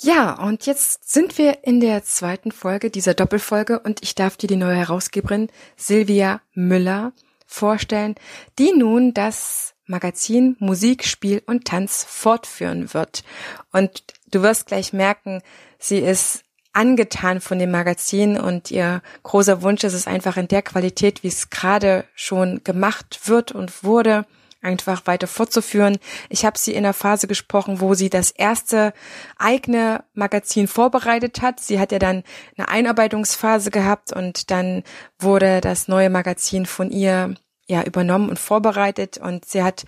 Ja, 0.00 0.34
und 0.34 0.66
jetzt 0.66 1.12
sind 1.12 1.38
wir 1.38 1.64
in 1.64 1.80
der 1.80 2.02
zweiten 2.02 2.50
Folge 2.50 2.90
dieser 2.90 3.14
Doppelfolge 3.14 3.78
und 3.78 4.02
ich 4.02 4.14
darf 4.14 4.36
dir 4.36 4.48
die 4.48 4.56
neue 4.56 4.76
Herausgeberin 4.76 5.48
Silvia 5.76 6.40
Müller 6.52 7.12
vorstellen, 7.46 8.16
die 8.58 8.72
nun 8.72 9.14
das 9.14 9.74
Magazin 9.86 10.56
Musik, 10.58 11.04
Spiel 11.04 11.42
und 11.46 11.66
Tanz 11.66 12.04
fortführen 12.08 12.92
wird. 12.92 13.22
Und 13.70 14.02
du 14.30 14.42
wirst 14.42 14.66
gleich 14.66 14.92
merken, 14.92 15.42
sie 15.78 15.98
ist 15.98 16.42
angetan 16.72 17.40
von 17.40 17.60
dem 17.60 17.70
Magazin 17.70 18.36
und 18.36 18.72
ihr 18.72 19.00
großer 19.22 19.62
Wunsch 19.62 19.84
ist 19.84 19.94
es 19.94 20.08
einfach 20.08 20.36
in 20.36 20.48
der 20.48 20.62
Qualität, 20.62 21.22
wie 21.22 21.28
es 21.28 21.50
gerade 21.50 22.04
schon 22.16 22.64
gemacht 22.64 23.28
wird 23.28 23.52
und 23.52 23.84
wurde, 23.84 24.26
einfach 24.64 25.06
weiter 25.06 25.26
fortzuführen. 25.26 25.98
Ich 26.28 26.44
habe 26.44 26.58
sie 26.58 26.74
in 26.74 26.82
der 26.82 26.94
Phase 26.94 27.26
gesprochen, 27.26 27.80
wo 27.80 27.94
sie 27.94 28.10
das 28.10 28.30
erste 28.30 28.92
eigene 29.36 30.04
Magazin 30.14 30.66
vorbereitet 30.66 31.42
hat. 31.42 31.60
Sie 31.60 31.78
hat 31.78 31.92
ja 31.92 31.98
dann 31.98 32.22
eine 32.56 32.68
Einarbeitungsphase 32.68 33.70
gehabt 33.70 34.12
und 34.12 34.50
dann 34.50 34.82
wurde 35.18 35.60
das 35.60 35.88
neue 35.88 36.10
Magazin 36.10 36.66
von 36.66 36.90
ihr 36.90 37.34
ja 37.66 37.82
übernommen 37.82 38.28
und 38.28 38.38
vorbereitet 38.38 39.18
und 39.18 39.44
sie 39.46 39.62
hat 39.62 39.84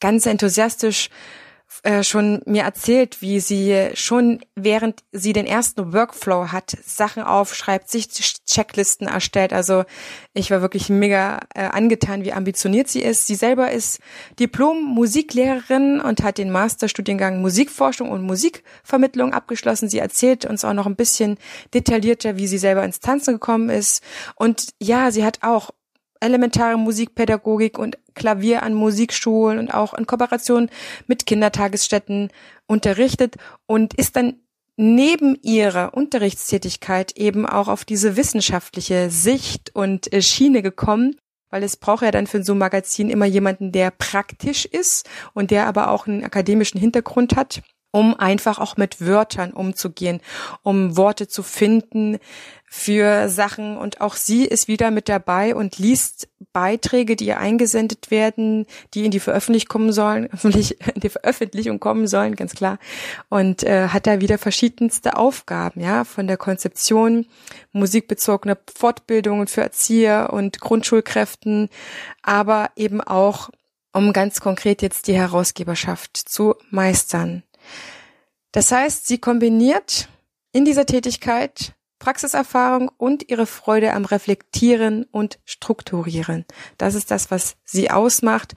ganz 0.00 0.24
enthusiastisch 0.26 1.10
äh, 1.82 2.02
schon 2.02 2.40
mir 2.46 2.62
erzählt, 2.62 3.20
wie 3.22 3.40
sie 3.40 3.90
schon 3.94 4.40
während 4.56 5.04
sie 5.12 5.32
den 5.32 5.46
ersten 5.46 5.92
Workflow 5.92 6.48
hat, 6.50 6.76
Sachen 6.84 7.22
aufschreibt, 7.22 7.88
sich 7.88 8.08
Checklisten 8.46 9.06
erstellt. 9.06 9.52
Also 9.52 9.84
ich 10.32 10.50
war 10.50 10.60
wirklich 10.60 10.88
mega 10.88 11.40
äh, 11.54 11.62
angetan, 11.62 12.24
wie 12.24 12.32
ambitioniert 12.32 12.88
sie 12.88 13.02
ist. 13.02 13.26
Sie 13.26 13.34
selber 13.34 13.70
ist 13.70 14.00
Diplom-Musiklehrerin 14.40 16.00
und 16.00 16.22
hat 16.22 16.38
den 16.38 16.50
Masterstudiengang 16.50 17.40
Musikforschung 17.40 18.10
und 18.10 18.22
Musikvermittlung 18.22 19.32
abgeschlossen. 19.32 19.88
Sie 19.88 19.98
erzählt 19.98 20.46
uns 20.46 20.64
auch 20.64 20.74
noch 20.74 20.86
ein 20.86 20.96
bisschen 20.96 21.38
detaillierter, 21.74 22.36
wie 22.38 22.46
sie 22.48 22.58
selber 22.58 22.84
ins 22.84 23.00
Tanzen 23.00 23.34
gekommen 23.34 23.68
ist. 23.68 24.02
Und 24.34 24.68
ja, 24.80 25.10
sie 25.10 25.24
hat 25.24 25.40
auch 25.42 25.70
elementare 26.20 26.76
Musikpädagogik 26.76 27.78
und 27.78 27.98
Klavier 28.14 28.62
an 28.62 28.74
Musikschulen 28.74 29.58
und 29.58 29.72
auch 29.72 29.94
in 29.94 30.06
Kooperation 30.06 30.70
mit 31.06 31.26
Kindertagesstätten 31.26 32.30
unterrichtet 32.66 33.36
und 33.66 33.94
ist 33.94 34.16
dann 34.16 34.34
neben 34.76 35.36
ihrer 35.42 35.94
Unterrichtstätigkeit 35.94 37.16
eben 37.16 37.46
auch 37.46 37.68
auf 37.68 37.84
diese 37.84 38.16
wissenschaftliche 38.16 39.10
Sicht 39.10 39.74
und 39.74 40.12
äh, 40.12 40.22
Schiene 40.22 40.62
gekommen, 40.62 41.16
weil 41.50 41.62
es 41.64 41.76
braucht 41.76 42.02
ja 42.02 42.10
dann 42.10 42.26
für 42.26 42.44
so 42.44 42.52
ein 42.52 42.58
Magazin 42.58 43.10
immer 43.10 43.26
jemanden, 43.26 43.72
der 43.72 43.90
praktisch 43.90 44.64
ist 44.66 45.08
und 45.34 45.50
der 45.50 45.66
aber 45.66 45.90
auch 45.90 46.06
einen 46.06 46.24
akademischen 46.24 46.78
Hintergrund 46.78 47.34
hat 47.34 47.62
um 47.90 48.14
einfach 48.14 48.58
auch 48.58 48.76
mit 48.76 49.04
Wörtern 49.04 49.52
umzugehen, 49.52 50.20
um 50.62 50.96
Worte 50.96 51.28
zu 51.28 51.42
finden 51.42 52.18
für 52.70 53.28
Sachen. 53.28 53.76
Und 53.78 54.00
auch 54.00 54.14
sie 54.14 54.44
ist 54.44 54.68
wieder 54.68 54.90
mit 54.90 55.08
dabei 55.08 55.54
und 55.54 55.78
liest 55.78 56.28
Beiträge, 56.52 57.16
die 57.16 57.26
ihr 57.26 57.38
eingesendet 57.38 58.10
werden, 58.10 58.66
die 58.94 59.04
in 59.04 59.10
die 59.10 59.20
Veröffentlichung 59.20 59.68
kommen 59.68 59.92
sollen, 59.92 60.28
in 60.42 61.00
die 61.00 61.08
Veröffentlichung 61.08 61.80
kommen 61.80 62.06
sollen, 62.06 62.36
ganz 62.36 62.54
klar. 62.54 62.78
Und 63.28 63.64
äh, 63.64 63.88
hat 63.88 64.06
da 64.06 64.20
wieder 64.20 64.38
verschiedenste 64.38 65.16
Aufgaben, 65.16 65.80
ja, 65.80 66.04
von 66.04 66.26
der 66.26 66.36
Konzeption 66.36 67.26
musikbezogener 67.72 68.58
Fortbildungen 68.74 69.46
für 69.46 69.62
Erzieher 69.62 70.30
und 70.32 70.60
Grundschulkräften, 70.60 71.68
aber 72.22 72.70
eben 72.76 73.00
auch 73.00 73.50
um 73.92 74.12
ganz 74.12 74.40
konkret 74.40 74.82
jetzt 74.82 75.08
die 75.08 75.14
Herausgeberschaft 75.14 76.16
zu 76.16 76.54
meistern. 76.70 77.42
Das 78.52 78.72
heißt, 78.72 79.06
sie 79.06 79.18
kombiniert 79.18 80.08
in 80.52 80.64
dieser 80.64 80.86
Tätigkeit 80.86 81.74
Praxiserfahrung 81.98 82.90
und 82.96 83.28
ihre 83.28 83.46
Freude 83.46 83.92
am 83.92 84.04
Reflektieren 84.04 85.04
und 85.04 85.40
Strukturieren. 85.44 86.44
Das 86.78 86.94
ist 86.94 87.10
das, 87.10 87.30
was 87.30 87.56
sie 87.64 87.90
ausmacht. 87.90 88.54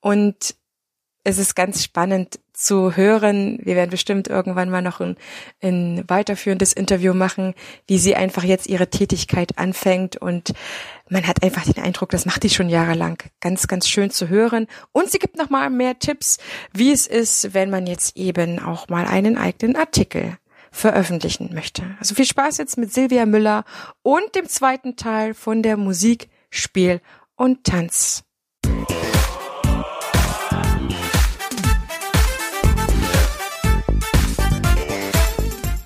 Und 0.00 0.54
es 1.24 1.38
ist 1.38 1.56
ganz 1.56 1.82
spannend 1.82 2.38
zu 2.54 2.96
hören. 2.96 3.58
Wir 3.62 3.76
werden 3.76 3.90
bestimmt 3.90 4.28
irgendwann 4.28 4.70
mal 4.70 4.80
noch 4.80 5.00
ein, 5.00 5.16
ein 5.62 6.04
weiterführendes 6.08 6.72
Interview 6.72 7.12
machen, 7.12 7.54
wie 7.86 7.98
sie 7.98 8.14
einfach 8.14 8.44
jetzt 8.44 8.68
ihre 8.68 8.88
Tätigkeit 8.88 9.58
anfängt 9.58 10.16
und 10.16 10.54
man 11.10 11.26
hat 11.26 11.42
einfach 11.42 11.64
den 11.64 11.82
Eindruck, 11.82 12.10
das 12.10 12.24
macht 12.24 12.44
die 12.44 12.50
schon 12.50 12.70
jahrelang. 12.70 13.18
Ganz, 13.40 13.68
ganz 13.68 13.88
schön 13.88 14.10
zu 14.10 14.28
hören. 14.28 14.66
Und 14.92 15.10
sie 15.10 15.18
gibt 15.18 15.36
noch 15.36 15.50
mal 15.50 15.68
mehr 15.68 15.98
Tipps, 15.98 16.38
wie 16.72 16.92
es 16.92 17.06
ist, 17.06 17.52
wenn 17.52 17.68
man 17.68 17.86
jetzt 17.86 18.16
eben 18.16 18.58
auch 18.58 18.88
mal 18.88 19.06
einen 19.06 19.36
eigenen 19.36 19.76
Artikel 19.76 20.38
veröffentlichen 20.70 21.50
möchte. 21.52 21.82
Also 22.00 22.14
viel 22.14 22.24
Spaß 22.24 22.58
jetzt 22.58 22.78
mit 22.78 22.92
Silvia 22.92 23.26
Müller 23.26 23.64
und 24.02 24.34
dem 24.34 24.48
zweiten 24.48 24.96
Teil 24.96 25.34
von 25.34 25.62
der 25.62 25.76
Musik, 25.76 26.28
Spiel 26.50 27.00
und 27.36 27.64
Tanz. 27.64 28.24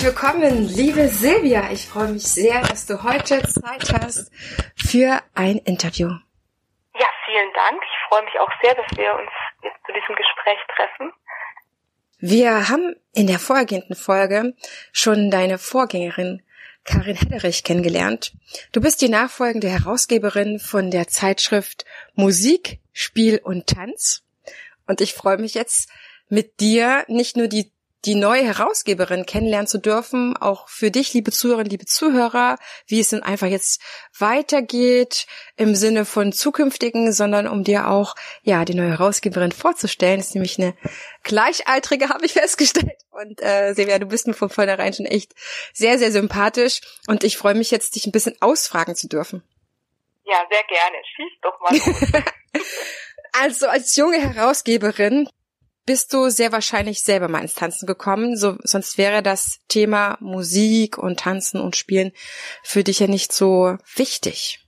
Herzlich 0.00 0.16
willkommen, 0.16 0.66
liebe 0.66 1.08
Silvia. 1.08 1.70
Ich 1.72 1.86
freue 1.86 2.08
mich 2.08 2.22
sehr, 2.22 2.62
dass 2.62 2.86
du 2.86 3.02
heute 3.02 3.42
Zeit 3.42 3.92
hast 3.92 4.32
für 4.74 5.20
ein 5.34 5.58
Interview. 5.58 6.08
Ja, 6.08 7.06
vielen 7.26 7.52
Dank. 7.52 7.82
Ich 7.84 8.08
freue 8.08 8.24
mich 8.24 8.32
auch 8.40 8.48
sehr, 8.62 8.74
dass 8.76 8.86
wir 8.96 9.12
uns 9.12 9.30
jetzt 9.62 9.76
zu 9.84 9.92
diesem 9.92 10.16
Gespräch 10.16 10.58
treffen. 10.74 11.12
Wir 12.18 12.70
haben 12.70 12.96
in 13.12 13.26
der 13.26 13.38
vorhergehenden 13.38 13.94
Folge 13.94 14.54
schon 14.90 15.30
deine 15.30 15.58
Vorgängerin 15.58 16.42
Karin 16.84 17.16
Hedderich 17.16 17.62
kennengelernt. 17.62 18.32
Du 18.72 18.80
bist 18.80 19.02
die 19.02 19.10
nachfolgende 19.10 19.68
Herausgeberin 19.68 20.60
von 20.60 20.90
der 20.90 21.08
Zeitschrift 21.08 21.84
Musik, 22.14 22.80
Spiel 22.94 23.38
und 23.44 23.66
Tanz. 23.66 24.22
Und 24.86 25.02
ich 25.02 25.12
freue 25.12 25.36
mich 25.36 25.52
jetzt 25.52 25.90
mit 26.30 26.60
dir 26.60 27.04
nicht 27.06 27.36
nur 27.36 27.48
die 27.48 27.70
die 28.06 28.14
neue 28.14 28.42
Herausgeberin 28.42 29.26
kennenlernen 29.26 29.66
zu 29.66 29.78
dürfen, 29.78 30.36
auch 30.36 30.68
für 30.68 30.90
dich, 30.90 31.12
liebe 31.12 31.30
Zuhörerinnen, 31.30 31.70
liebe 31.70 31.84
Zuhörer, 31.84 32.56
wie 32.86 33.00
es 33.00 33.10
denn 33.10 33.22
einfach 33.22 33.46
jetzt 33.46 33.82
weitergeht 34.18 35.26
im 35.56 35.74
Sinne 35.74 36.06
von 36.06 36.32
zukünftigen, 36.32 37.12
sondern 37.12 37.46
um 37.46 37.62
dir 37.62 37.88
auch, 37.88 38.14
ja, 38.42 38.64
die 38.64 38.74
neue 38.74 38.90
Herausgeberin 38.90 39.52
vorzustellen. 39.52 40.18
Das 40.18 40.28
ist 40.28 40.34
nämlich 40.34 40.58
eine 40.58 40.74
gleichaltrige, 41.24 42.08
habe 42.08 42.24
ich 42.24 42.32
festgestellt. 42.32 42.96
Und 43.10 43.42
äh, 43.42 43.74
Silvia, 43.74 43.98
du 43.98 44.06
bist 44.06 44.26
mir 44.26 44.34
von 44.34 44.48
vornherein 44.48 44.94
schon 44.94 45.06
echt 45.06 45.34
sehr, 45.74 45.98
sehr 45.98 46.10
sympathisch 46.10 46.80
und 47.06 47.22
ich 47.22 47.36
freue 47.36 47.54
mich 47.54 47.70
jetzt, 47.70 47.96
dich 47.96 48.06
ein 48.06 48.12
bisschen 48.12 48.36
ausfragen 48.40 48.94
zu 48.94 49.08
dürfen. 49.08 49.42
Ja, 50.24 50.46
sehr 50.50 50.62
gerne. 50.68 50.96
Schieß 51.16 51.32
doch 51.42 51.60
mal. 51.60 52.22
also 53.32 53.66
als 53.66 53.94
junge 53.96 54.20
Herausgeberin 54.20 55.28
bist 55.86 56.12
du 56.12 56.28
sehr 56.28 56.52
wahrscheinlich 56.52 57.02
selber 57.02 57.28
mal 57.28 57.42
ins 57.42 57.54
Tanzen 57.54 57.86
gekommen, 57.86 58.36
so, 58.36 58.56
sonst 58.62 58.98
wäre 58.98 59.22
das 59.22 59.60
Thema 59.68 60.16
Musik 60.20 60.98
und 60.98 61.20
Tanzen 61.20 61.60
und 61.60 61.76
Spielen 61.76 62.12
für 62.62 62.84
dich 62.84 63.00
ja 63.00 63.06
nicht 63.06 63.32
so 63.32 63.76
wichtig. 63.96 64.60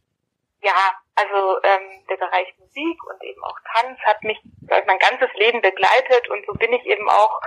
Ja, 0.62 0.94
also 1.14 1.58
ähm, 1.62 2.04
der 2.08 2.16
Bereich 2.16 2.48
Musik 2.58 3.04
und 3.04 3.22
eben 3.22 3.42
auch 3.44 3.58
Tanz 3.74 3.98
hat 4.00 4.22
mich 4.22 4.38
mein 4.86 4.98
ganzes 4.98 5.32
Leben 5.34 5.60
begleitet. 5.60 6.28
Und 6.30 6.44
so 6.46 6.52
bin 6.54 6.72
ich 6.72 6.84
eben 6.86 7.08
auch, 7.08 7.40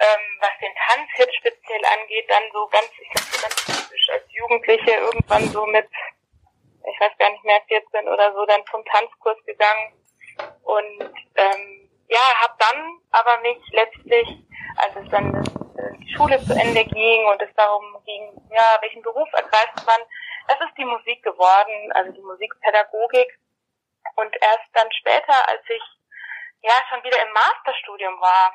ähm, 0.00 0.38
was 0.40 0.50
den 0.60 0.74
Tanzhit 0.74 1.34
speziell 1.34 1.82
angeht, 1.98 2.28
dann 2.28 2.42
so 2.52 2.66
ganz, 2.68 2.90
ich 3.00 3.10
glaube 3.10 3.26
so 3.30 3.42
ganz 3.42 3.56
typisch 3.64 4.08
als 4.10 4.24
Jugendliche 4.28 4.90
irgendwann 4.90 5.48
so 5.48 5.64
mit, 5.66 5.88
ich 5.88 7.00
weiß 7.00 7.12
gar 7.18 7.30
nicht 7.30 7.44
mehr, 7.44 7.62
14 7.68 8.08
oder 8.08 8.32
so, 8.34 8.44
dann 8.46 8.62
zum 8.70 8.84
Tanzkurs 8.84 9.38
gegangen. 9.46 9.94
Und 10.64 11.14
ähm, 11.36 11.81
ja, 12.12 12.42
habe 12.42 12.54
dann 12.58 13.00
aber 13.10 13.38
mich 13.40 13.58
letztlich, 13.70 14.28
als 14.76 14.96
es 14.96 15.08
dann 15.10 15.34
äh, 15.34 15.98
die 15.98 16.14
Schule 16.14 16.38
zu 16.44 16.52
Ende 16.52 16.84
ging 16.84 17.26
und 17.26 17.40
es 17.40 17.54
darum 17.56 18.02
ging, 18.04 18.30
ja, 18.50 18.76
welchen 18.80 19.02
Beruf 19.02 19.28
ergreift 19.32 19.86
man, 19.86 20.00
das 20.48 20.60
ist 20.60 20.76
die 20.76 20.84
Musik 20.84 21.22
geworden, 21.22 21.92
also 21.92 22.12
die 22.12 22.20
Musikpädagogik. 22.20 23.38
Und 24.16 24.34
erst 24.42 24.68
dann 24.74 24.90
später, 24.92 25.48
als 25.48 25.62
ich 25.68 25.82
ja 26.60 26.74
schon 26.90 27.02
wieder 27.02 27.22
im 27.22 27.32
Masterstudium 27.32 28.20
war, 28.20 28.52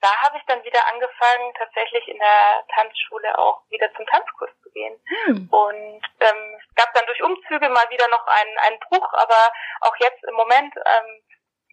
da 0.00 0.14
habe 0.20 0.36
ich 0.36 0.44
dann 0.44 0.62
wieder 0.64 0.86
angefangen, 0.92 1.54
tatsächlich 1.56 2.06
in 2.08 2.18
der 2.18 2.64
Tanzschule 2.74 3.38
auch 3.38 3.62
wieder 3.70 3.88
zum 3.94 4.04
Tanzkurs 4.06 4.50
zu 4.62 4.70
gehen. 4.70 5.00
Hm. 5.24 5.48
Und 5.50 6.02
ähm, 6.20 6.60
es 6.60 6.74
gab 6.74 6.92
dann 6.92 7.06
durch 7.06 7.22
Ausflüge, 7.22 7.70
mal 7.70 7.88
wieder 7.88 8.06
noch 8.08 8.26
ein, 8.26 8.58
ein 8.68 8.78
Bruch, 8.80 9.10
aber 9.14 9.50
auch 9.80 9.96
jetzt 9.96 10.22
im 10.24 10.34
Moment, 10.34 10.74
ähm, 10.76 11.23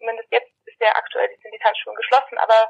zumindest 0.02 0.26
jetzt 0.32 0.50
ist 0.66 0.80
der 0.80 0.96
aktuell, 0.96 1.30
sind 1.30 1.54
die 1.54 1.62
Tanzschulen 1.62 1.94
geschlossen, 1.94 2.36
aber 2.38 2.68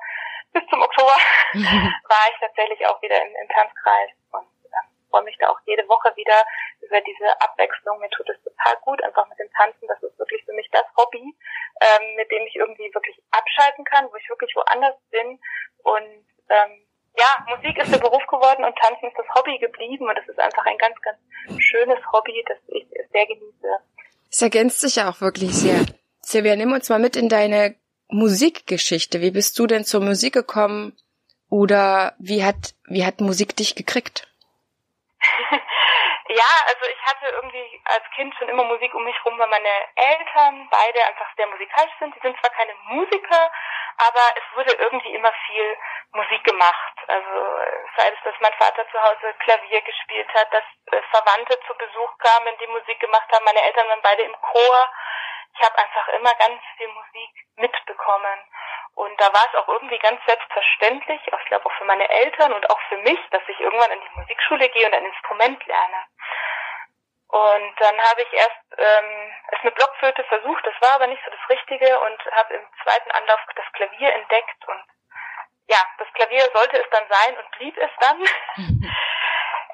bis 0.52 0.62
zum 0.69 0.82
Oktober 0.82 1.17
war 1.56 2.25
ich 2.29 2.38
tatsächlich 2.38 2.87
auch 2.87 3.00
wieder 3.00 3.17
im, 3.17 3.32
im 3.32 3.49
Tanzkreis 3.49 4.12
und 4.32 4.44
äh, 4.69 4.84
freue 5.08 5.25
mich 5.25 5.37
da 5.40 5.49
auch 5.49 5.58
jede 5.64 5.88
Woche 5.88 6.12
wieder 6.14 6.44
über 6.82 7.00
diese 7.00 7.40
Abwechslung. 7.40 7.99
Mir 8.00 8.11
tut 8.11 8.29
es 8.29 8.37
total 8.44 8.76
gut, 8.84 9.02
einfach 9.02 9.26
mit 9.29 9.38
dem 9.38 9.50
Tanzen. 9.56 9.88
Das 9.88 10.02
ist 10.02 10.19
wirklich 10.19 10.44
für 10.44 10.52
mich 10.52 10.69
das 10.70 10.84
Hobby, 10.96 11.25
ähm, 11.25 12.14
mit 12.17 12.31
dem 12.31 12.46
ich 12.46 12.56
irgendwie 12.56 12.93
wirklich 12.93 13.17
abschalten 13.31 13.84
kann, 13.84 14.12
wo 14.12 14.17
ich 14.17 14.29
wirklich 14.29 14.55
woanders 14.55 14.96
bin 15.11 15.40
und 15.84 16.26
ähm, 16.52 16.87
ja, 17.17 17.44
Musik 17.49 17.76
ist 17.76 17.93
der 17.93 17.99
Beruf 17.99 18.26
geworden 18.26 18.64
und 18.64 18.76
Tanzen 18.76 19.08
ist 19.08 19.19
das 19.19 19.29
Hobby 19.34 19.58
geblieben 19.58 20.08
und 20.08 20.17
es 20.19 20.29
ist 20.29 20.38
einfach 20.38 20.64
ein 20.64 20.79
ganz, 20.79 20.96
ganz 21.02 21.19
schönes 21.58 21.99
Hobby, 22.11 22.43
das 22.49 22.56
ich 22.69 22.87
sehr 23.12 23.26
genieße. 23.26 23.69
Es 24.31 24.40
ergänzt 24.40 24.81
sich 24.81 24.96
ja 24.96 25.11
auch 25.11 25.20
wirklich 25.20 25.52
sehr. 25.52 25.84
Silvia, 26.24 26.56
nimm 26.56 26.72
uns 26.72 26.88
mal 26.88 26.98
mit 26.98 27.16
in 27.16 27.28
deine 27.28 27.74
Musikgeschichte. 28.08 29.20
Wie 29.20 29.32
bist 29.32 29.58
du 29.58 29.66
denn 29.66 29.84
zur 29.84 30.00
Musik 30.00 30.34
gekommen? 30.34 30.96
Oder 31.50 32.14
wie 32.19 32.44
hat, 32.44 32.72
wie 32.88 33.04
hat 33.04 33.20
Musik 33.20 33.56
dich 33.56 33.74
gekriegt? 33.74 34.26
ja, 36.28 36.50
also 36.66 36.84
ich 36.88 37.02
hatte 37.04 37.26
irgendwie 37.34 37.82
als 37.84 38.04
Kind 38.16 38.34
schon 38.38 38.48
immer 38.48 38.64
Musik 38.64 38.94
um 38.94 39.04
mich 39.04 39.16
rum, 39.24 39.38
weil 39.38 39.48
meine 39.48 39.74
Eltern 39.96 40.69
beide 40.70 41.04
einfach 41.04 41.28
sehr 41.36 41.46
musikalisch 41.48 41.92
sind. 41.98 42.14
Die 42.16 42.20
sind 42.20 42.38
zwar 42.40 42.50
keine 42.50 42.72
Musiker, 42.88 43.50
aber 43.98 44.24
es 44.36 44.56
wurde 44.56 44.72
irgendwie 44.72 45.14
immer 45.14 45.32
viel 45.46 45.76
Musik 46.12 46.44
gemacht. 46.44 46.96
Also 47.08 47.32
sei 47.96 48.08
es, 48.08 48.20
dass 48.24 48.34
mein 48.40 48.54
Vater 48.58 48.86
zu 48.90 48.98
Hause 49.02 49.34
Klavier 49.40 49.82
gespielt 49.82 50.28
hat, 50.34 50.48
dass 50.52 50.64
äh, 50.92 51.02
Verwandte 51.10 51.58
zu 51.66 51.74
Besuch 51.74 52.16
kamen, 52.19 52.56
die 52.60 52.69
Musik 52.69 53.00
gemacht 53.00 53.28
haben. 53.32 53.44
Meine 53.44 53.62
Eltern 53.62 53.88
waren 53.88 54.02
beide 54.02 54.22
im 54.22 54.36
Chor. 54.40 54.88
Ich 55.54 55.62
habe 55.62 55.78
einfach 55.78 56.08
immer 56.08 56.34
ganz 56.34 56.60
viel 56.76 56.88
Musik 56.88 57.46
mitbekommen. 57.56 58.38
Und 58.94 59.20
da 59.20 59.32
war 59.32 59.46
es 59.49 59.58
auch 59.58 59.69
irgendwie 59.69 59.99
ganz 59.99 60.20
selbstverständlich, 60.26 61.20
ich 61.25 61.46
glaube 61.46 61.64
auch 61.64 61.72
für 61.72 61.84
meine 61.84 62.08
Eltern 62.08 62.52
und 62.52 62.69
auch 62.70 62.81
für 62.88 62.99
mich, 62.99 63.19
dass 63.31 63.43
ich 63.49 63.58
irgendwann 63.60 63.90
in 63.90 64.00
die 64.00 64.20
Musikschule 64.20 64.69
gehe 64.69 64.87
und 64.87 64.94
ein 64.94 65.06
Instrument 65.06 65.64
lerne. 65.66 66.04
Und 67.28 67.81
dann 67.81 67.99
habe 68.02 68.20
ich 68.20 68.32
erst 68.34 68.60
ähm, 68.76 69.32
es 69.52 69.62
mit 69.62 69.75
Blockflöte 69.75 70.22
versucht, 70.25 70.66
das 70.66 70.75
war 70.82 70.96
aber 70.96 71.06
nicht 71.06 71.22
so 71.25 71.31
das 71.31 71.49
Richtige 71.49 71.98
und 72.00 72.20
habe 72.32 72.55
im 72.55 72.66
zweiten 72.82 73.10
Anlauf 73.12 73.40
das 73.56 73.72
Klavier 73.72 74.12
entdeckt 74.12 74.69
und 74.69 74.84
ja, 75.69 75.78
das 75.96 76.08
Klavier 76.12 76.46
sollte 76.52 76.76
es 76.76 76.90
dann 76.90 77.05
sein 77.08 77.38
und 77.38 77.50
blieb 77.52 77.76
es 77.78 77.90
dann. 78.00 78.19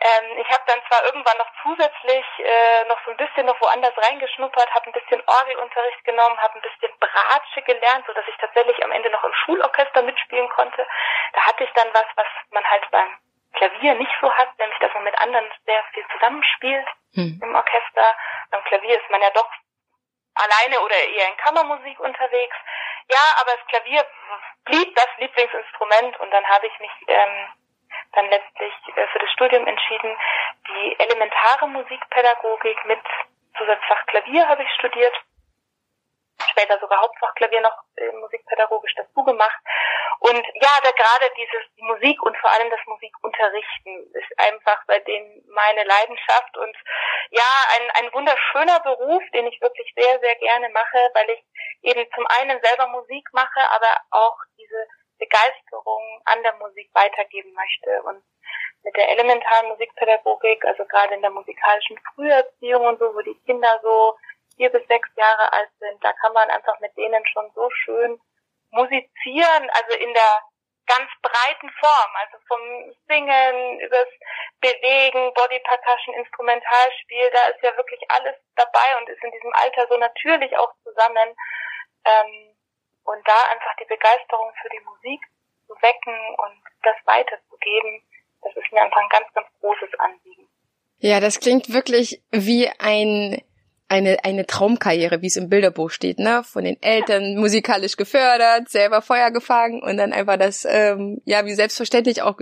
ähm, 0.00 0.38
ich 0.38 0.48
habe 0.48 0.62
dann 0.66 0.80
zwar 0.88 1.04
irgendwann 1.04 1.38
noch 1.38 1.50
zusätzlich 1.62 2.24
äh, 2.38 2.84
noch 2.88 2.98
so 3.04 3.10
ein 3.10 3.16
bisschen 3.16 3.46
noch 3.46 3.60
woanders 3.60 3.96
reingeschnuppert, 3.96 4.72
habe 4.72 4.86
ein 4.86 4.92
bisschen 4.92 5.22
Orgelunterricht 5.26 6.04
genommen, 6.04 6.38
habe 6.38 6.54
ein 6.54 6.62
bisschen 6.62 6.92
Bratsche 7.00 7.62
gelernt, 7.62 8.04
so 8.06 8.12
dass 8.12 8.26
ich 8.28 8.36
tatsächlich 8.36 8.82
am 8.84 8.92
Ende 8.92 9.10
noch 9.10 9.24
im 9.24 9.34
Schulorchester 9.34 10.02
mitspielen 10.02 10.48
konnte. 10.50 10.86
Da 11.32 11.40
hatte 11.46 11.64
ich 11.64 11.70
dann 11.72 11.88
was, 11.92 12.06
was 12.14 12.26
man 12.50 12.64
halt 12.64 12.88
beim 12.90 13.08
Klavier 13.54 13.94
nicht 13.94 14.12
so 14.20 14.32
hat, 14.32 14.56
nämlich 14.58 14.78
dass 14.78 14.94
man 14.94 15.04
mit 15.04 15.18
anderen 15.18 15.50
sehr 15.66 15.82
viel 15.92 16.04
zusammenspielt 16.12 16.86
hm. 17.14 17.40
im 17.42 17.54
Orchester. 17.54 18.16
Beim 18.50 18.62
Klavier 18.64 19.00
ist 19.00 19.10
man 19.10 19.22
ja 19.22 19.30
doch 19.30 19.50
alleine 20.34 20.80
oder 20.80 20.94
eher 20.94 21.28
in 21.28 21.36
Kammermusik 21.38 21.98
unterwegs. 21.98 22.56
Ja, 23.10 23.40
aber 23.40 23.52
das 23.56 23.66
Klavier 23.66 24.06
blieb 24.64 24.94
das 24.94 25.08
Lieblingsinstrument 25.18 26.20
und 26.20 26.30
dann 26.30 26.46
habe 26.46 26.66
ich 26.66 26.78
mich 26.78 26.92
ähm, 27.08 27.48
dann 28.18 28.30
letztlich 28.30 28.74
äh, 28.96 29.06
für 29.08 29.18
das 29.18 29.30
Studium 29.30 29.66
entschieden. 29.66 30.16
Die 30.68 30.98
elementare 30.98 31.68
Musikpädagogik 31.68 32.84
mit 32.86 33.00
Zusatzfach 33.56 34.06
Klavier 34.06 34.48
habe 34.48 34.62
ich 34.62 34.70
studiert 34.74 35.14
später 36.50 36.78
sogar 36.78 37.00
Hauptfachklavier 37.00 37.60
noch 37.60 37.76
äh, 37.96 38.12
musikpädagogisch 38.12 38.94
dazu 38.96 39.24
gemacht. 39.24 39.58
Und 40.20 40.42
ja, 40.54 40.70
da 40.82 40.90
gerade 40.90 41.32
dieses 41.36 41.62
die 41.76 41.82
Musik 41.82 42.20
und 42.22 42.36
vor 42.38 42.50
allem 42.50 42.70
das 42.70 42.80
Musikunterrichten 42.86 44.12
ist 44.14 44.38
einfach 44.38 44.82
seitdem 44.86 45.44
meine 45.48 45.84
Leidenschaft 45.84 46.56
und 46.56 46.76
ja, 47.30 47.50
ein, 47.76 48.04
ein 48.04 48.12
wunderschöner 48.12 48.80
Beruf, 48.80 49.22
den 49.32 49.46
ich 49.46 49.60
wirklich 49.60 49.92
sehr, 49.96 50.18
sehr 50.20 50.34
gerne 50.36 50.68
mache, 50.70 51.10
weil 51.14 51.30
ich 51.30 51.44
eben 51.82 52.04
zum 52.14 52.26
einen 52.38 52.60
selber 52.62 52.88
Musik 52.88 53.28
mache, 53.32 53.60
aber 53.70 53.96
auch 54.10 54.38
diese 54.56 54.86
Begeisterung 55.18 56.22
an 56.24 56.42
der 56.42 56.54
Musik 56.54 56.90
weitergeben 56.94 57.52
möchte 57.52 58.02
und 58.02 58.22
mit 58.82 58.96
der 58.96 59.10
elementaren 59.10 59.68
Musikpädagogik, 59.68 60.64
also 60.64 60.84
gerade 60.86 61.14
in 61.14 61.22
der 61.22 61.30
musikalischen 61.30 61.98
Früherziehung 62.14 62.86
und 62.86 62.98
so, 62.98 63.14
wo 63.14 63.20
die 63.20 63.38
Kinder 63.44 63.80
so 63.82 64.16
vier 64.56 64.70
bis 64.70 64.86
sechs 64.86 65.08
Jahre 65.16 65.52
alt 65.52 65.70
sind, 65.78 66.02
da 66.02 66.12
kann 66.12 66.32
man 66.32 66.50
einfach 66.50 66.78
mit 66.80 66.96
denen 66.96 67.24
schon 67.26 67.50
so 67.54 67.68
schön 67.70 68.20
musizieren, 68.70 69.70
also 69.70 69.98
in 69.98 70.12
der 70.14 70.42
ganz 70.86 71.10
breiten 71.20 71.70
Form, 71.78 72.10
also 72.14 72.38
vom 72.48 72.94
Singen 73.06 73.80
übers 73.80 74.08
Bewegen, 74.60 75.32
Body 75.34 75.60
Percussion, 75.60 76.14
Instrumentalspiel, 76.14 77.30
da 77.30 77.48
ist 77.48 77.62
ja 77.62 77.76
wirklich 77.76 78.00
alles 78.08 78.34
dabei 78.56 78.96
und 78.98 79.08
ist 79.08 79.22
in 79.22 79.30
diesem 79.30 79.52
Alter 79.52 79.86
so 79.88 79.96
natürlich 79.98 80.56
auch 80.56 80.72
zusammen. 80.82 81.36
Ähm, 82.04 82.47
und 83.08 83.26
da 83.26 83.38
einfach 83.52 83.74
die 83.80 83.88
Begeisterung 83.88 84.52
für 84.60 84.68
die 84.68 84.84
Musik 84.84 85.20
zu 85.66 85.74
wecken 85.80 86.18
und 86.44 86.60
das 86.82 86.96
weiterzugeben, 87.04 88.02
das 88.42 88.52
ist 88.56 88.72
mir 88.72 88.82
einfach 88.82 89.00
ein 89.00 89.08
ganz, 89.08 89.26
ganz 89.34 89.48
großes 89.60 89.98
Anliegen. 89.98 90.48
Ja, 90.98 91.20
das 91.20 91.40
klingt 91.40 91.72
wirklich 91.72 92.22
wie 92.30 92.68
ein 92.78 93.42
eine, 93.90 94.22
eine 94.22 94.46
Traumkarriere, 94.46 95.22
wie 95.22 95.28
es 95.28 95.36
im 95.36 95.48
Bilderbuch 95.48 95.90
steht, 95.90 96.18
ne? 96.18 96.44
Von 96.44 96.64
den 96.64 96.76
Eltern 96.82 97.36
musikalisch 97.36 97.96
gefördert, 97.96 98.68
selber 98.68 99.00
Feuer 99.00 99.30
gefangen 99.30 99.82
und 99.82 99.96
dann 99.96 100.12
einfach 100.12 100.36
das, 100.36 100.66
ähm, 100.66 101.22
ja, 101.24 101.46
wie 101.46 101.54
selbstverständlich 101.54 102.20
auch 102.20 102.38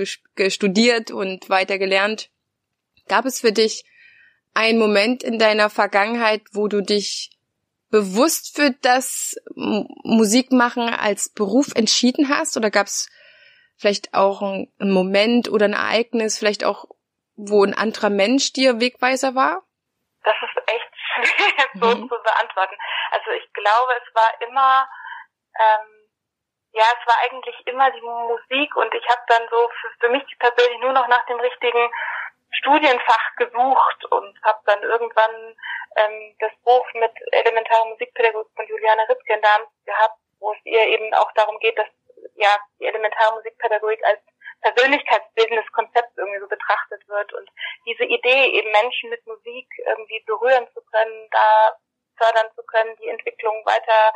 studiert 0.48 1.12
und 1.12 1.48
weiter 1.48 1.78
gelernt. 1.78 2.30
Gab 3.06 3.26
es 3.26 3.40
für 3.40 3.52
dich 3.52 3.84
einen 4.54 4.80
Moment 4.80 5.22
in 5.22 5.38
deiner 5.38 5.70
Vergangenheit, 5.70 6.42
wo 6.50 6.66
du 6.66 6.80
dich 6.80 7.30
bewusst 7.90 8.56
für 8.56 8.70
das 8.82 9.36
Musikmachen 9.54 10.88
als 10.88 11.32
Beruf 11.32 11.74
entschieden 11.74 12.28
hast? 12.28 12.56
Oder 12.56 12.70
gab 12.70 12.86
es 12.86 13.08
vielleicht 13.76 14.14
auch 14.14 14.42
einen 14.42 14.70
Moment 14.78 15.48
oder 15.48 15.66
ein 15.66 15.74
Ereignis, 15.74 16.38
vielleicht 16.38 16.64
auch, 16.64 16.86
wo 17.36 17.64
ein 17.64 17.74
anderer 17.74 18.10
Mensch 18.10 18.52
dir 18.52 18.80
Wegweiser 18.80 19.34
war? 19.34 19.62
Das 20.24 20.36
ist 20.42 20.56
echt 20.66 20.92
so 21.74 21.86
mhm. 21.86 22.08
zu 22.08 22.16
beantworten. 22.22 22.76
Also 23.11 23.30
ich 23.30 23.52
glaube, 23.52 23.92
es 24.02 24.14
war 24.14 24.49
immer, 24.49 24.88
ähm, 25.54 26.11
ja, 26.72 26.84
es 26.99 27.06
war 27.06 27.16
eigentlich 27.25 27.56
immer 27.66 27.90
die 27.92 28.00
Musik 28.00 28.75
und 28.76 28.92
ich 28.94 29.06
habe 29.08 29.22
dann 29.28 29.42
so 29.50 29.70
für, 29.80 29.88
für 30.00 30.08
mich 30.11 30.25
persönlich 30.38 30.80
nur 30.80 30.92
noch 30.92 31.08
nach 31.08 31.25
dem 31.26 31.38
richtigen 31.38 31.90
Studienfach 32.50 33.36
gesucht 33.36 34.04
und 34.10 34.42
habe 34.42 34.60
dann 34.66 34.82
irgendwann 34.82 35.56
ähm, 35.96 36.36
das 36.38 36.52
Buch 36.64 36.86
mit 36.94 37.12
elementarer 37.32 37.86
Musikpädagogik 37.86 38.52
von 38.54 38.66
Juliane 38.66 39.08
Ritzke 39.08 39.34
in 39.34 39.42
Darmstadt 39.42 39.86
gehabt, 39.86 40.18
wo 40.40 40.52
es 40.52 40.58
ihr 40.64 40.86
eben 40.86 41.12
auch 41.14 41.30
darum 41.32 41.58
geht, 41.58 41.78
dass 41.78 41.88
ja 42.34 42.56
die 42.80 42.86
elementare 42.86 43.34
Musikpädagogik 43.34 44.04
als 44.04 44.20
persönlichkeitsbildendes 44.62 45.70
Konzept 45.72 46.16
irgendwie 46.16 46.40
so 46.40 46.48
betrachtet 46.48 47.06
wird 47.08 47.32
und 47.34 47.48
diese 47.86 48.04
Idee, 48.04 48.50
eben 48.52 48.70
Menschen 48.72 49.10
mit 49.10 49.24
Musik 49.26 49.68
irgendwie 49.84 50.20
berühren 50.26 50.66
zu 50.72 50.80
können, 50.90 51.28
da 51.30 51.76
fördern 52.16 52.50
zu 52.54 52.62
können, 52.64 52.96
die 52.96 53.08
Entwicklung 53.08 53.54
weiter 53.64 54.12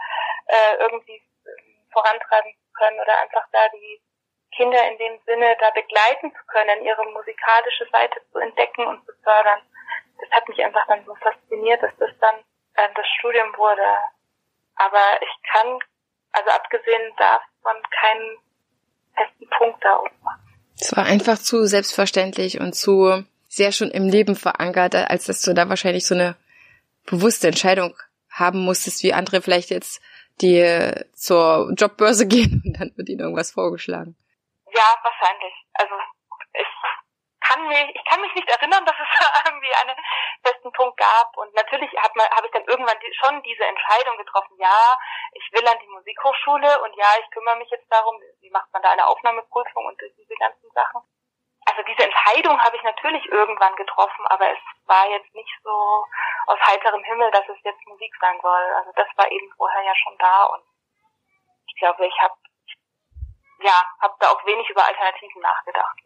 äh, 0.46 0.76
irgendwie 0.80 1.22
vorantreiben 1.92 2.52
zu 2.52 2.72
können 2.72 3.00
oder 3.00 3.20
einfach 3.20 3.46
da 3.52 3.68
die 3.68 4.00
Kinder 4.56 4.80
in 4.90 4.98
dem 4.98 5.18
Sinne 5.26 5.56
da 5.60 5.70
begleiten 5.70 6.32
zu 6.32 6.42
können, 6.46 6.84
ihre 6.84 7.04
musikalische 7.12 7.86
Seite 7.92 8.20
zu 8.32 8.38
entdecken 8.38 8.86
und 8.86 9.04
zu 9.06 9.12
fördern. 9.22 9.60
Das 10.20 10.30
hat 10.30 10.48
mich 10.48 10.62
einfach 10.62 10.86
dann 10.86 11.04
so 11.06 11.14
fasziniert, 11.16 11.82
dass 11.82 11.96
das 11.98 12.10
dann 12.20 12.36
äh, 12.74 12.88
das 12.94 13.06
Studium 13.18 13.56
wurde. 13.56 13.88
Aber 14.76 15.22
ich 15.22 15.34
kann, 15.50 15.78
also 16.32 16.50
abgesehen 16.50 17.12
davon, 17.16 17.76
keinen 18.00 18.38
festen 19.14 19.48
Punkt 19.50 19.84
da 19.84 19.96
ausmachen. 19.96 20.40
Es 20.78 20.96
war 20.96 21.04
einfach 21.04 21.38
zu 21.38 21.66
selbstverständlich 21.66 22.60
und 22.60 22.74
zu 22.74 23.24
sehr 23.48 23.72
schon 23.72 23.90
im 23.90 24.08
Leben 24.08 24.36
verankert, 24.36 24.94
als 24.94 25.24
dass 25.24 25.42
du 25.42 25.52
da 25.52 25.68
wahrscheinlich 25.68 26.06
so 26.06 26.14
eine 26.14 26.36
bewusste 27.04 27.48
Entscheidung 27.48 27.96
haben 28.30 28.60
musstest, 28.60 29.02
wie 29.02 29.12
andere 29.12 29.42
vielleicht 29.42 29.70
jetzt, 29.70 30.00
die 30.40 30.92
zur 31.14 31.72
Jobbörse 31.76 32.26
gehen 32.28 32.62
und 32.64 32.80
dann 32.80 32.92
wird 32.96 33.08
ihnen 33.08 33.20
irgendwas 33.20 33.50
vorgeschlagen. 33.50 34.16
Ja, 34.80 34.96
wahrscheinlich. 35.02 35.54
Also 35.74 35.94
ich 36.54 36.66
kann 37.40 37.68
mich, 37.68 37.94
ich 37.94 38.04
kann 38.06 38.20
mich 38.22 38.34
nicht 38.34 38.48
erinnern, 38.48 38.84
dass 38.86 38.96
es 38.96 39.08
irgendwie 39.44 39.74
einen 39.74 39.96
festen 40.42 40.72
Punkt 40.72 40.96
gab. 40.96 41.36
Und 41.36 41.52
natürlich 41.54 41.90
habe 42.00 42.46
ich 42.46 42.52
dann 42.52 42.64
irgendwann 42.64 42.98
die, 43.00 43.12
schon 43.12 43.42
diese 43.42 43.64
Entscheidung 43.64 44.16
getroffen, 44.16 44.56
ja, 44.58 44.96
ich 45.32 45.52
will 45.52 45.68
an 45.68 45.78
die 45.80 45.88
Musikhochschule 45.88 46.80
und 46.82 46.96
ja, 46.96 47.08
ich 47.20 47.30
kümmere 47.30 47.56
mich 47.56 47.68
jetzt 47.68 47.92
darum, 47.92 48.18
wie 48.40 48.50
macht 48.50 48.72
man 48.72 48.80
da 48.82 48.90
eine 48.92 49.06
Aufnahmeprüfung 49.06 49.84
und 49.84 50.00
diese 50.16 50.34
ganzen 50.36 50.70
Sachen. 50.70 51.02
Also 51.66 51.82
diese 51.82 52.04
Entscheidung 52.04 52.58
habe 52.58 52.76
ich 52.76 52.82
natürlich 52.82 53.26
irgendwann 53.26 53.76
getroffen, 53.76 54.26
aber 54.28 54.50
es 54.50 54.58
war 54.86 55.06
jetzt 55.10 55.32
nicht 55.34 55.52
so, 55.62 56.06
aus 56.46 56.58
heiterem 56.66 57.04
Himmel, 57.04 57.30
dass 57.32 57.46
es 57.48 57.62
jetzt 57.64 57.86
Musik 57.86 58.14
sein 58.18 58.40
soll. 58.40 58.64
Also 58.76 58.92
das 58.96 59.08
war 59.16 59.30
eben 59.30 59.52
vorher 59.56 59.82
ja 59.82 59.94
schon 59.94 60.16
da 60.18 60.44
und 60.44 60.64
ich 61.66 61.76
glaube, 61.76 62.06
ich 62.06 62.18
habe 62.20 62.34
ja, 63.62 63.82
habe 64.00 64.14
da 64.20 64.28
auch 64.28 64.44
wenig 64.46 64.68
über 64.70 64.86
Alternativen 64.86 65.42
nachgedacht. 65.42 65.98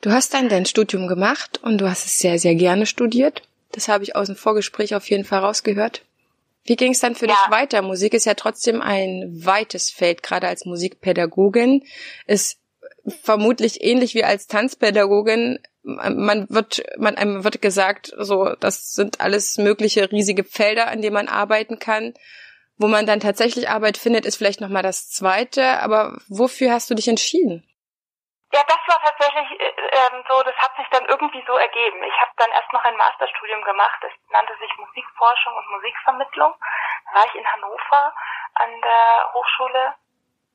Du 0.00 0.10
hast 0.10 0.32
dann 0.32 0.48
dein 0.48 0.64
Studium 0.64 1.08
gemacht 1.08 1.60
und 1.62 1.78
du 1.78 1.88
hast 1.88 2.06
es 2.06 2.18
sehr, 2.18 2.38
sehr 2.38 2.54
gerne 2.54 2.86
studiert. 2.86 3.42
Das 3.72 3.88
habe 3.88 4.02
ich 4.02 4.16
aus 4.16 4.26
dem 4.26 4.36
Vorgespräch 4.36 4.94
auf 4.94 5.08
jeden 5.10 5.24
Fall 5.24 5.40
rausgehört. 5.40 6.02
Wie 6.64 6.76
ging 6.76 6.92
es 6.92 7.00
dann 7.00 7.14
für 7.14 7.26
ja. 7.26 7.34
dich 7.34 7.50
weiter? 7.50 7.82
Musik 7.82 8.14
ist 8.14 8.26
ja 8.26 8.34
trotzdem 8.34 8.80
ein 8.82 9.30
weites 9.32 9.90
Feld, 9.90 10.22
gerade 10.22 10.48
als 10.48 10.64
Musikpädagogin. 10.64 11.84
Ist 12.26 12.58
vermutlich 13.22 13.82
ähnlich 13.82 14.14
wie 14.14 14.24
als 14.24 14.46
Tanzpädagogin. 14.46 15.58
Man 15.82 16.46
wird, 16.50 16.82
man 16.98 17.16
einem 17.16 17.44
wird 17.44 17.62
gesagt, 17.62 18.12
so, 18.18 18.54
das 18.60 18.92
sind 18.92 19.20
alles 19.20 19.56
mögliche 19.56 20.10
riesige 20.10 20.44
Felder, 20.44 20.88
an 20.88 21.00
denen 21.00 21.14
man 21.14 21.28
arbeiten 21.28 21.78
kann. 21.78 22.14
Wo 22.80 22.88
man 22.88 23.04
dann 23.04 23.20
tatsächlich 23.20 23.68
Arbeit 23.68 23.98
findet, 23.98 24.24
ist 24.24 24.40
vielleicht 24.40 24.62
nochmal 24.62 24.82
das 24.82 25.12
zweite. 25.12 25.84
Aber 25.84 26.16
wofür 26.32 26.72
hast 26.72 26.88
du 26.88 26.94
dich 26.94 27.08
entschieden? 27.08 27.60
Ja, 28.56 28.64
das 28.66 28.80
war 28.88 28.98
tatsächlich 29.04 29.60
äh, 29.60 29.68
ähm, 29.68 30.24
so, 30.26 30.42
das 30.42 30.56
hat 30.56 30.74
sich 30.80 30.88
dann 30.88 31.04
irgendwie 31.04 31.44
so 31.46 31.52
ergeben. 31.60 32.02
Ich 32.02 32.16
habe 32.20 32.32
dann 32.38 32.50
erst 32.50 32.72
noch 32.72 32.82
ein 32.82 32.96
Masterstudium 32.96 33.62
gemacht, 33.62 34.00
das 34.00 34.10
nannte 34.32 34.56
sich 34.56 34.72
Musikforschung 34.78 35.54
und 35.54 35.76
Musikvermittlung. 35.76 36.54
Da 37.04 37.20
war 37.20 37.26
ich 37.26 37.34
in 37.34 37.46
Hannover 37.46 38.14
an 38.54 38.70
der 38.80 39.30
Hochschule 39.34 39.94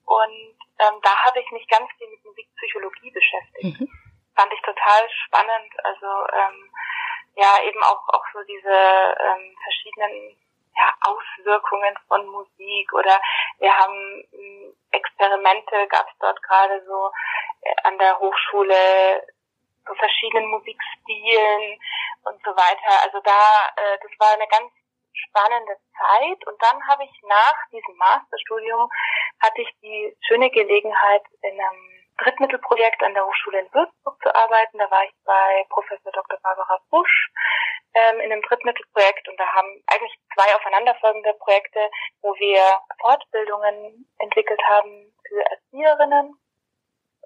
und 0.06 0.58
ähm, 0.82 0.98
da 1.06 1.16
habe 1.30 1.40
ich 1.40 1.50
mich 1.52 1.68
ganz 1.70 1.88
viel 1.98 2.10
mit 2.10 2.26
Musikpsychologie 2.26 3.12
beschäftigt. 3.12 3.80
Mhm. 3.80 3.88
Fand 4.36 4.52
ich 4.52 4.62
total 4.62 5.02
spannend. 5.30 5.72
Also 5.86 6.10
ähm, 6.34 6.74
ja, 7.38 7.62
eben 7.64 7.84
auch 7.84 8.02
auch 8.10 8.26
so 8.34 8.42
diese 8.44 8.74
ähm, 8.74 9.56
verschiedenen 9.64 10.36
ja, 10.76 10.94
Auswirkungen 11.02 11.96
von 12.08 12.26
Musik 12.28 12.94
oder 12.94 13.20
wir 13.60 13.74
haben 13.76 14.24
ähm, 14.34 14.76
Experimente, 14.92 15.88
gab 15.88 16.08
es 16.08 16.18
dort 16.20 16.42
gerade 16.44 16.84
so 16.86 17.12
äh, 17.62 17.76
an 17.84 17.98
der 17.98 18.20
Hochschule 18.20 19.26
so 19.88 19.94
verschiedenen 19.96 20.50
Musikstilen 20.50 21.80
und 22.24 22.42
so 22.44 22.52
weiter. 22.52 23.04
Also 23.04 23.20
da, 23.22 23.70
äh, 23.76 23.98
das 24.02 24.12
war 24.20 24.34
eine 24.34 24.48
ganz 24.48 24.72
spannende 25.14 25.78
Zeit 25.98 26.48
und 26.48 26.62
dann 26.62 26.88
habe 26.88 27.04
ich 27.06 27.22
nach 27.24 27.56
diesem 27.72 27.96
Masterstudium 27.96 28.90
hatte 29.40 29.62
ich 29.62 29.70
die 29.82 30.16
schöne 30.28 30.50
Gelegenheit 30.50 31.24
in 31.42 31.60
einem 31.60 31.95
Drittmittelprojekt 32.18 33.04
an 33.04 33.14
der 33.14 33.26
Hochschule 33.26 33.60
in 33.60 33.74
Würzburg 33.74 34.18
zu 34.22 34.34
arbeiten. 34.34 34.78
Da 34.78 34.90
war 34.90 35.04
ich 35.04 35.12
bei 35.26 35.66
Professor 35.70 36.12
Dr. 36.12 36.40
Barbara 36.42 36.80
Busch 36.90 37.32
ähm, 37.94 38.20
in 38.20 38.32
einem 38.32 38.42
Drittmittelprojekt 38.42 39.28
und 39.28 39.40
da 39.40 39.48
haben 39.48 39.84
eigentlich 39.88 40.18
zwei 40.34 40.56
aufeinanderfolgende 40.56 41.34
Projekte, 41.40 41.90
wo 42.22 42.34
wir 42.36 42.62
Fortbildungen 43.00 44.10
entwickelt 44.20 44.62
haben 44.68 45.14
für 45.28 45.42
Erzieherinnen. 45.42 46.40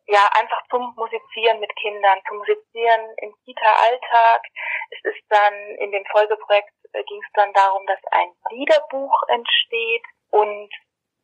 Ja, 0.07 0.27
einfach 0.39 0.61
zum 0.71 0.93
Musizieren 0.95 1.59
mit 1.59 1.75
Kindern, 1.75 2.19
zum 2.27 2.37
Musizieren 2.37 3.13
im 3.17 3.31
Kita-Alltag. 3.45 4.41
Es 4.89 5.03
ist 5.03 5.23
dann 5.29 5.53
in 5.77 5.91
dem 5.91 6.03
Folgeprojekt 6.05 6.73
äh, 6.93 7.03
ging 7.03 7.21
es 7.23 7.31
dann 7.33 7.53
darum, 7.53 7.85
dass 7.85 7.99
ein 8.11 8.31
Liederbuch 8.49 9.23
entsteht 9.27 10.03
und 10.31 10.69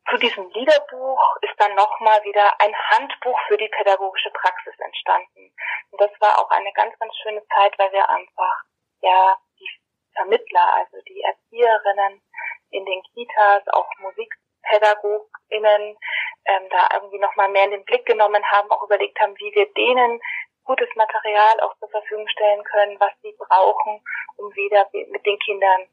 zu 0.08 0.16
diesem 0.18 0.48
Liederbuch 0.50 1.36
ist 1.42 1.54
dann 1.58 1.74
nochmal 1.74 2.22
wieder 2.24 2.60
ein 2.60 2.74
Handbuch 2.90 3.38
für 3.48 3.56
die 3.56 3.68
pädagogische 3.68 4.30
Praxis 4.30 4.74
entstanden. 4.78 5.52
Und 5.90 6.00
das 6.00 6.10
war 6.20 6.38
auch 6.38 6.50
eine 6.50 6.72
ganz, 6.74 6.96
ganz 6.98 7.14
schöne 7.22 7.42
Zeit, 7.48 7.78
weil 7.78 7.92
wir 7.92 8.08
einfach 8.08 8.62
ja 9.00 9.36
die 9.58 9.68
Vermittler, 10.14 10.74
also 10.74 10.98
die 11.08 11.22
Erzieherinnen 11.22 12.22
in 12.70 12.84
den 12.84 13.02
Kitas, 13.14 13.62
auch 13.68 13.88
MusikpädagogInnen, 13.98 15.96
ähm, 16.46 16.68
da 16.70 16.88
irgendwie 16.94 17.18
nochmal 17.18 17.48
mehr 17.48 17.64
in 17.64 17.72
den 17.72 17.84
Blick 17.84 18.06
genommen 18.06 18.44
haben, 18.50 18.70
auch 18.70 18.82
überlegt 18.84 19.20
haben, 19.20 19.36
wie 19.38 19.54
wir 19.54 19.72
denen 19.74 20.20
gutes 20.64 20.88
Material 20.96 21.60
auch 21.60 21.76
zur 21.78 21.88
Verfügung 21.88 22.28
stellen 22.28 22.62
können, 22.64 22.98
was 22.98 23.12
sie 23.22 23.34
brauchen, 23.38 24.02
um 24.36 24.54
wieder 24.54 24.88
mit 24.92 25.24
den 25.24 25.38
Kindern 25.38 25.88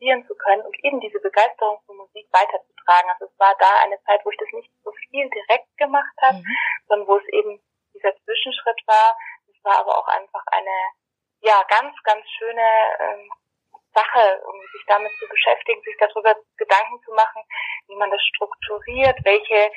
musizieren 0.00 0.26
zu 0.26 0.34
können 0.34 0.62
und 0.62 0.76
eben 0.84 1.00
diese 1.00 1.20
Begeisterung 1.20 1.80
für 1.86 1.94
Musik 1.94 2.26
weiterzutragen. 2.32 3.10
Also 3.10 3.26
es 3.26 3.38
war 3.38 3.54
da 3.58 3.80
eine 3.82 4.00
Zeit, 4.04 4.20
wo 4.24 4.30
ich 4.30 4.38
das 4.38 4.48
nicht 4.52 4.70
so 4.82 4.92
viel 4.92 5.28
direkt 5.30 5.76
gemacht 5.76 6.16
habe, 6.22 6.38
mhm. 6.38 6.56
sondern 6.88 7.08
wo 7.08 7.16
es 7.16 7.28
eben 7.28 7.60
dieser 7.94 8.14
Zwischenschritt 8.24 8.80
war. 8.86 9.16
Es 9.48 9.64
war 9.64 9.78
aber 9.78 9.98
auch 9.98 10.08
einfach 10.08 10.44
eine 10.46 10.76
ja 11.42 11.62
ganz, 11.68 11.94
ganz 12.04 12.26
schöne 12.38 12.62
ähm, 13.00 13.30
Sache, 13.94 14.42
um 14.46 14.60
sich 14.72 14.84
damit 14.86 15.12
zu 15.18 15.26
beschäftigen, 15.28 15.82
sich 15.82 15.96
darüber 15.98 16.36
Gedanken 16.56 17.02
zu 17.04 17.12
machen, 17.12 17.42
wie 17.88 17.96
man 17.96 18.10
das 18.10 18.22
strukturiert, 18.22 19.18
welche 19.24 19.72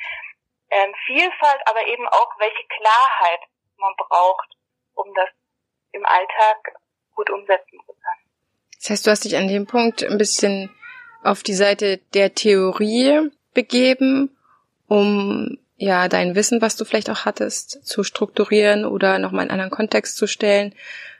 ähm, 0.70 0.94
Vielfalt, 1.06 1.60
aber 1.66 1.86
eben 1.86 2.06
auch 2.08 2.38
welche 2.38 2.64
Klarheit 2.68 3.40
man 3.76 3.94
braucht, 3.96 4.48
um 4.94 5.12
das 5.14 5.28
im 5.92 6.06
Alltag 6.06 6.76
gut 7.14 7.30
umsetzen 7.30 7.78
zu 7.86 7.92
können. 7.92 8.23
Das 8.84 8.90
heißt, 8.90 9.06
du 9.06 9.10
hast 9.12 9.24
dich 9.24 9.38
an 9.38 9.48
dem 9.48 9.64
Punkt 9.64 10.04
ein 10.04 10.18
bisschen 10.18 10.68
auf 11.22 11.42
die 11.42 11.54
Seite 11.54 12.00
der 12.12 12.34
Theorie 12.34 13.30
begeben, 13.54 14.28
um 14.88 15.56
ja 15.78 16.08
dein 16.08 16.34
Wissen, 16.34 16.60
was 16.60 16.76
du 16.76 16.84
vielleicht 16.84 17.08
auch 17.08 17.24
hattest, 17.24 17.86
zu 17.86 18.04
strukturieren 18.04 18.84
oder 18.84 19.18
nochmal 19.18 19.46
in 19.46 19.50
einen 19.50 19.60
anderen 19.60 19.70
Kontext 19.70 20.18
zu 20.18 20.26
stellen 20.26 20.74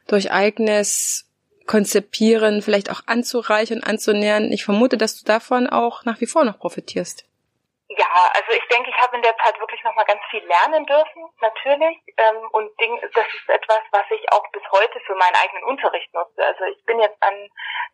durch 0.06 0.30
eigenes 0.30 1.24
Konzipieren 1.64 2.60
vielleicht 2.60 2.90
auch 2.90 3.00
anzureichern, 3.06 3.82
anzunähern. 3.82 4.52
Ich 4.52 4.66
vermute, 4.66 4.98
dass 4.98 5.16
du 5.16 5.24
davon 5.24 5.66
auch 5.66 6.04
nach 6.04 6.20
wie 6.20 6.26
vor 6.26 6.44
noch 6.44 6.58
profitierst. 6.58 7.24
Ja, 7.88 8.32
also 8.32 8.52
ich 8.52 8.66
denke, 8.68 8.90
ich 8.90 8.96
habe 8.96 9.16
in 9.16 9.22
der 9.22 9.36
Zeit 9.36 9.60
wirklich 9.60 9.82
noch 9.84 9.94
mal 9.94 10.04
ganz 10.04 10.22
viel 10.30 10.42
lernen 10.46 10.86
dürfen, 10.86 11.28
natürlich. 11.40 11.98
Ähm, 12.16 12.48
und 12.52 12.70
Ding, 12.80 12.98
das 13.12 13.26
ist 13.26 13.48
etwas, 13.48 13.80
was 13.90 14.04
ich 14.10 14.32
auch 14.32 14.44
bis 14.52 14.62
heute 14.72 14.98
für 15.00 15.14
meinen 15.14 15.36
eigenen 15.36 15.64
Unterricht 15.64 16.12
nutze. 16.14 16.44
Also 16.44 16.64
ich 16.64 16.82
bin 16.86 16.98
jetzt 16.98 17.22
an, 17.22 17.48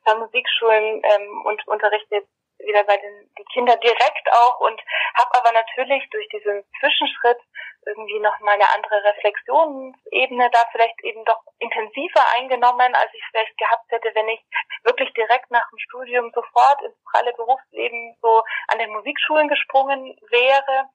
an 0.04 0.20
Musikschulen 0.20 1.02
ähm, 1.02 1.42
und 1.44 1.66
unterrichte 1.66 2.25
wieder 2.59 2.85
bei 2.85 2.97
den 2.97 3.30
die 3.38 3.44
Kinder 3.52 3.76
direkt 3.76 4.28
auch 4.32 4.61
und 4.61 4.80
habe 5.16 5.35
aber 5.35 5.52
natürlich 5.52 6.09
durch 6.11 6.28
diesen 6.28 6.64
Zwischenschritt 6.78 7.40
irgendwie 7.87 8.20
noch 8.20 8.38
mal 8.40 8.52
eine 8.52 8.68
andere 8.75 9.02
Reflexionsebene 9.04 10.50
da 10.50 10.59
vielleicht 10.70 11.00
eben 11.02 11.25
doch 11.25 11.40
intensiver 11.60 12.24
eingenommen, 12.36 12.94
als 12.94 13.12
ich 13.14 13.22
vielleicht 13.30 13.56
gehabt 13.56 13.90
hätte, 13.90 14.10
wenn 14.14 14.28
ich 14.28 14.40
wirklich 14.82 15.12
direkt 15.14 15.50
nach 15.50 15.68
dem 15.70 15.78
Studium 15.78 16.32
sofort 16.34 16.82
ins 16.82 16.96
pralle 17.04 17.32
Berufsleben 17.34 18.16
so 18.20 18.42
an 18.68 18.78
den 18.78 18.90
Musikschulen 18.90 19.48
gesprungen 19.48 20.16
wäre. 20.30 20.88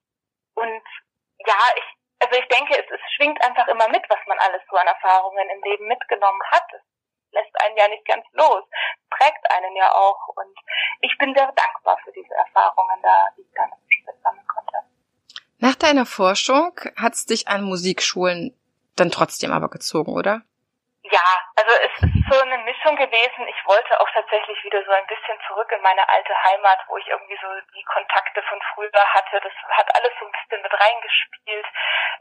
Und 0.56 0.84
ja, 1.46 1.60
ich 1.78 1.86
also 2.26 2.40
ich 2.40 2.48
denke, 2.48 2.74
es, 2.74 2.86
es 2.90 3.02
schwingt 3.16 3.44
einfach 3.44 3.68
immer 3.68 3.88
mit, 3.90 4.04
was 4.10 4.20
man 4.28 4.40
alles 4.40 4.62
so 4.70 4.76
an 4.78 4.88
Erfahrungen 4.88 5.50
im 5.50 5.62
Leben 5.64 5.88
mitgenommen 5.88 6.42
hat. 6.52 6.66
Es 6.74 6.82
lässt 7.32 7.54
einen 7.62 7.78
ja 7.78 7.88
nicht 7.88 8.06
ganz 8.06 8.26
los, 8.34 8.64
prägt 9.10 9.44
einen 9.52 9.76
ja 9.76 9.92
auch. 9.92 10.28
Und 10.30 10.56
ich 11.02 11.16
bin 11.18 11.36
sehr 11.36 11.52
dankbar 11.52 11.98
für 12.04 12.12
diese 12.14 12.34
Erfahrungen 12.34 13.02
da, 13.04 13.28
die 13.38 13.42
ich 13.42 13.54
dann 13.54 13.70
sammeln 14.24 14.48
konnte. 14.48 14.74
Nach 15.60 15.76
deiner 15.76 16.06
Forschung 16.06 16.80
hat 16.96 17.14
es 17.14 17.26
dich 17.26 17.48
an 17.48 17.64
Musikschulen 17.64 18.58
dann 18.96 19.12
trotzdem 19.12 19.52
aber 19.52 19.70
gezogen, 19.70 20.14
oder? 20.14 20.42
Ja, 21.12 21.40
also 21.56 21.72
es 21.86 21.94
ist 22.02 22.34
so 22.34 22.42
eine 22.42 22.58
Mischung 22.60 22.96
gewesen. 22.96 23.48
Ich 23.48 23.66
wollte 23.66 24.00
auch 24.00 24.10
tatsächlich 24.10 24.64
wieder 24.64 24.84
so 24.84 24.92
ein 24.92 25.06
bisschen 25.06 25.38
zurück 25.46 25.72
in 25.72 25.82
meine 25.82 26.08
alte 26.10 26.34
Heimat, 26.44 26.80
wo 26.88 26.98
ich 26.98 27.08
irgendwie 27.08 27.38
so 27.40 27.48
die 27.76 27.84
Kontakte 27.84 28.42
von 28.42 28.60
früher 28.74 29.14
hatte. 29.14 29.40
Das 29.40 29.54
hat 29.70 29.96
alles 29.96 30.12
so 30.20 30.26
ein 30.26 30.32
bisschen 30.32 30.64
mit 30.64 30.74
reingespielt. 30.74 31.68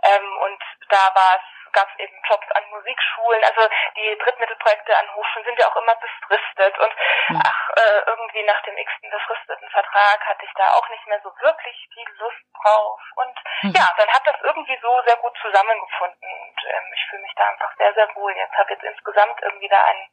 Ähm, 0.03 0.37
und 0.37 0.61
da 0.91 1.15
war 1.15 1.41
es 1.41 1.64
gab 1.75 1.91
es 1.91 1.99
eben 1.99 2.17
Jobs 2.29 2.47
an 2.53 2.65
Musikschulen. 2.71 3.45
Also 3.45 3.69
die 3.97 4.17
Drittmittelprojekte 4.19 4.97
an 4.97 5.15
Hochschulen 5.15 5.45
sind 5.45 5.59
ja 5.59 5.69
auch 5.69 5.77
immer 5.77 5.95
befristet. 5.97 6.79
Und 6.79 6.95
mhm. 7.29 7.43
ach, 7.45 7.71
äh, 7.77 8.01
irgendwie 8.07 8.43
nach 8.45 8.63
dem 8.63 8.77
x-ten 8.79 9.11
befristeten 9.11 9.69
Vertrag 9.69 10.25
hatte 10.27 10.45
ich 10.45 10.55
da 10.55 10.71
auch 10.73 10.89
nicht 10.89 11.07
mehr 11.07 11.21
so 11.23 11.31
wirklich 11.41 11.77
viel 11.93 12.09
Lust 12.19 12.45
drauf. 12.63 13.01
Und 13.17 13.37
mhm. 13.63 13.73
ja, 13.77 13.91
dann 13.99 14.09
hat 14.09 14.27
das 14.27 14.37
irgendwie 14.41 14.79
so 14.81 15.03
sehr 15.07 15.17
gut 15.17 15.37
zusammengefunden. 15.43 16.31
Und 16.31 16.59
ähm, 16.65 16.93
ich 16.95 17.07
fühle 17.11 17.23
mich 17.23 17.35
da 17.37 17.49
einfach 17.49 17.73
sehr, 17.77 17.93
sehr 17.95 18.09
wohl. 18.15 18.33
Jetzt 18.33 18.57
habe 18.57 18.73
jetzt 18.73 18.85
insgesamt 18.85 19.43
irgendwie 19.43 19.69
da 19.69 19.85
ein 19.85 20.09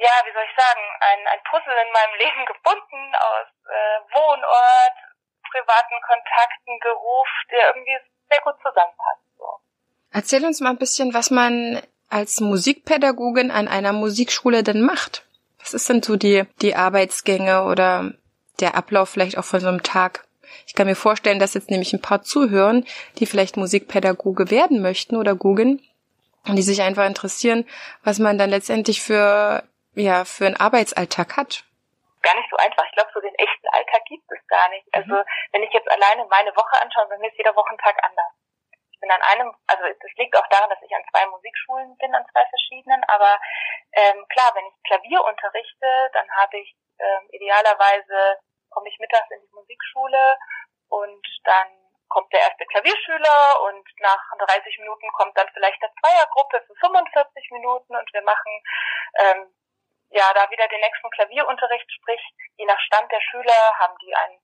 ja, 0.00 0.24
wie 0.24 0.32
soll 0.32 0.44
ich 0.48 0.56
sagen, 0.56 0.80
ein, 1.00 1.26
ein 1.28 1.42
Puzzle 1.44 1.76
in 1.76 1.92
meinem 1.92 2.14
Leben 2.24 2.46
gefunden 2.46 3.14
aus 3.16 3.48
äh, 3.68 4.00
Wohnort, 4.16 4.96
privaten 5.50 6.00
Kontakten, 6.00 6.78
Beruf, 6.80 7.28
der 7.50 7.66
irgendwie 7.68 7.98
sehr 8.30 8.40
gut 8.40 8.56
zusammenpasst. 8.62 9.29
Erzähl 10.12 10.44
uns 10.44 10.60
mal 10.60 10.70
ein 10.70 10.78
bisschen, 10.78 11.14
was 11.14 11.30
man 11.30 11.80
als 12.08 12.40
Musikpädagogin 12.40 13.50
an 13.50 13.68
einer 13.68 13.92
Musikschule 13.92 14.62
denn 14.62 14.82
macht. 14.82 15.24
Was 15.60 15.74
ist 15.74 15.88
denn 15.88 16.02
so 16.02 16.16
die, 16.16 16.44
die 16.60 16.74
Arbeitsgänge 16.74 17.64
oder 17.64 18.12
der 18.58 18.74
Ablauf 18.74 19.10
vielleicht 19.10 19.38
auch 19.38 19.44
von 19.44 19.60
so 19.60 19.68
einem 19.68 19.82
Tag? 19.82 20.24
Ich 20.66 20.74
kann 20.74 20.86
mir 20.86 20.96
vorstellen, 20.96 21.38
dass 21.38 21.54
jetzt 21.54 21.70
nämlich 21.70 21.92
ein 21.92 22.02
paar 22.02 22.22
zuhören, 22.22 22.86
die 23.18 23.26
vielleicht 23.26 23.56
Musikpädagoge 23.56 24.50
werden 24.50 24.82
möchten 24.82 25.16
oder 25.16 25.34
googeln 25.34 25.80
und 26.46 26.56
die 26.56 26.62
sich 26.62 26.82
einfach 26.82 27.06
interessieren, 27.06 27.66
was 28.02 28.18
man 28.18 28.38
dann 28.38 28.50
letztendlich 28.50 29.00
für 29.02 29.62
ja 29.94 30.24
für 30.24 30.46
einen 30.46 30.56
Arbeitsalltag 30.56 31.36
hat? 31.36 31.64
Gar 32.22 32.36
nicht 32.36 32.50
so 32.50 32.56
einfach. 32.56 32.84
Ich 32.86 32.92
glaube, 32.92 33.10
so 33.14 33.20
den 33.20 33.34
echten 33.34 33.68
Alltag 33.72 34.04
gibt 34.08 34.24
es 34.28 34.46
gar 34.48 34.68
nicht. 34.70 34.86
Mhm. 34.86 34.92
Also 34.92 35.14
wenn 35.52 35.62
ich 35.62 35.72
jetzt 35.72 35.90
alleine 35.90 36.26
meine 36.28 36.50
Woche 36.50 36.82
anschaue, 36.82 37.06
bei 37.08 37.18
mir 37.18 37.28
ist 37.28 37.38
jeder 37.38 37.54
Wochentag 37.54 37.96
anders. 38.02 38.32
Bin 39.00 39.10
an 39.10 39.22
einem, 39.22 39.54
also 39.66 39.84
das 39.84 40.12
liegt 40.16 40.36
auch 40.36 40.46
daran, 40.48 40.70
dass 40.70 40.82
ich 40.82 40.94
an 40.94 41.04
zwei 41.10 41.26
Musikschulen 41.26 41.96
bin, 41.96 42.14
an 42.14 42.26
zwei 42.32 42.44
verschiedenen, 42.46 43.02
aber 43.04 43.40
ähm, 43.92 44.26
klar, 44.28 44.52
wenn 44.54 44.66
ich 44.66 44.82
Klavier 44.84 45.24
unterrichte, 45.24 46.10
dann 46.12 46.30
habe 46.36 46.58
ich 46.58 46.76
ähm, 46.98 47.28
idealerweise 47.32 48.38
komme 48.70 48.88
ich 48.88 48.98
mittags 48.98 49.30
in 49.30 49.40
die 49.40 49.54
Musikschule 49.54 50.38
und 50.88 51.26
dann 51.44 51.68
kommt 52.08 52.32
der 52.32 52.40
erste 52.40 52.66
Klavierschüler 52.66 53.62
und 53.62 53.86
nach 54.00 54.20
30 54.38 54.78
Minuten 54.78 55.08
kommt 55.12 55.36
dann 55.36 55.48
vielleicht 55.52 55.82
eine 55.82 55.92
Zweiergruppe 56.00 56.62
für 56.66 56.74
45 56.74 57.50
Minuten 57.52 57.94
und 57.94 58.12
wir 58.12 58.22
machen 58.22 58.62
ähm, 59.18 59.54
ja 60.10 60.32
da 60.34 60.50
wieder 60.50 60.66
den 60.68 60.80
nächsten 60.80 61.10
Klavierunterricht, 61.10 61.86
sprich 61.92 62.20
je 62.56 62.66
nach 62.66 62.80
Stand 62.80 63.10
der 63.12 63.20
Schüler 63.20 63.78
haben 63.78 63.96
die 64.02 64.14
ein, 64.14 64.40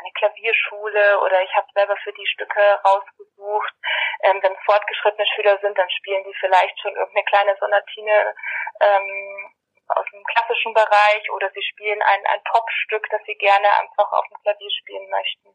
eine 0.00 0.12
Klavierschule 0.12 1.20
oder 1.20 1.42
ich 1.42 1.54
habe 1.54 1.66
selber 1.74 1.96
für 2.02 2.12
die 2.12 2.26
Stücke 2.26 2.60
rausgesucht. 2.84 3.74
Ähm, 4.22 4.42
wenn 4.42 4.56
fortgeschrittene 4.64 5.26
Schüler 5.34 5.58
sind, 5.60 5.76
dann 5.78 5.90
spielen 5.90 6.24
die 6.24 6.34
vielleicht 6.40 6.78
schon 6.80 6.94
irgendeine 6.94 7.24
kleine 7.24 7.56
Sonatine 7.56 8.34
ähm, 8.80 9.54
aus 9.88 10.06
dem 10.12 10.24
klassischen 10.24 10.74
Bereich 10.74 11.30
oder 11.30 11.50
sie 11.50 11.62
spielen 11.62 12.00
ein, 12.02 12.26
ein 12.26 12.42
Popstück, 12.44 13.06
das 13.10 13.22
sie 13.24 13.36
gerne 13.36 13.68
einfach 13.80 14.10
auf 14.12 14.26
dem 14.28 14.40
Klavier 14.42 14.70
spielen 14.80 15.08
möchten. 15.10 15.54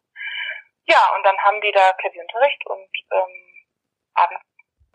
Ja, 0.87 1.15
und 1.15 1.23
dann 1.23 1.37
haben 1.39 1.61
die 1.61 1.71
da 1.71 1.93
Klavierunterricht 1.93 2.65
und 2.67 2.89
ähm, 3.11 3.65
abends 4.13 4.45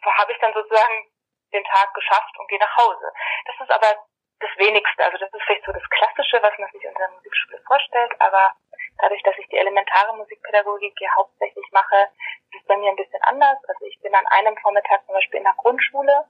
habe 0.05 0.33
ich 0.33 0.39
dann 0.39 0.53
sozusagen 0.53 1.11
den 1.53 1.65
Tag 1.65 1.93
geschafft 1.95 2.39
und 2.39 2.49
gehe 2.49 2.59
nach 2.59 2.77
Hause. 2.77 3.13
Das 3.47 3.57
ist 3.61 3.71
aber 3.71 4.07
das 4.41 4.51
Wenigste. 4.57 5.05
Also 5.05 5.19
das 5.19 5.33
ist 5.33 5.43
vielleicht 5.45 5.65
so 5.65 5.73
das 5.73 5.89
Klassische, 5.91 6.43
was 6.43 6.57
man 6.59 6.71
sich 6.73 6.87
unter 6.87 6.99
der 6.99 7.11
Musikschule 7.11 7.61
vorstellt, 7.67 8.13
aber 8.19 8.53
dadurch, 8.99 9.23
dass 9.23 9.37
ich 9.39 9.49
die 9.49 9.59
elementare 9.59 10.17
Musikpädagogik 10.17 10.95
hier 10.99 11.15
hauptsächlich 11.17 11.67
mache, 11.73 12.09
ist 12.51 12.61
es 12.61 12.67
bei 12.67 12.77
mir 12.77 12.91
ein 12.91 12.97
bisschen 12.97 13.23
anders. 13.23 13.59
Also 13.69 13.85
ich 13.87 14.01
bin 14.01 14.15
an 14.15 14.27
einem 14.29 14.57
Vormittag 14.59 15.05
zum 15.07 15.15
Beispiel 15.15 15.39
in 15.39 15.45
der 15.45 15.55
Grundschule 15.57 16.25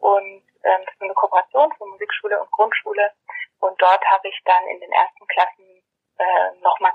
und 0.00 0.42
ähm, 0.64 0.82
das 0.84 0.94
ist 0.94 1.02
eine 1.02 1.14
Kooperation 1.14 1.72
von 1.78 1.90
Musikschule 1.90 2.40
und 2.40 2.50
Grundschule. 2.50 3.12
Und 3.60 3.80
dort 3.80 4.04
habe 4.10 4.28
ich 4.28 4.38
dann 4.44 4.66
in 4.66 4.80
den 4.80 4.92
ersten 4.92 5.26
Klassen 5.26 5.82
äh, 6.18 6.60
nochmal, 6.60 6.92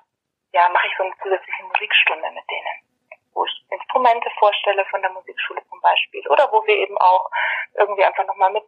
ja, 0.53 0.69
mache 0.69 0.88
ich 0.88 0.93
so 0.98 1.03
eine 1.03 1.13
zusätzliche 1.21 1.63
Musikstunde 1.63 2.29
mit 2.31 2.43
denen, 2.50 3.17
wo 3.33 3.45
ich 3.45 3.65
Instrumente 3.69 4.29
vorstelle 4.38 4.86
von 4.86 5.01
der 5.01 5.12
Musikschule 5.12 5.62
zum 5.69 5.81
Beispiel 5.81 6.27
oder 6.29 6.51
wo 6.51 6.65
wir 6.65 6.75
eben 6.75 6.98
auch 6.98 7.29
irgendwie 7.75 8.03
einfach 8.03 8.25
nochmal 8.25 8.51
mit 8.51 8.61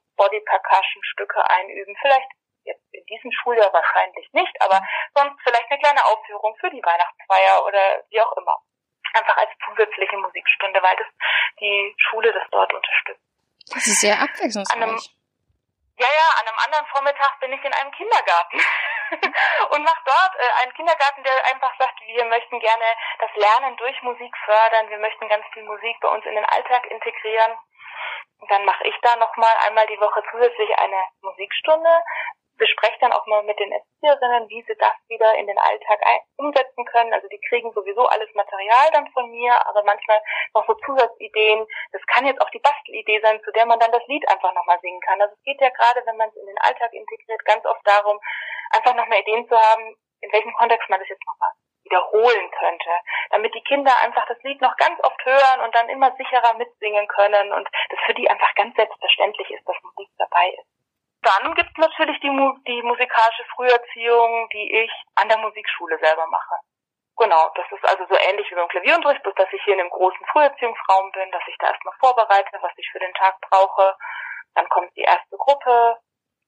Body 0.74 0.84
Percussion 0.84 1.04
Stücke 1.04 1.50
einüben. 1.50 1.96
Vielleicht 2.02 2.30
jetzt 2.66 2.84
in 2.92 3.06
diesem 3.06 3.32
Schuljahr 3.32 3.72
wahrscheinlich 3.74 4.28
nicht, 4.34 4.62
aber 4.62 4.82
sonst 5.14 5.40
vielleicht 5.44 5.70
eine 5.70 5.80
kleine 5.80 6.06
Aufführung 6.06 6.56
für 6.60 6.70
die 6.70 6.82
Weihnachtsfeier 6.82 7.66
oder 7.66 8.04
wie 8.10 8.22
auch 8.22 8.36
immer. 8.38 8.58
Einfach 9.14 9.38
als 9.38 9.52
zusätzliche 9.66 10.18
Musikstunde, 10.18 10.82
weil 10.82 10.96
das 10.96 11.08
die 11.60 11.94
Schule 11.98 12.34
das 12.34 12.44
dort 12.50 12.74
unterstützt. 12.74 13.22
Das 13.68 13.86
ist 13.86 14.02
sehr 14.02 14.20
abwechslungsreich. 14.20 15.12
Ja, 15.96 16.08
ja, 16.10 16.28
an 16.42 16.48
einem 16.48 16.58
anderen 16.58 16.88
Vormittag 16.88 17.40
bin 17.40 17.54
ich 17.54 17.64
in 17.64 17.72
einem 17.72 17.92
Kindergarten 17.92 18.58
und 19.70 19.84
mache 19.84 20.02
dort 20.06 20.34
äh, 20.40 20.64
einen 20.64 20.74
Kindergarten, 20.74 21.22
der 21.22 21.46
einfach 21.54 21.72
sagt, 21.78 22.02
wir 22.02 22.26
möchten 22.26 22.60
gerne 22.60 22.86
das 23.20 23.30
Lernen 23.36 23.78
durch 23.78 24.02
Musik 24.02 24.34
fördern, 24.44 24.90
wir 24.90 24.98
möchten 24.98 25.30
ganz 25.30 25.46
viel 25.54 25.64
Musik 25.64 25.96
bei 26.02 26.10
uns 26.10 26.26
in 26.26 26.34
den 26.34 26.46
Alltag 26.46 26.88
integrieren. 26.88 27.60
Und 28.44 28.52
dann 28.52 28.66
mache 28.66 28.86
ich 28.86 28.96
da 29.02 29.16
nochmal 29.16 29.56
einmal 29.66 29.88
die 29.88 30.00
Woche 30.02 30.22
zusätzlich 30.30 30.70
eine 30.78 31.00
Musikstunde, 31.22 31.90
bespreche 32.58 33.00
dann 33.00 33.14
auch 33.14 33.26
mal 33.26 33.42
mit 33.44 33.58
den 33.58 33.72
Erzieherinnen, 33.72 34.50
wie 34.50 34.62
sie 34.68 34.76
das 34.76 34.92
wieder 35.08 35.34
in 35.36 35.48
den 35.48 35.58
Alltag 35.58 36.02
umsetzen 36.36 36.84
können. 36.84 37.14
Also 37.14 37.30
die 37.30 37.40
kriegen 37.48 37.72
sowieso 37.72 38.06
alles 38.06 38.28
Material 38.34 38.92
dann 38.92 39.08
von 39.14 39.32
mir, 39.32 39.56
aber 39.66 39.82
manchmal 39.86 40.22
noch 40.54 40.68
so 40.68 40.74
Zusatzideen. 40.74 41.66
Das 41.94 42.02
kann 42.08 42.26
jetzt 42.26 42.42
auch 42.42 42.50
die 42.50 42.60
Bastelidee 42.60 43.22
sein, 43.24 43.42
zu 43.46 43.52
der 43.54 43.66
man 43.66 43.80
dann 43.80 43.94
das 43.94 44.06
Lied 44.08 44.28
einfach 44.28 44.54
nochmal 44.54 44.80
singen 44.82 45.00
kann. 45.00 45.22
Also 45.22 45.34
es 45.34 45.44
geht 45.44 45.62
ja 45.62 45.70
gerade, 45.70 46.06
wenn 46.06 46.18
man 46.18 46.28
es 46.28 46.36
in 46.36 46.46
den 46.46 46.58
Alltag 46.58 46.92
integriert, 46.92 47.46
ganz 47.46 47.66
oft 47.66 47.88
darum, 47.88 48.20
einfach 48.72 48.94
nochmal 48.94 49.22
Ideen 49.22 49.48
zu 49.48 49.56
haben, 49.56 49.96
in 50.20 50.34
welchem 50.34 50.52
Kontext 50.52 50.90
man 50.90 51.00
das 51.00 51.08
jetzt 51.08 51.26
nochmal 51.26 51.52
wiederholen 51.84 52.52
könnte, 52.60 52.90
damit 53.30 53.54
die 53.54 53.64
Kinder 53.64 53.92
einfach 54.02 54.26
das 54.28 54.42
Lied 54.44 54.62
noch 54.62 54.76
ganz 54.78 55.00
oft 55.04 55.26
hören 55.26 55.62
und 55.62 55.76
dann 55.76 55.90
immer 55.90 56.16
sicherer 56.18 56.54
mitsingen 56.56 57.08
können 57.08 57.52
und 57.52 57.68
für 58.14 58.22
die 58.22 58.30
einfach 58.30 58.54
ganz 58.56 58.76
selbstverständlich 58.76 59.50
ist, 59.50 59.68
dass 59.68 59.76
Musik 59.82 60.10
dabei 60.18 60.50
ist. 60.50 60.68
Dann 61.22 61.56
gibt 61.56 61.70
es 61.70 61.78
natürlich 61.78 62.20
die, 62.20 62.30
die 62.68 62.82
musikalische 62.84 63.46
Früherziehung, 63.56 64.50
die 64.50 64.84
ich 64.84 64.92
an 65.16 65.30
der 65.30 65.38
Musikschule 65.38 65.98
selber 66.00 66.28
mache. 66.28 66.56
Genau, 67.16 67.50
das 67.56 67.66
ist 67.72 67.88
also 67.88 68.06
so 68.10 68.16
ähnlich 68.30 68.50
wie 68.50 68.56
beim 68.56 68.68
Klavierunterricht, 68.68 69.24
bloß 69.24 69.36
dass 69.36 69.54
ich 69.54 69.64
hier 69.64 69.76
in 69.76 69.80
einem 69.80 69.90
großen 69.90 70.26
Früherziehungsraum 70.32 71.12
bin, 71.12 71.32
dass 71.32 71.44
ich 71.48 71.56
da 71.60 71.68
erstmal 71.68 71.94
vorbereite, 72.00 72.58
was 72.62 72.72
ich 72.76 72.90
für 72.92 73.00
den 73.00 73.14
Tag 73.14 73.40
brauche. 73.50 73.96
Dann 74.56 74.68
kommt 74.70 74.96
die 74.98 75.02
erste 75.02 75.38
Gruppe, 75.38 75.98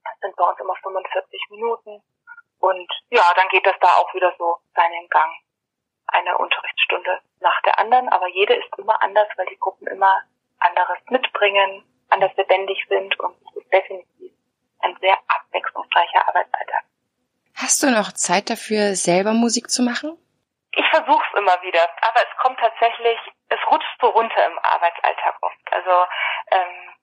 das 0.04 0.19
sind 0.21 0.36
bei 0.36 0.43
uns 0.43 0.60
immer 0.60 0.75
45 0.75 1.49
Minuten. 1.51 2.01
Und 2.60 2.91
ja, 3.10 3.23
dann 3.36 3.47
geht 3.49 3.65
das 3.65 3.75
da 3.80 3.88
auch 3.97 4.13
wieder 4.13 4.34
so 4.38 4.58
seinen 4.75 5.08
Gang. 5.10 5.32
Eine 6.08 6.38
Unterrichtsstunde 6.38 7.21
nach 7.39 7.62
der 7.62 7.80
anderen, 7.80 8.10
aber 8.10 8.28
jede 8.28 8.56
ist 8.56 8.78
immer 8.78 9.01
anders, 9.01 9.28
weil 9.38 9.47
die 9.47 9.58
Gruppen 9.58 9.88
immer 9.88 10.21
anderes 10.59 10.97
mitbringen, 11.09 11.83
anders 12.09 12.31
lebendig 12.37 12.77
sind 12.89 13.19
und 13.19 13.35
es 13.49 13.63
ist 13.63 13.73
definitiv 13.73 14.31
ein 14.79 14.97
sehr 15.01 15.17
abwechslungsreicher 15.27 16.27
Arbeitsalltag. 16.27 16.83
Hast 17.55 17.81
du 17.83 17.89
noch 17.89 18.11
Zeit 18.11 18.49
dafür, 18.49 18.95
selber 18.95 19.33
Musik 19.33 19.69
zu 19.69 19.81
machen? 19.81 20.17
Ich 20.71 20.85
versuche 20.89 21.23
es 21.31 21.39
immer 21.39 21.61
wieder, 21.61 21.81
aber 22.01 22.19
es 22.19 22.37
kommt 22.41 22.59
tatsächlich, 22.59 23.17
es 23.47 23.59
rutscht 23.71 23.97
so 24.01 24.07
runter 24.07 24.45
im 24.45 24.59
Arbeitsalltag 24.59 25.35
oft. 25.41 25.71
Also 25.71 26.05
ähm, 26.51 26.95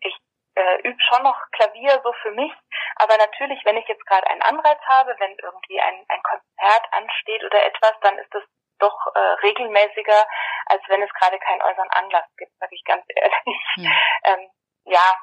ich 0.00 0.14
äh, 0.56 0.80
übe 0.82 1.00
schon 1.08 1.22
noch 1.22 1.36
Klavier 1.52 2.00
so 2.04 2.12
für 2.22 2.32
mich, 2.32 2.52
aber 2.96 3.16
natürlich, 3.16 3.64
wenn 3.64 3.78
ich 3.78 3.88
jetzt 3.88 4.04
gerade 4.06 4.26
einen 4.28 4.42
Anreiz 4.42 4.78
habe, 4.86 5.16
wenn 5.18 5.34
irgendwie 5.42 5.80
ein, 5.80 6.04
ein 6.08 6.22
Konzert 6.22 6.86
ansteht 6.92 7.42
oder 7.44 7.64
etwas, 7.64 7.94
dann 8.02 8.18
ist 8.18 8.32
das 8.34 8.42
doch 8.78 8.98
äh, 9.14 9.18
regelmäßiger, 9.18 10.26
als 10.66 10.82
wenn 10.88 11.02
es 11.02 11.12
gerade 11.14 11.38
keinen 11.38 11.62
äußeren 11.62 11.90
Anlass 11.90 12.26
gibt, 12.36 12.52
sage 12.58 12.74
ich 12.74 12.84
ganz 12.84 13.04
ehrlich. 13.08 13.60
Hm. 13.76 13.92
Ähm, 14.24 14.48
ja, 14.84 15.14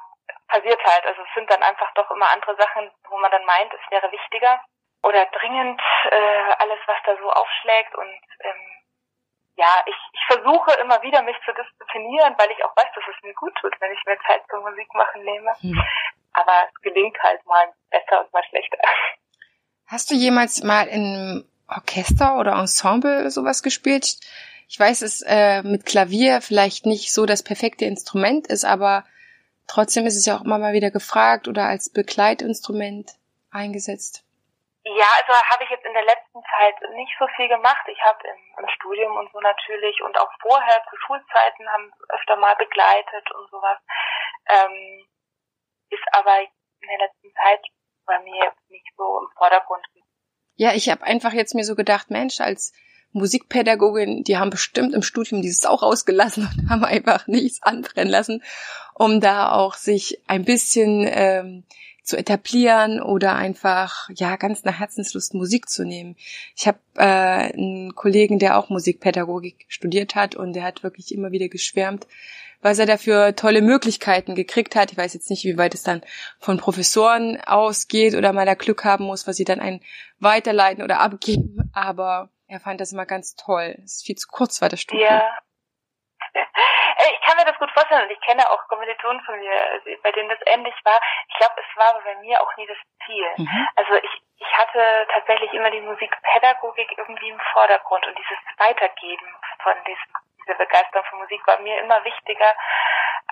passiert 0.46 0.80
halt. 0.84 1.04
Also 1.06 1.22
es 1.22 1.34
sind 1.34 1.50
dann 1.50 1.62
einfach 1.62 1.92
doch 1.94 2.10
immer 2.10 2.28
andere 2.28 2.54
Sachen, 2.56 2.90
wo 3.08 3.18
man 3.18 3.30
dann 3.30 3.44
meint, 3.44 3.72
es 3.72 3.90
wäre 3.90 4.12
wichtiger 4.12 4.60
oder 5.02 5.26
dringend 5.26 5.80
äh, 6.10 6.52
alles, 6.58 6.78
was 6.86 6.98
da 7.04 7.16
so 7.16 7.30
aufschlägt 7.30 7.94
und 7.96 8.20
ähm, 8.40 8.82
ja, 9.56 9.82
ich, 9.86 9.94
ich 10.12 10.20
versuche 10.26 10.72
immer 10.80 11.02
wieder 11.02 11.22
mich 11.22 11.36
zu 11.44 11.52
disziplinieren, 11.52 12.34
weil 12.38 12.50
ich 12.50 12.64
auch 12.64 12.74
weiß, 12.76 12.88
dass 12.94 13.04
es 13.14 13.22
mir 13.22 13.34
gut 13.34 13.54
tut, 13.60 13.74
wenn 13.80 13.92
ich 13.92 14.02
mir 14.06 14.18
Zeit 14.26 14.42
zum 14.48 14.60
Musik 14.62 14.92
machen 14.94 15.22
nehme. 15.24 15.52
Hm. 15.60 15.84
Aber 16.32 16.68
es 16.68 16.80
gelingt 16.80 17.18
halt 17.22 17.44
mal 17.44 17.72
besser 17.90 18.24
und 18.24 18.32
mal 18.32 18.42
schlechter. 18.44 18.78
Hast 19.88 20.10
du 20.10 20.14
jemals 20.14 20.62
mal 20.62 20.86
in 20.88 21.46
Orchester 21.76 22.38
oder 22.38 22.52
Ensemble 22.52 23.30
sowas 23.30 23.62
gespielt? 23.62 24.16
Ich 24.68 24.78
weiß, 24.78 25.02
es 25.02 25.22
äh, 25.26 25.62
mit 25.62 25.86
Klavier 25.86 26.40
vielleicht 26.40 26.86
nicht 26.86 27.12
so 27.12 27.26
das 27.26 27.42
perfekte 27.42 27.84
Instrument 27.84 28.46
ist, 28.46 28.64
aber 28.64 29.04
Trotzdem 29.68 30.06
ist 30.06 30.16
es 30.16 30.26
ja 30.26 30.36
auch 30.36 30.44
immer 30.44 30.58
mal 30.58 30.72
wieder 30.72 30.90
gefragt 30.90 31.48
oder 31.48 31.64
als 31.64 31.92
Begleitinstrument 31.92 33.12
eingesetzt. 33.50 34.24
Ja, 34.84 35.06
also 35.16 35.32
habe 35.32 35.64
ich 35.64 35.70
jetzt 35.70 35.86
in 35.86 35.94
der 35.94 36.04
letzten 36.04 36.42
Zeit 36.42 36.74
nicht 36.94 37.14
so 37.18 37.26
viel 37.36 37.48
gemacht. 37.48 37.86
Ich 37.86 38.00
habe 38.02 38.18
im, 38.26 38.64
im, 38.64 38.68
Studium 38.68 39.16
und 39.16 39.30
so 39.32 39.40
natürlich 39.40 40.02
und 40.02 40.18
auch 40.18 40.30
vorher 40.40 40.84
zu 40.90 40.96
Schulzeiten 41.06 41.70
haben 41.70 41.92
öfter 42.08 42.36
mal 42.36 42.56
begleitet 42.56 43.30
und 43.30 43.48
sowas. 43.50 43.78
Ähm, 44.48 45.06
ist 45.88 46.04
aber 46.12 46.40
in 46.40 46.88
der 46.88 46.98
letzten 46.98 47.32
Zeit 47.32 47.64
bei 48.04 48.18
mir 48.18 48.52
nicht 48.68 48.92
so 48.96 49.20
im 49.20 49.30
Vordergrund. 49.38 49.86
Ja, 50.62 50.74
ich 50.76 50.88
habe 50.88 51.02
einfach 51.02 51.32
jetzt 51.32 51.56
mir 51.56 51.64
so 51.64 51.74
gedacht, 51.74 52.12
Mensch, 52.12 52.40
als 52.40 52.72
Musikpädagogin, 53.10 54.22
die 54.22 54.36
haben 54.36 54.50
bestimmt 54.50 54.94
im 54.94 55.02
Studium 55.02 55.42
dieses 55.42 55.66
auch 55.66 55.82
ausgelassen 55.82 56.48
und 56.56 56.70
haben 56.70 56.84
einfach 56.84 57.26
nichts 57.26 57.64
anbrennen 57.64 58.12
lassen, 58.12 58.44
um 58.94 59.20
da 59.20 59.50
auch 59.50 59.74
sich 59.74 60.20
ein 60.28 60.44
bisschen 60.44 61.04
ähm, 61.10 61.64
zu 62.04 62.16
etablieren 62.16 63.02
oder 63.02 63.34
einfach 63.34 64.08
ja 64.14 64.36
ganz 64.36 64.62
nach 64.62 64.78
Herzenslust 64.78 65.34
Musik 65.34 65.68
zu 65.68 65.84
nehmen. 65.84 66.14
Ich 66.54 66.68
habe 66.68 66.78
äh, 66.94 67.02
einen 67.02 67.96
Kollegen, 67.96 68.38
der 68.38 68.56
auch 68.56 68.68
Musikpädagogik 68.68 69.64
studiert 69.66 70.14
hat 70.14 70.36
und 70.36 70.52
der 70.52 70.62
hat 70.62 70.84
wirklich 70.84 71.12
immer 71.12 71.32
wieder 71.32 71.48
geschwärmt, 71.48 72.06
was 72.62 72.78
er 72.78 72.86
dafür 72.86 73.36
tolle 73.36 73.60
Möglichkeiten 73.60 74.34
gekriegt 74.34 74.76
hat. 74.76 74.92
Ich 74.92 74.98
weiß 74.98 75.12
jetzt 75.14 75.28
nicht, 75.28 75.44
wie 75.44 75.58
weit 75.58 75.74
es 75.74 75.82
dann 75.82 76.02
von 76.38 76.58
Professoren 76.58 77.40
ausgeht 77.44 78.14
oder 78.14 78.32
mal 78.32 78.46
da 78.46 78.54
Glück 78.54 78.84
haben 78.84 79.04
muss, 79.04 79.26
was 79.26 79.36
sie 79.36 79.44
dann 79.44 79.60
einen 79.60 79.80
weiterleiten 80.20 80.82
oder 80.82 81.00
abgeben, 81.00 81.70
aber 81.74 82.30
er 82.46 82.60
fand 82.60 82.80
das 82.80 82.92
immer 82.92 83.06
ganz 83.06 83.34
toll. 83.34 83.74
Es 83.84 83.96
ist 83.96 84.06
viel 84.06 84.16
zu 84.16 84.28
kurz 84.28 84.62
war 84.62 84.68
das 84.68 84.80
Studium. 84.80 85.08
Ja. 85.08 85.38
ich 87.12 87.20
kann 87.26 87.36
mir 87.36 87.44
das 87.44 87.58
gut 87.58 87.70
vorstellen 87.72 88.04
und 88.04 88.10
ich 88.10 88.20
kenne 88.20 88.48
auch 88.48 88.68
Kommilitonen 88.68 89.20
von 89.24 89.38
mir, 89.38 89.52
also 89.72 89.90
bei 90.02 90.12
denen 90.12 90.28
das 90.28 90.38
ähnlich 90.46 90.74
war. 90.84 91.00
Ich 91.28 91.36
glaube, 91.36 91.54
es 91.58 91.76
war 91.76 91.94
aber 91.94 92.04
bei 92.04 92.14
mir 92.20 92.40
auch 92.40 92.56
nie 92.56 92.66
das 92.66 92.78
Ziel. 93.04 93.26
Mhm. 93.36 93.68
Also 93.76 93.94
ich, 93.96 94.22
ich 94.38 94.52
hatte 94.56 95.06
tatsächlich 95.12 95.52
immer 95.52 95.70
die 95.70 95.80
Musikpädagogik 95.80 96.94
irgendwie 96.96 97.30
im 97.30 97.40
Vordergrund 97.52 98.06
und 98.06 98.16
dieses 98.18 98.38
Weitergeben 98.58 99.26
von 99.62 99.74
diesem, 99.86 100.12
dieser 100.46 100.58
Begeisterung 100.58 101.04
für 101.08 101.16
Musik 101.16 101.46
war 101.46 101.60
mir 101.60 101.80
immer 101.80 102.04
wichtiger 102.04 102.52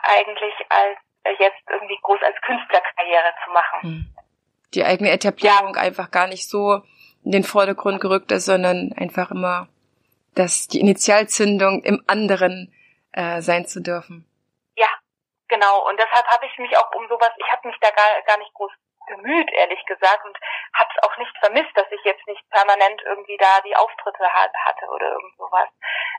eigentlich 0.03 0.55
als 0.69 0.99
jetzt 1.39 1.63
irgendwie 1.69 1.99
groß 2.03 2.21
als 2.23 2.41
Künstlerkarriere 2.43 3.35
zu 3.45 3.51
machen. 3.51 3.79
Mhm. 3.83 4.15
Die 4.75 4.85
eigene 4.85 5.11
Etablierung 5.11 5.75
ja. 5.75 5.83
einfach 5.83 6.11
gar 6.11 6.27
nicht 6.27 6.49
so 6.49 6.83
in 7.25 7.33
den 7.33 7.45
Vordergrund 7.45 8.01
gerückt 8.01 8.33
ist, 8.33 8.47
sondern 8.47 8.93
einfach 8.97 9.31
immer, 9.31 9.69
dass 10.35 10.69
die 10.69 10.81
Initialzündung 10.81 11.83
im 11.83 12.03
anderen 12.07 12.73
äh, 13.13 13.41
sein 13.43 13.67
zu 13.67 13.81
dürfen. 13.83 14.27
Ja, 14.77 14.89
genau. 15.49 15.89
Und 15.89 15.99
deshalb 15.99 16.27
habe 16.27 16.47
ich 16.47 16.59
mich 16.59 16.77
auch 16.77 16.91
um 16.95 17.07
sowas, 17.09 17.31
ich 17.37 17.53
habe 17.53 17.69
mich 17.69 17.77
da 17.81 17.91
gar, 17.91 18.23
gar 18.27 18.39
nicht 18.39 18.55
groß 18.55 18.71
bemüht, 19.11 19.51
ehrlich 19.53 19.85
gesagt, 19.87 20.25
und 20.25 20.39
habe 20.75 20.91
es 20.95 21.03
auch 21.03 21.17
nicht 21.19 21.37
vermisst, 21.39 21.71
dass 21.75 21.91
ich 21.91 22.03
jetzt 22.05 22.27
nicht 22.27 22.49
permanent 22.51 23.03
irgendwie 23.05 23.37
da 23.37 23.61
die 23.65 23.77
Auftritte 23.77 24.25
hat, 24.25 24.53
hatte 24.65 24.87
oder 24.87 25.13
irgend 25.13 25.37
sowas. 25.37 25.69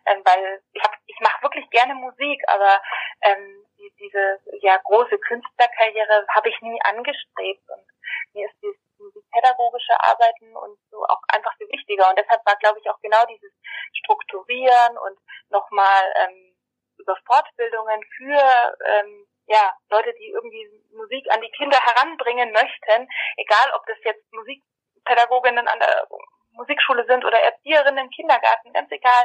Ähm, 0.05 0.21
weil 0.25 0.61
ich, 0.73 0.83
hab, 0.83 0.93
ich 1.05 1.19
mache 1.19 1.41
wirklich 1.43 1.69
gerne 1.69 1.95
Musik, 1.95 2.41
aber 2.47 2.81
ähm, 3.21 3.65
die, 3.77 3.91
diese 3.99 4.39
ja 4.61 4.77
große 4.83 5.17
Künstlerkarriere 5.19 6.25
habe 6.35 6.49
ich 6.49 6.61
nie 6.61 6.79
angestrebt 6.83 7.63
und 7.69 7.85
mir 8.33 8.47
ist 8.47 8.55
dieses 8.61 8.79
musikpädagogische 8.99 9.99
Arbeiten 9.99 10.55
und 10.55 10.77
so 10.89 11.03
auch 11.05 11.21
einfach 11.33 11.55
viel 11.57 11.69
wichtiger. 11.69 12.09
Und 12.09 12.17
deshalb 12.17 12.45
war, 12.45 12.55
glaube 12.57 12.79
ich, 12.79 12.89
auch 12.89 12.99
genau 13.01 13.25
dieses 13.25 13.51
Strukturieren 13.93 14.97
und 14.97 15.17
nochmal 15.49 16.13
ähm, 16.17 16.55
über 16.97 17.17
Fortbildungen 17.25 18.03
für 18.17 18.77
ähm, 18.85 19.27
ja, 19.51 19.75
Leute, 19.89 20.13
die 20.17 20.31
irgendwie 20.31 20.65
Musik 20.95 21.25
an 21.29 21.41
die 21.41 21.51
Kinder 21.51 21.77
heranbringen 21.77 22.51
möchten, 22.51 23.07
egal 23.37 23.67
ob 23.75 23.85
das 23.85 23.97
jetzt 24.03 24.23
Musikpädagoginnen 24.31 25.67
an 25.67 25.79
der 25.79 26.07
Musikschule 26.53 27.05
sind 27.05 27.25
oder 27.25 27.37
Erzieherinnen 27.39 28.05
im 28.05 28.11
Kindergarten, 28.11 28.71
ganz 28.73 28.89
egal, 28.91 29.23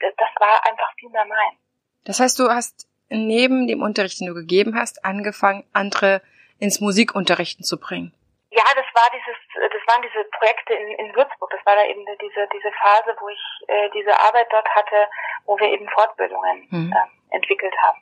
das 0.00 0.30
war 0.40 0.66
einfach 0.66 0.92
viel 0.98 1.10
mehr 1.10 1.24
mein. 1.24 1.58
Das 2.04 2.18
heißt, 2.18 2.38
du 2.38 2.48
hast 2.50 2.88
neben 3.08 3.68
dem 3.68 3.82
Unterricht, 3.82 4.20
den 4.20 4.28
du 4.28 4.34
gegeben 4.34 4.74
hast, 4.76 5.04
angefangen, 5.04 5.64
andere 5.72 6.22
ins 6.58 6.80
Musikunterrichten 6.80 7.64
zu 7.64 7.78
bringen. 7.78 8.12
Ja, 8.50 8.64
das 8.74 8.86
war 8.94 9.08
dieses, 9.14 9.38
das 9.54 9.82
waren 9.86 10.02
diese 10.02 10.24
Projekte 10.36 10.74
in, 10.74 11.06
in 11.06 11.14
Würzburg. 11.14 11.50
Das 11.50 11.64
war 11.64 11.76
da 11.76 11.84
eben 11.86 12.04
diese 12.20 12.48
diese 12.52 12.70
Phase, 12.72 13.16
wo 13.18 13.28
ich 13.28 13.40
äh, 13.68 13.88
diese 13.94 14.12
Arbeit 14.18 14.46
dort 14.50 14.68
hatte, 14.68 15.08
wo 15.46 15.58
wir 15.58 15.68
eben 15.68 15.88
Fortbildungen 15.88 16.68
mhm. 16.70 16.92
äh, 16.92 17.36
entwickelt 17.36 17.74
haben. 17.80 17.98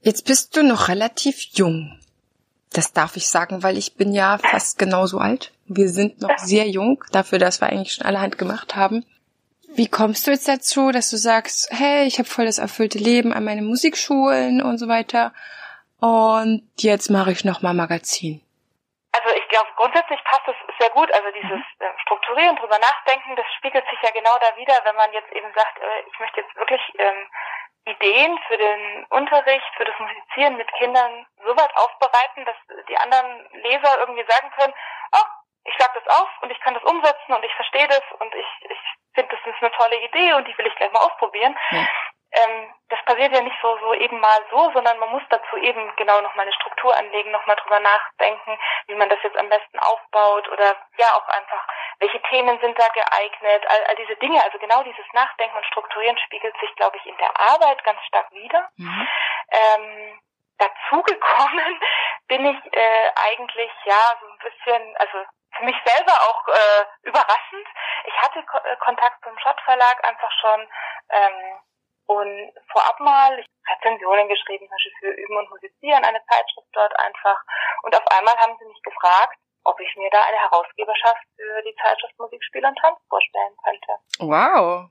Jetzt 0.00 0.26
bist 0.26 0.56
du 0.56 0.62
noch 0.62 0.88
relativ 0.88 1.40
jung. 1.52 1.98
Das 2.72 2.92
darf 2.92 3.16
ich 3.16 3.28
sagen, 3.28 3.62
weil 3.62 3.78
ich 3.78 3.96
bin 3.96 4.12
ja 4.12 4.38
fast 4.38 4.78
genauso 4.78 5.18
alt. 5.18 5.52
Wir 5.66 5.88
sind 5.88 6.20
noch 6.20 6.38
sehr 6.38 6.68
jung, 6.68 7.02
dafür, 7.12 7.38
dass 7.38 7.60
wir 7.60 7.68
eigentlich 7.68 7.94
schon 7.94 8.06
allerhand 8.06 8.38
gemacht 8.38 8.76
haben. 8.76 9.04
Wie 9.68 9.88
kommst 9.88 10.26
du 10.26 10.30
jetzt 10.30 10.48
dazu, 10.48 10.90
dass 10.90 11.10
du 11.10 11.16
sagst, 11.16 11.68
hey, 11.70 12.06
ich 12.06 12.18
habe 12.18 12.28
voll 12.28 12.46
das 12.46 12.58
erfüllte 12.58 12.98
Leben 12.98 13.32
an 13.32 13.44
meinen 13.44 13.66
Musikschulen 13.66 14.62
und 14.62 14.78
so 14.78 14.88
weiter 14.88 15.32
und 16.00 16.62
jetzt 16.78 17.10
mache 17.10 17.32
ich 17.32 17.44
noch 17.44 17.62
mal 17.62 17.74
Magazin? 17.74 18.40
Also 19.12 19.32
ich 19.36 19.48
glaube, 19.48 19.68
grundsätzlich 19.76 20.20
passt 20.24 20.48
es 20.48 20.56
sehr 20.78 20.90
gut. 20.90 21.10
Also 21.12 21.28
dieses 21.32 21.60
mhm. 21.60 21.80
äh, 21.80 21.92
Strukturieren, 22.04 22.56
drüber 22.56 22.78
nachdenken, 22.78 23.34
das 23.36 23.46
spiegelt 23.56 23.84
sich 23.88 24.00
ja 24.02 24.10
genau 24.12 24.36
da 24.40 24.56
wieder, 24.56 24.76
wenn 24.84 24.96
man 24.96 25.12
jetzt 25.12 25.32
eben 25.32 25.48
sagt, 25.54 25.78
äh, 25.80 26.08
ich 26.08 26.18
möchte 26.20 26.40
jetzt 26.40 26.54
wirklich 26.56 26.80
ähm, 26.98 27.26
Ideen 27.86 28.38
für 28.48 28.58
den 28.58 29.06
Unterricht, 29.10 29.70
für 29.76 29.84
das 29.84 29.98
Musizieren 29.98 30.56
mit 30.56 30.70
Kindern 30.74 31.26
so 31.38 31.56
weit 31.56 31.74
aufbereiten, 31.76 32.44
dass 32.44 32.56
die 32.88 32.96
anderen 32.96 33.48
Leser 33.62 33.98
irgendwie 34.00 34.24
sagen 34.28 34.50
können, 34.58 34.74
oh, 35.12 35.26
ich 35.64 35.74
schlag 35.74 35.94
das 35.94 36.06
auf 36.20 36.28
und 36.42 36.50
ich 36.50 36.60
kann 36.60 36.74
das 36.74 36.84
umsetzen 36.84 37.32
und 37.32 37.44
ich 37.44 37.54
verstehe 37.54 37.88
das 37.88 38.02
und 38.18 38.34
ich, 38.34 38.46
ich 38.70 38.78
finde, 39.14 39.34
das 39.34 39.54
ist 39.54 39.62
eine 39.62 39.72
tolle 39.72 40.02
Idee 40.04 40.32
und 40.34 40.46
die 40.46 40.56
will 40.58 40.66
ich 40.66 40.74
gleich 40.76 40.92
mal 40.92 41.04
ausprobieren. 41.04 41.56
Ja 41.70 41.86
ähm, 42.36 42.74
das 42.88 43.02
passiert 43.04 43.32
ja 43.32 43.40
nicht 43.40 43.56
so, 43.60 43.78
so 43.78 43.94
eben 43.94 44.20
mal 44.20 44.44
so, 44.50 44.70
sondern 44.72 44.98
man 44.98 45.10
muss 45.10 45.22
dazu 45.30 45.56
eben 45.56 45.94
genau 45.96 46.20
nochmal 46.20 46.44
eine 46.44 46.54
Struktur 46.54 46.96
anlegen, 46.96 47.30
nochmal 47.30 47.56
drüber 47.56 47.80
nachdenken, 47.80 48.58
wie 48.86 48.94
man 48.94 49.08
das 49.08 49.18
jetzt 49.22 49.36
am 49.36 49.48
besten 49.48 49.78
aufbaut 49.78 50.48
oder 50.48 50.76
ja 50.98 51.06
auch 51.14 51.28
einfach, 51.28 51.66
welche 51.98 52.20
Themen 52.22 52.58
sind 52.60 52.78
da 52.78 52.88
geeignet, 52.88 53.64
all, 53.68 53.84
all 53.84 53.96
diese 53.96 54.16
Dinge, 54.16 54.42
also 54.44 54.58
genau 54.58 54.82
dieses 54.82 55.06
Nachdenken 55.12 55.56
und 55.56 55.66
Strukturieren 55.66 56.18
spiegelt 56.18 56.56
sich, 56.60 56.74
glaube 56.76 56.96
ich, 56.98 57.06
in 57.06 57.16
der 57.16 57.40
Arbeit 57.40 57.82
ganz 57.84 58.00
stark 58.06 58.30
wieder. 58.32 58.68
Mhm. 58.76 59.08
Ähm, 59.50 60.20
dazugekommen 60.58 61.80
bin 62.28 62.46
ich 62.46 62.72
äh, 62.72 63.10
eigentlich 63.14 63.70
ja 63.84 64.16
so 64.20 64.26
ein 64.26 64.38
bisschen, 64.38 64.96
also 64.96 65.24
für 65.56 65.64
mich 65.64 65.76
selber 65.84 66.12
auch 66.12 66.48
äh, 66.48 66.84
überraschend. 67.02 67.66
Ich 68.04 68.14
hatte 68.20 68.42
Ko 68.44 68.58
äh, 68.58 68.76
Kontakt 68.76 69.22
zum 69.22 69.38
Schott 69.38 69.60
Verlag 69.64 70.06
einfach 70.06 70.30
schon 70.40 70.68
ähm, 71.10 71.60
und 72.06 72.52
vorab 72.70 73.00
mal 73.00 73.38
ich 73.38 73.46
Rezensionen 73.68 74.28
geschrieben, 74.28 74.66
zum 74.66 74.70
Beispiel 74.70 74.92
für 75.00 75.20
Üben 75.20 75.36
und 75.36 75.50
Musizieren, 75.50 76.04
eine 76.04 76.22
Zeitschrift 76.26 76.68
dort 76.72 76.98
einfach. 77.00 77.38
Und 77.82 77.96
auf 77.96 78.06
einmal 78.08 78.36
haben 78.38 78.56
sie 78.58 78.66
mich 78.66 78.82
gefragt, 78.82 79.38
ob 79.64 79.80
ich 79.80 79.96
mir 79.96 80.10
da 80.10 80.22
eine 80.22 80.38
Herausgeberschaft 80.38 81.22
für 81.34 81.62
die 81.62 81.74
Zeitschrift 81.82 82.18
Musikspiel 82.18 82.64
und 82.64 82.78
Tanz 82.78 82.98
vorstellen 83.08 83.56
könnte. 83.64 83.92
Wow. 84.20 84.86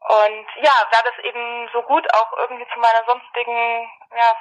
Und 0.00 0.46
ja, 0.64 0.72
da 0.90 1.02
das 1.04 1.18
eben 1.24 1.68
so 1.74 1.82
gut 1.82 2.08
auch 2.14 2.32
irgendwie 2.38 2.66
zu 2.72 2.78
meiner 2.80 3.04
sonstigen, 3.04 3.90
ja, 4.16 4.32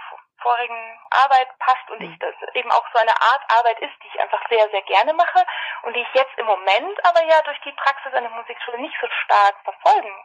vorigen 0.42 1.00
Arbeit 1.12 1.50
passt 1.60 1.84
und 1.92 2.00
ich 2.00 2.18
das 2.20 2.34
eben 2.54 2.72
auch 2.72 2.86
so 2.94 3.00
eine 3.00 3.12
Art 3.12 3.44
Arbeit 3.52 3.78
ist, 3.82 3.92
die 4.02 4.08
ich 4.08 4.22
einfach 4.22 4.40
sehr, 4.48 4.70
sehr 4.70 4.82
gerne 4.84 5.14
mache 5.14 5.46
und 5.84 5.94
die 5.94 6.00
ich 6.00 6.14
jetzt 6.14 6.32
im 6.38 6.46
Moment 6.46 7.06
aber 7.06 7.22
ja 7.26 7.42
durch 7.42 7.60
die 7.66 7.74
Praxis 7.74 8.14
an 8.14 8.24
der 8.24 8.32
Musikschule 8.32 8.80
nicht 8.80 8.96
so 9.02 9.08
stark 9.26 9.56
verfolgen 9.66 10.16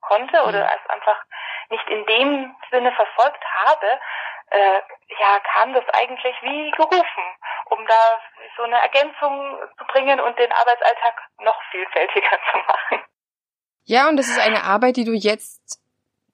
konnte 0.00 0.42
oder 0.42 0.64
mhm. 0.64 0.70
es 0.74 0.90
einfach 0.90 1.24
nicht 1.70 1.88
in 1.88 2.04
dem 2.06 2.56
Sinne 2.70 2.92
verfolgt 2.92 3.44
habe, 3.64 3.86
äh, 4.50 4.80
ja, 5.20 5.40
kam 5.52 5.74
das 5.74 5.84
eigentlich 5.92 6.34
wie 6.42 6.70
gerufen, 6.70 7.24
um 7.70 7.86
da 7.86 8.20
so 8.56 8.62
eine 8.62 8.80
Ergänzung 8.80 9.58
zu 9.76 9.84
bringen 9.86 10.20
und 10.20 10.38
den 10.38 10.52
Arbeitsalltag 10.52 11.14
noch 11.40 11.60
vielfältiger 11.70 12.30
zu 12.52 12.58
machen. 12.58 13.04
Ja, 13.84 14.08
und 14.08 14.16
das 14.16 14.28
ist 14.28 14.38
eine 14.38 14.64
Arbeit, 14.64 14.96
die 14.96 15.04
du 15.04 15.12
jetzt 15.12 15.80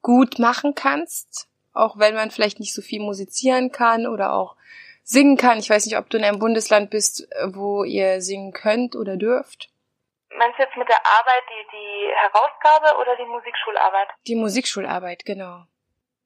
gut 0.03 0.39
machen 0.39 0.75
kannst, 0.75 1.49
auch 1.73 1.99
wenn 1.99 2.15
man 2.15 2.31
vielleicht 2.31 2.61
nicht 2.61 2.75
so 2.75 2.83
viel 2.83 3.01
musizieren 3.01 3.73
kann 3.73 4.07
oder 4.07 4.33
auch 4.33 4.57
singen 5.03 5.37
kann. 5.37 5.59
Ich 5.59 5.71
weiß 5.71 5.87
nicht, 5.87 5.97
ob 5.97 6.11
du 6.11 6.19
in 6.19 6.25
einem 6.25 6.39
Bundesland 6.39 6.91
bist, 6.91 7.29
wo 7.47 7.85
ihr 7.85 8.21
singen 8.21 8.53
könnt 8.53 8.97
oder 8.97 9.17
dürft. 9.17 9.71
Meinst 10.37 10.59
du 10.59 10.63
jetzt 10.63 10.77
mit 10.77 10.89
der 10.89 11.01
Arbeit 11.07 11.45
die, 11.49 11.67
die 11.77 12.13
Herausgabe 12.15 12.99
oder 12.99 13.17
die 13.17 13.25
Musikschularbeit? 13.25 14.09
Die 14.27 14.35
Musikschularbeit, 14.35 15.25
genau. 15.25 15.65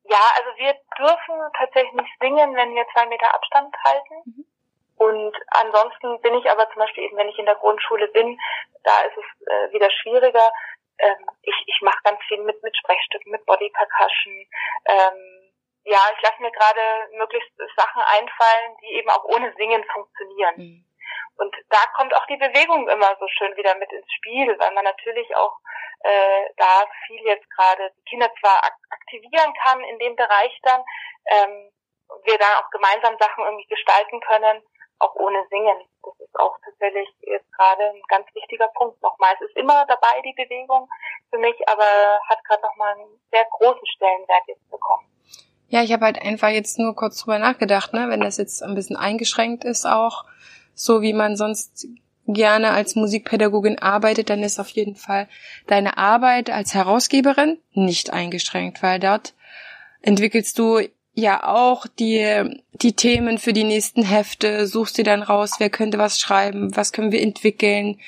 Ja, 0.04 0.22
also 0.36 0.56
wir 0.56 0.74
dürfen 0.96 1.52
tatsächlich 1.56 1.92
nicht 1.92 2.12
singen, 2.18 2.56
wenn 2.56 2.74
wir 2.74 2.86
zwei 2.94 3.06
Meter 3.06 3.34
Abstand 3.34 3.74
halten. 3.84 4.14
Mhm. 4.24 4.44
Und 4.96 5.36
ansonsten 5.48 6.20
bin 6.22 6.34
ich 6.34 6.50
aber 6.50 6.68
zum 6.70 6.80
Beispiel 6.80 7.04
eben, 7.04 7.16
wenn 7.16 7.28
ich 7.28 7.38
in 7.38 7.46
der 7.46 7.54
Grundschule 7.56 8.08
bin, 8.08 8.38
da 8.82 9.00
ist 9.02 9.16
es 9.16 9.46
äh, 9.46 9.72
wieder 9.72 9.90
schwieriger. 9.90 10.50
Ähm, 10.98 11.26
ich 11.42 11.54
ich 11.66 11.80
mache 11.82 11.98
ganz 12.02 12.18
viel 12.26 12.42
mit, 12.42 12.62
mit 12.62 12.76
Sprechstücken, 12.76 13.30
mit 13.30 13.44
Body 13.46 13.70
Percussion. 13.70 14.46
Ähm, 14.86 15.52
ja, 15.84 15.98
ich 16.16 16.22
lasse 16.22 16.42
mir 16.42 16.50
gerade 16.50 16.80
möglichst 17.12 17.50
Sachen 17.76 18.02
einfallen, 18.02 18.76
die 18.82 18.94
eben 18.94 19.08
auch 19.10 19.24
ohne 19.24 19.52
Singen 19.56 19.84
funktionieren. 19.92 20.54
Mhm. 20.56 20.87
Und 21.38 21.54
da 21.70 21.78
kommt 21.94 22.14
auch 22.14 22.26
die 22.26 22.36
Bewegung 22.36 22.88
immer 22.88 23.16
so 23.18 23.26
schön 23.28 23.56
wieder 23.56 23.74
mit 23.76 23.92
ins 23.92 24.12
Spiel, 24.12 24.58
weil 24.58 24.74
man 24.74 24.84
natürlich 24.84 25.34
auch 25.36 25.56
äh, 26.00 26.50
da 26.56 26.86
viel 27.06 27.20
jetzt 27.24 27.48
gerade 27.50 27.90
die 27.96 28.10
Kinder 28.10 28.30
zwar 28.40 28.64
ak 28.64 28.74
aktivieren 28.90 29.54
kann 29.62 29.80
in 29.84 29.98
dem 29.98 30.16
Bereich 30.16 30.58
dann, 30.62 30.82
ähm, 31.30 31.70
wir 32.24 32.38
dann 32.38 32.54
auch 32.58 32.70
gemeinsam 32.70 33.16
Sachen 33.18 33.44
irgendwie 33.44 33.66
gestalten 33.66 34.20
können, 34.20 34.62
auch 34.98 35.14
ohne 35.14 35.46
Singen. 35.48 35.78
Das 36.02 36.14
ist 36.20 36.38
auch 36.40 36.56
tatsächlich 36.64 37.08
jetzt 37.20 37.52
gerade 37.52 37.84
ein 37.84 38.02
ganz 38.08 38.26
wichtiger 38.34 38.68
Punkt 38.74 39.00
nochmal. 39.02 39.34
Es 39.34 39.48
ist 39.48 39.56
immer 39.56 39.86
dabei, 39.86 40.20
die 40.24 40.34
Bewegung 40.34 40.88
für 41.30 41.38
mich, 41.38 41.56
aber 41.68 42.18
hat 42.28 42.42
gerade 42.44 42.62
nochmal 42.62 42.94
einen 42.94 43.20
sehr 43.30 43.46
großen 43.58 43.86
Stellenwert 43.94 44.42
jetzt 44.46 44.70
bekommen. 44.70 45.06
Ja, 45.68 45.82
ich 45.82 45.92
habe 45.92 46.06
halt 46.06 46.20
einfach 46.22 46.48
jetzt 46.48 46.78
nur 46.78 46.96
kurz 46.96 47.22
drüber 47.22 47.38
nachgedacht, 47.38 47.92
ne, 47.92 48.08
wenn 48.08 48.22
das 48.22 48.38
jetzt 48.38 48.62
ein 48.62 48.74
bisschen 48.74 48.96
eingeschränkt 48.96 49.64
ist 49.64 49.84
auch, 49.84 50.24
so 50.78 51.02
wie 51.02 51.12
man 51.12 51.36
sonst 51.36 51.86
gerne 52.26 52.70
als 52.70 52.94
Musikpädagogin 52.94 53.78
arbeitet, 53.78 54.30
dann 54.30 54.42
ist 54.42 54.60
auf 54.60 54.68
jeden 54.68 54.96
Fall 54.96 55.28
deine 55.66 55.96
Arbeit 55.96 56.50
als 56.50 56.74
Herausgeberin 56.74 57.58
nicht 57.72 58.12
eingeschränkt, 58.12 58.82
weil 58.82 59.00
dort 59.00 59.34
entwickelst 60.02 60.58
du 60.58 60.80
ja 61.14 61.42
auch 61.42 61.86
die, 61.86 62.62
die 62.74 62.92
Themen 62.92 63.38
für 63.38 63.52
die 63.52 63.64
nächsten 63.64 64.02
Hefte, 64.02 64.66
suchst 64.66 64.98
dir 64.98 65.04
dann 65.04 65.22
raus, 65.22 65.52
wer 65.58 65.70
könnte 65.70 65.98
was 65.98 66.20
schreiben, 66.20 66.76
was 66.76 66.92
können 66.92 67.12
wir 67.12 67.22
entwickeln, 67.22 67.98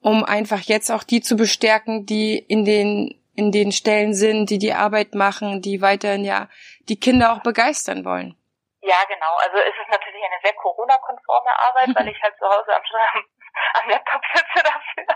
um 0.00 0.24
einfach 0.24 0.60
jetzt 0.60 0.90
auch 0.90 1.04
die 1.04 1.22
zu 1.22 1.36
bestärken, 1.36 2.04
die 2.04 2.36
in 2.36 2.64
den 2.64 3.14
in 3.34 3.50
den 3.50 3.72
Stellen 3.72 4.12
sind, 4.12 4.50
die 4.50 4.58
die 4.58 4.74
Arbeit 4.74 5.14
machen, 5.14 5.62
die 5.62 5.80
weiterhin 5.80 6.24
ja 6.24 6.50
die 6.90 6.96
Kinder 6.96 7.32
auch 7.32 7.42
begeistern 7.42 8.04
wollen. 8.04 8.34
Ja, 8.82 9.04
genau. 9.06 9.34
Also 9.38 9.58
es 9.58 9.74
ist 9.78 9.90
natürlich 9.90 10.24
eine 10.24 10.40
sehr 10.42 10.54
Corona-konforme 10.54 11.50
Arbeit, 11.58 11.94
weil 11.94 12.08
ich 12.12 12.20
halt 12.22 12.36
zu 12.36 12.46
Hause 12.46 12.74
am, 12.74 12.82
am 13.82 13.88
Laptop 13.88 14.22
sitze 14.34 14.62
dafür. 14.62 15.06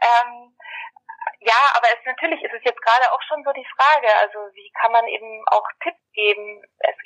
Ähm, 0.00 0.56
ja, 1.40 1.60
aber 1.76 1.88
es 1.92 2.04
natürlich 2.06 2.42
ist 2.42 2.54
es 2.54 2.64
jetzt 2.64 2.80
gerade 2.80 3.12
auch 3.12 3.22
schon 3.28 3.44
so 3.44 3.52
die 3.52 3.68
Frage, 3.76 4.08
also 4.20 4.38
wie 4.54 4.72
kann 4.80 4.92
man 4.92 5.06
eben 5.08 5.44
auch 5.50 5.68
Tipps 5.82 6.00
geben? 6.12 6.62
Es, 6.78 6.96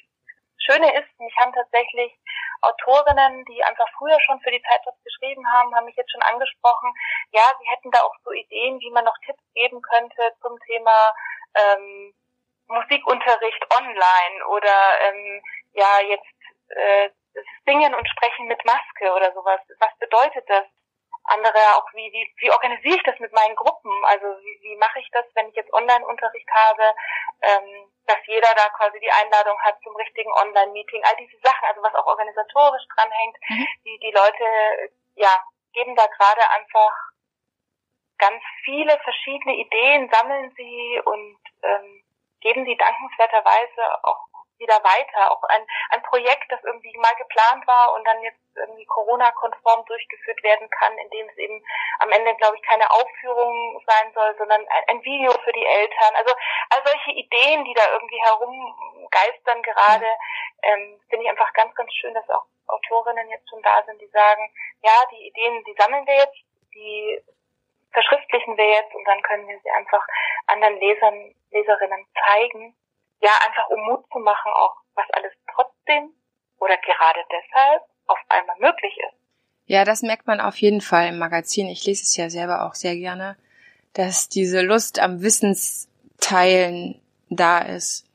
Schöne 0.62 0.92
ist, 0.94 1.18
mich 1.18 1.34
haben 1.38 1.52
tatsächlich 1.52 2.12
Autorinnen, 2.60 3.44
die 3.46 3.64
einfach 3.64 3.88
früher 3.96 4.20
schon 4.20 4.40
für 4.40 4.50
die 4.50 4.62
Zeitschrift 4.62 5.02
geschrieben 5.02 5.42
haben, 5.52 5.74
haben 5.74 5.86
mich 5.86 5.96
jetzt 5.96 6.12
schon 6.12 6.22
angesprochen, 6.22 6.92
ja, 7.32 7.42
sie 7.58 7.68
hätten 7.68 7.90
da 7.90 8.02
auch 8.02 8.14
so 8.22 8.30
Ideen, 8.30 8.78
wie 8.78 8.90
man 8.90 9.04
noch 9.04 9.16
Tipps 9.24 9.42
geben 9.54 9.80
könnte 9.82 10.34
zum 10.42 10.58
Thema 10.66 11.14
ähm, 11.54 12.14
Musikunterricht 12.68 13.66
online 13.74 14.46
oder 14.46 15.00
ähm, 15.08 15.42
ja 15.72 16.00
jetzt 16.00 16.24
äh, 16.68 17.10
Singen 17.64 17.94
und 17.94 18.08
Sprechen 18.08 18.46
mit 18.46 18.64
Maske 18.64 19.12
oder 19.12 19.32
sowas. 19.32 19.60
Was 19.78 19.96
bedeutet 19.98 20.44
das? 20.48 20.66
Andere 21.24 21.60
auch, 21.76 21.86
wie, 21.92 22.10
wie, 22.12 22.26
wie 22.38 22.50
organisiere 22.50 22.96
ich 22.96 23.02
das 23.02 23.18
mit 23.20 23.32
meinen 23.32 23.54
Gruppen? 23.54 23.92
Also 24.06 24.26
wie, 24.26 24.58
wie 24.62 24.76
mache 24.76 24.98
ich 25.00 25.08
das, 25.12 25.24
wenn 25.34 25.48
ich 25.48 25.54
jetzt 25.54 25.72
Online-Unterricht 25.72 26.48
habe, 26.50 26.94
ähm, 27.42 27.92
dass 28.06 28.18
jeder 28.26 28.48
da 28.56 28.68
quasi 28.70 28.98
die 28.98 29.12
Einladung 29.12 29.60
hat 29.60 29.76
zum 29.82 29.94
richtigen 29.96 30.32
Online-Meeting, 30.32 31.04
all 31.04 31.16
diese 31.16 31.38
Sachen, 31.42 31.66
also 31.68 31.82
was 31.82 31.94
auch 31.94 32.06
organisatorisch 32.06 32.82
dranhängt, 32.96 33.36
mhm. 33.48 33.66
die, 33.84 33.98
die 33.98 34.10
Leute, 34.10 34.90
ja, 35.14 35.44
geben 35.72 35.94
da 35.94 36.06
gerade 36.06 36.50
einfach 36.50 36.94
ganz 38.18 38.42
viele 38.64 38.98
verschiedene 39.00 39.54
Ideen, 39.56 40.10
sammeln 40.10 40.52
sie 40.56 41.00
und 41.04 41.38
ähm, 41.62 42.04
geben 42.40 42.64
sie 42.64 42.76
dankenswerterweise 42.76 44.04
auch 44.04 44.29
wieder 44.60 44.78
weiter. 44.84 45.32
Auch 45.32 45.42
ein, 45.44 45.66
ein 45.90 46.02
Projekt, 46.02 46.52
das 46.52 46.62
irgendwie 46.64 46.96
mal 46.98 47.14
geplant 47.16 47.66
war 47.66 47.94
und 47.94 48.04
dann 48.06 48.22
jetzt 48.22 48.38
irgendwie 48.54 48.84
Corona-konform 48.86 49.84
durchgeführt 49.86 50.42
werden 50.42 50.68
kann, 50.70 50.96
indem 50.98 51.28
es 51.28 51.36
eben 51.38 51.64
am 51.98 52.10
Ende, 52.10 52.34
glaube 52.36 52.56
ich, 52.56 52.62
keine 52.62 52.88
Aufführung 52.90 53.82
sein 53.86 54.12
soll, 54.14 54.34
sondern 54.38 54.60
ein, 54.68 54.84
ein 54.88 55.04
Video 55.04 55.32
für 55.32 55.52
die 55.52 55.66
Eltern. 55.66 56.14
Also 56.14 56.34
all 56.70 56.82
solche 56.84 57.12
Ideen, 57.12 57.64
die 57.64 57.74
da 57.74 57.90
irgendwie 57.92 58.20
herumgeistern 58.22 59.62
gerade, 59.62 60.06
ähm, 60.62 61.00
finde 61.08 61.24
ich 61.24 61.30
einfach 61.30 61.52
ganz, 61.54 61.74
ganz 61.74 61.92
schön, 61.94 62.14
dass 62.14 62.28
auch 62.30 62.44
Autorinnen 62.66 63.28
jetzt 63.30 63.48
schon 63.48 63.62
da 63.62 63.82
sind, 63.84 64.00
die 64.00 64.08
sagen, 64.08 64.52
ja, 64.82 64.92
die 65.10 65.26
Ideen, 65.26 65.64
die 65.64 65.74
sammeln 65.74 66.06
wir 66.06 66.14
jetzt, 66.14 66.38
die 66.74 67.22
verschriftlichen 67.92 68.56
wir 68.56 68.68
jetzt 68.68 68.94
und 68.94 69.04
dann 69.04 69.20
können 69.22 69.48
wir 69.48 69.58
sie 69.60 69.70
einfach 69.70 70.06
anderen 70.46 70.78
Lesern, 70.78 71.34
Leserinnen 71.50 72.06
zeigen 72.24 72.76
ja, 73.20 73.30
einfach 73.46 73.68
um 73.70 73.80
Mut 73.84 74.04
zu 74.12 74.18
machen, 74.18 74.52
auch 74.52 74.76
was 74.94 75.06
alles 75.12 75.32
trotzdem 75.54 76.14
oder 76.58 76.76
gerade 76.78 77.20
deshalb 77.30 77.82
auf 78.06 78.18
einmal 78.28 78.56
möglich 78.58 78.96
ist. 78.98 79.18
Ja, 79.66 79.84
das 79.84 80.02
merkt 80.02 80.26
man 80.26 80.40
auf 80.40 80.56
jeden 80.56 80.80
Fall 80.80 81.08
im 81.08 81.18
Magazin. 81.18 81.68
Ich 81.68 81.84
lese 81.86 82.02
es 82.02 82.16
ja 82.16 82.28
selber 82.28 82.66
auch 82.66 82.74
sehr 82.74 82.96
gerne, 82.96 83.36
dass 83.92 84.28
diese 84.28 84.62
Lust 84.62 84.98
am 84.98 85.22
Wissensteilen 85.22 87.00
da 87.28 87.60
ist 87.60 88.09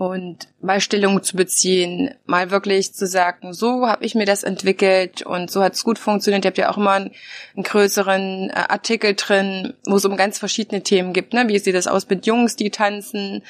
und 0.00 0.48
mal 0.62 0.80
Stellung 0.80 1.22
zu 1.22 1.36
beziehen, 1.36 2.14
mal 2.24 2.50
wirklich 2.50 2.94
zu 2.94 3.06
sagen, 3.06 3.52
so 3.52 3.86
habe 3.86 4.02
ich 4.06 4.14
mir 4.14 4.24
das 4.24 4.44
entwickelt 4.44 5.20
und 5.20 5.50
so 5.50 5.62
hat 5.62 5.74
es 5.74 5.84
gut 5.84 5.98
funktioniert. 5.98 6.42
Ihr 6.42 6.48
habt 6.48 6.56
ja 6.56 6.70
auch 6.70 6.78
immer 6.78 6.92
einen, 6.92 7.10
einen 7.54 7.64
größeren 7.64 8.48
äh, 8.48 8.52
Artikel 8.54 9.14
drin, 9.14 9.74
wo 9.84 9.96
es 9.96 10.06
um 10.06 10.16
ganz 10.16 10.38
verschiedene 10.38 10.82
Themen 10.82 11.12
gibt. 11.12 11.34
Ne? 11.34 11.48
Wie 11.48 11.58
sieht 11.58 11.74
das 11.74 11.86
aus 11.86 12.08
mit 12.08 12.24
Jungs, 12.24 12.56
die 12.56 12.70
tanzen? 12.70 13.42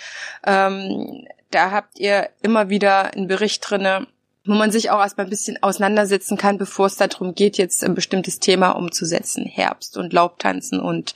Ähm, 0.44 1.24
da 1.52 1.70
habt 1.70 2.00
ihr 2.00 2.30
immer 2.42 2.68
wieder 2.68 3.14
einen 3.14 3.28
Bericht 3.28 3.62
drinne, 3.70 4.08
wo 4.44 4.54
man 4.54 4.72
sich 4.72 4.90
auch 4.90 4.98
erstmal 4.98 5.28
ein 5.28 5.30
bisschen 5.30 5.62
auseinandersetzen 5.62 6.36
kann, 6.36 6.58
bevor 6.58 6.86
es 6.86 6.96
darum 6.96 7.36
geht, 7.36 7.58
jetzt 7.58 7.84
ein 7.84 7.94
bestimmtes 7.94 8.40
Thema 8.40 8.72
umzusetzen. 8.72 9.44
Herbst 9.44 9.96
und 9.96 10.12
Laubtanzen 10.12 10.80
und 10.80 11.14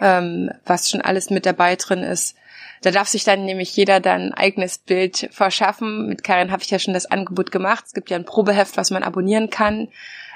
ähm, 0.00 0.50
was 0.64 0.88
schon 0.88 1.02
alles 1.02 1.28
mit 1.28 1.44
dabei 1.44 1.76
drin 1.76 2.02
ist. 2.02 2.36
Da 2.82 2.90
darf 2.90 3.08
sich 3.08 3.24
dann 3.24 3.44
nämlich 3.44 3.74
jeder 3.76 4.00
dann 4.00 4.32
ein 4.32 4.34
eigenes 4.34 4.78
Bild 4.78 5.28
verschaffen. 5.30 6.08
Mit 6.08 6.24
Karin 6.24 6.50
habe 6.50 6.62
ich 6.62 6.70
ja 6.70 6.80
schon 6.80 6.94
das 6.94 7.06
Angebot 7.06 7.52
gemacht. 7.52 7.84
Es 7.86 7.94
gibt 7.94 8.10
ja 8.10 8.16
ein 8.16 8.24
Probeheft, 8.24 8.76
was 8.76 8.90
man 8.90 9.04
abonnieren 9.04 9.50
kann, 9.50 9.88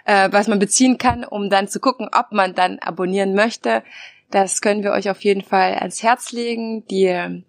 äh, 0.05 0.29
was 0.31 0.47
man 0.47 0.61
beziehen 0.61 0.97
kann, 0.97 1.25
um 1.25 1.51
dann 1.51 1.67
zu 1.67 1.81
gucken, 1.81 2.09
ob 2.13 2.31
man 2.31 2.55
dann 2.55 2.79
abonnieren 2.79 3.35
möchte. 3.35 3.83
Das 4.31 4.61
können 4.61 4.85
wir 4.85 4.93
euch 4.93 5.11
auf 5.11 5.23
jeden 5.23 5.43
Fall 5.43 5.75
ans 5.75 6.05
Herz 6.05 6.31
legen. 6.31 6.87
Die, 6.87 7.43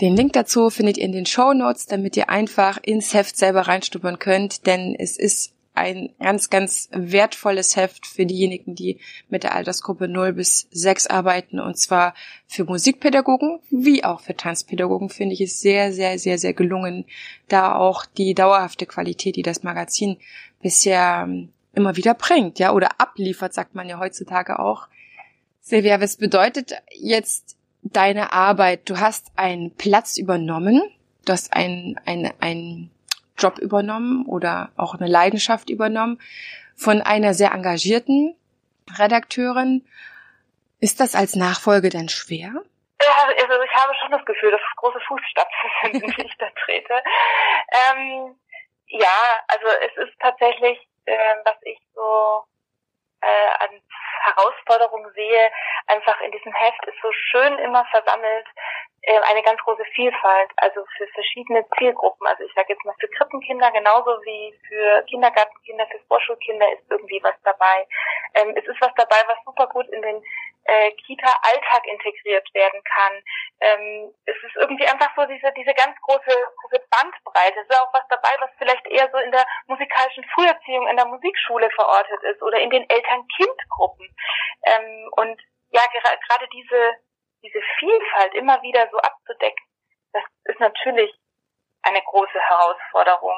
den 0.00 0.16
Link 0.16 0.32
dazu 0.32 0.70
findet 0.70 0.96
ihr 0.96 1.04
in 1.04 1.12
den 1.12 1.26
Show 1.26 1.52
Notes, 1.52 1.86
damit 1.86 2.16
ihr 2.16 2.30
einfach 2.30 2.78
ins 2.82 3.14
Heft 3.14 3.36
selber 3.36 3.62
reinstuppern 3.62 4.20
könnt, 4.20 4.66
denn 4.66 4.94
es 4.96 5.16
ist 5.18 5.55
ein 5.76 6.14
ganz, 6.18 6.50
ganz 6.50 6.88
wertvolles 6.92 7.76
Heft 7.76 8.06
für 8.06 8.26
diejenigen, 8.26 8.74
die 8.74 8.98
mit 9.28 9.42
der 9.42 9.54
Altersgruppe 9.54 10.08
0 10.08 10.32
bis 10.32 10.68
6 10.70 11.06
arbeiten. 11.06 11.60
Und 11.60 11.76
zwar 11.78 12.14
für 12.46 12.64
Musikpädagogen 12.64 13.60
wie 13.70 14.04
auch 14.04 14.20
für 14.20 14.36
Tanzpädagogen 14.36 15.10
finde 15.10 15.34
ich 15.34 15.40
es 15.40 15.60
sehr, 15.60 15.92
sehr, 15.92 16.18
sehr, 16.18 16.38
sehr 16.38 16.54
gelungen, 16.54 17.04
da 17.48 17.74
auch 17.74 18.06
die 18.06 18.34
dauerhafte 18.34 18.86
Qualität, 18.86 19.36
die 19.36 19.42
das 19.42 19.62
Magazin 19.62 20.16
bisher 20.62 21.24
ähm, 21.26 21.50
immer 21.74 21.96
wieder 21.96 22.14
bringt, 22.14 22.58
ja, 22.58 22.72
oder 22.72 23.00
abliefert, 23.00 23.52
sagt 23.52 23.74
man 23.74 23.88
ja 23.88 23.98
heutzutage 23.98 24.58
auch. 24.58 24.88
Silvia, 25.60 26.00
was 26.00 26.16
bedeutet 26.16 26.72
jetzt 26.92 27.56
deine 27.82 28.32
Arbeit? 28.32 28.88
Du 28.88 28.98
hast 28.98 29.32
einen 29.36 29.72
Platz 29.72 30.16
übernommen, 30.16 30.80
du 31.24 31.32
hast 31.32 31.52
ein, 31.52 32.00
ein, 32.06 32.32
ein 32.40 32.90
Job 33.38 33.58
übernommen 33.58 34.26
oder 34.26 34.70
auch 34.76 34.94
eine 34.94 35.06
Leidenschaft 35.06 35.70
übernommen 35.70 36.20
von 36.76 37.02
einer 37.02 37.34
sehr 37.34 37.52
engagierten 37.52 38.36
Redakteurin. 38.98 39.86
Ist 40.80 41.00
das 41.00 41.14
als 41.14 41.36
Nachfolge 41.36 41.88
denn 41.88 42.08
schwer? 42.08 42.52
Ja, 43.02 43.26
also 43.26 43.62
ich 43.62 43.74
habe 43.74 43.94
schon 44.00 44.10
das 44.10 44.24
Gefühl, 44.24 44.50
dass 44.50 44.60
große 44.76 45.00
Fußstapfen 45.06 45.70
sind, 45.82 46.02
in 46.02 46.10
die 46.12 46.26
ich 46.26 46.36
da 46.38 46.46
trete. 46.64 46.94
Ähm, 47.92 48.38
ja, 48.86 49.18
also 49.48 49.66
es 49.86 50.08
ist 50.08 50.18
tatsächlich, 50.20 50.78
äh, 51.06 51.34
was 51.44 51.56
ich 51.62 51.78
so 51.94 52.44
äh, 53.20 53.64
an 53.64 53.82
Herausforderungen 54.22 55.10
sehe, 55.14 55.50
einfach 55.86 56.20
in 56.20 56.32
diesem 56.32 56.52
Heft 56.52 56.84
ist 56.86 57.00
so 57.02 57.10
schön 57.12 57.58
immer 57.58 57.84
versammelt 57.86 58.46
eine 59.06 59.42
ganz 59.42 59.60
große 59.62 59.84
Vielfalt, 59.94 60.50
also 60.56 60.84
für 60.96 61.06
verschiedene 61.08 61.64
Zielgruppen. 61.78 62.26
Also 62.26 62.42
ich 62.44 62.52
sage 62.54 62.72
jetzt 62.72 62.84
mal 62.84 62.94
für 62.98 63.08
Krippenkinder 63.08 63.70
genauso 63.70 64.10
wie 64.24 64.58
für 64.66 65.04
Kindergartenkinder, 65.04 65.86
für 65.86 66.00
Vorschulkinder 66.08 66.66
ist 66.72 66.82
irgendwie 66.90 67.22
was 67.22 67.36
dabei. 67.44 67.86
Ähm, 68.34 68.54
es 68.56 68.66
ist 68.66 68.80
was 68.80 68.92
dabei, 68.96 69.16
was 69.28 69.38
super 69.44 69.68
gut 69.68 69.86
in 69.90 70.02
den 70.02 70.22
äh, 70.64 70.90
Kita-Alltag 71.06 71.86
integriert 71.86 72.48
werden 72.54 72.82
kann. 72.82 73.22
Ähm, 73.60 74.14
es 74.26 74.36
ist 74.42 74.56
irgendwie 74.56 74.86
einfach 74.86 75.14
so 75.14 75.24
diese, 75.26 75.52
diese 75.52 75.74
ganz 75.74 75.94
große, 76.02 76.34
große 76.60 76.82
Bandbreite. 76.90 77.60
Es 77.60 77.68
ist 77.68 77.80
auch 77.80 77.92
was 77.94 78.06
dabei, 78.08 78.34
was 78.40 78.50
vielleicht 78.58 78.86
eher 78.88 79.08
so 79.12 79.18
in 79.18 79.30
der 79.30 79.46
musikalischen 79.66 80.24
Früherziehung 80.34 80.88
in 80.88 80.96
der 80.96 81.06
Musikschule 81.06 81.70
verortet 81.70 82.22
ist 82.24 82.42
oder 82.42 82.58
in 82.58 82.70
den 82.70 82.88
Eltern-Kind-Gruppen. 82.90 84.08
Ähm, 84.66 85.08
und 85.16 85.40
ja, 85.70 85.82
gerade 85.92 86.48
diese 86.52 87.05
diese 87.46 87.62
Vielfalt 87.78 88.34
immer 88.34 88.60
wieder 88.62 88.88
so 88.90 88.98
abzudecken, 88.98 89.64
das 90.12 90.24
ist 90.44 90.60
natürlich 90.60 91.12
eine 91.82 92.02
große 92.02 92.40
Herausforderung. 92.40 93.36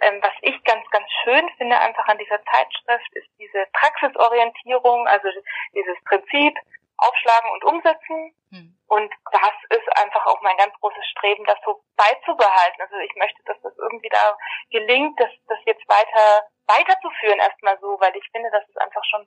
Ähm, 0.00 0.20
was 0.22 0.32
ich 0.42 0.62
ganz, 0.64 0.88
ganz 0.90 1.06
schön 1.22 1.48
finde 1.58 1.78
einfach 1.78 2.06
an 2.06 2.18
dieser 2.18 2.42
Zeitschrift 2.44 3.12
ist 3.14 3.28
diese 3.38 3.66
Praxisorientierung, 3.72 5.06
also 5.06 5.28
dieses 5.74 5.96
Prinzip 6.04 6.56
aufschlagen 6.96 7.50
und 7.50 7.64
umsetzen. 7.64 8.34
Hm. 8.50 8.78
Und 8.86 9.12
das 9.30 9.78
ist 9.78 9.88
einfach 9.98 10.26
auch 10.26 10.40
mein 10.42 10.56
ganz 10.56 10.74
großes 10.80 11.04
Streben, 11.16 11.44
das 11.46 11.58
so 11.64 11.82
beizubehalten. 11.96 12.80
Also 12.80 12.96
ich 12.98 13.14
möchte, 13.16 13.42
dass 13.44 13.60
das 13.62 13.76
irgendwie 13.78 14.08
da 14.08 14.36
gelingt, 14.70 15.18
das, 15.18 15.30
das 15.48 15.58
jetzt 15.66 15.86
weiter 15.88 16.46
weiterzuführen 16.66 17.40
erstmal 17.40 17.78
so, 17.80 17.98
weil 18.00 18.14
ich 18.16 18.28
finde, 18.30 18.50
dass 18.50 18.68
es 18.68 18.76
einfach 18.76 19.04
schon 19.04 19.26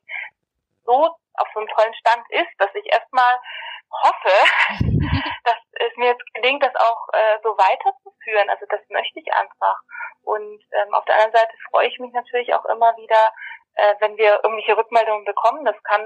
so 0.86 1.16
auf 1.38 1.48
so 1.54 1.60
einem 1.60 1.70
tollen 1.70 1.94
Stand 1.96 2.26
ist, 2.30 2.52
dass 2.58 2.74
ich 2.76 2.86
erstmal 2.92 3.38
hoffe, 3.92 4.36
dass 5.44 5.58
es 5.74 5.96
mir 5.98 6.08
jetzt 6.08 6.34
gelingt, 6.34 6.64
das 6.64 6.76
auch 6.76 7.08
äh, 7.14 7.40
so 7.44 7.50
weiterzuführen. 7.58 8.50
Also 8.50 8.66
das 8.70 8.82
möchte 8.90 9.20
ich 9.20 9.32
einfach. 9.34 9.80
Und 10.24 10.62
ähm, 10.72 10.94
auf 10.94 11.06
der 11.06 11.16
anderen 11.16 11.34
Seite 11.34 11.54
freue 11.70 11.88
ich 11.88 12.00
mich 12.00 12.14
natürlich 12.14 12.54
auch 12.54 12.66
immer 12.66 12.96
wieder, 12.98 13.32
äh, 13.76 13.96
wenn 14.00 14.18
wir 14.18 14.40
irgendwelche 14.44 14.78
Rückmeldungen 14.78 15.26
bekommen. 15.26 15.66
Das 15.66 15.82
kann 15.84 16.04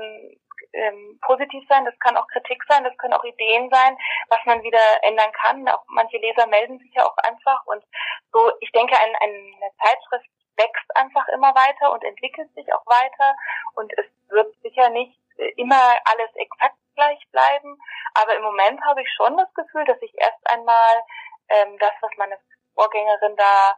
ähm, 0.74 1.20
positiv 1.22 1.64
sein, 1.68 1.86
das 1.86 1.98
kann 2.00 2.18
auch 2.18 2.28
Kritik 2.28 2.62
sein, 2.68 2.84
das 2.84 2.96
können 2.98 3.14
auch 3.14 3.24
Ideen 3.24 3.70
sein, 3.72 3.98
was 4.30 4.40
man 4.46 4.62
wieder 4.62 5.04
ändern 5.04 5.32
kann. 5.32 5.68
Auch 5.70 5.84
manche 5.88 6.18
Leser 6.18 6.48
melden 6.48 6.80
sich 6.80 6.94
ja 6.94 7.06
auch 7.06 7.18
einfach. 7.18 7.66
Und 7.66 7.84
so, 8.32 8.52
ich 8.60 8.72
denke, 8.72 8.96
ein, 8.98 9.16
eine 9.16 9.72
Zeitschrift 9.82 10.30
wächst 10.60 10.96
einfach 10.96 11.28
immer 11.30 11.56
weiter 11.56 11.92
und 11.92 12.04
entwickelt 12.04 12.54
sich 12.54 12.72
auch 12.74 12.86
weiter. 12.86 13.36
Und 13.76 13.92
es 13.98 14.06
wird 14.30 14.54
sicher 14.62 14.90
nicht 14.90 15.18
immer 15.56 15.98
alles 16.06 16.30
exakt 16.36 16.76
gleich 16.96 17.20
bleiben. 17.32 17.80
Aber 18.14 18.36
im 18.36 18.44
Moment 18.44 18.84
habe 18.84 19.02
ich 19.02 19.10
schon 19.14 19.38
das 19.38 19.54
Gefühl, 19.54 19.86
dass 19.86 20.02
ich 20.02 20.14
erst 20.18 20.46
einmal 20.52 21.02
ähm, 21.50 21.78
das, 21.80 21.94
was 22.02 22.12
meine 22.18 22.38
Vorgängerin 22.76 23.36
da 23.36 23.76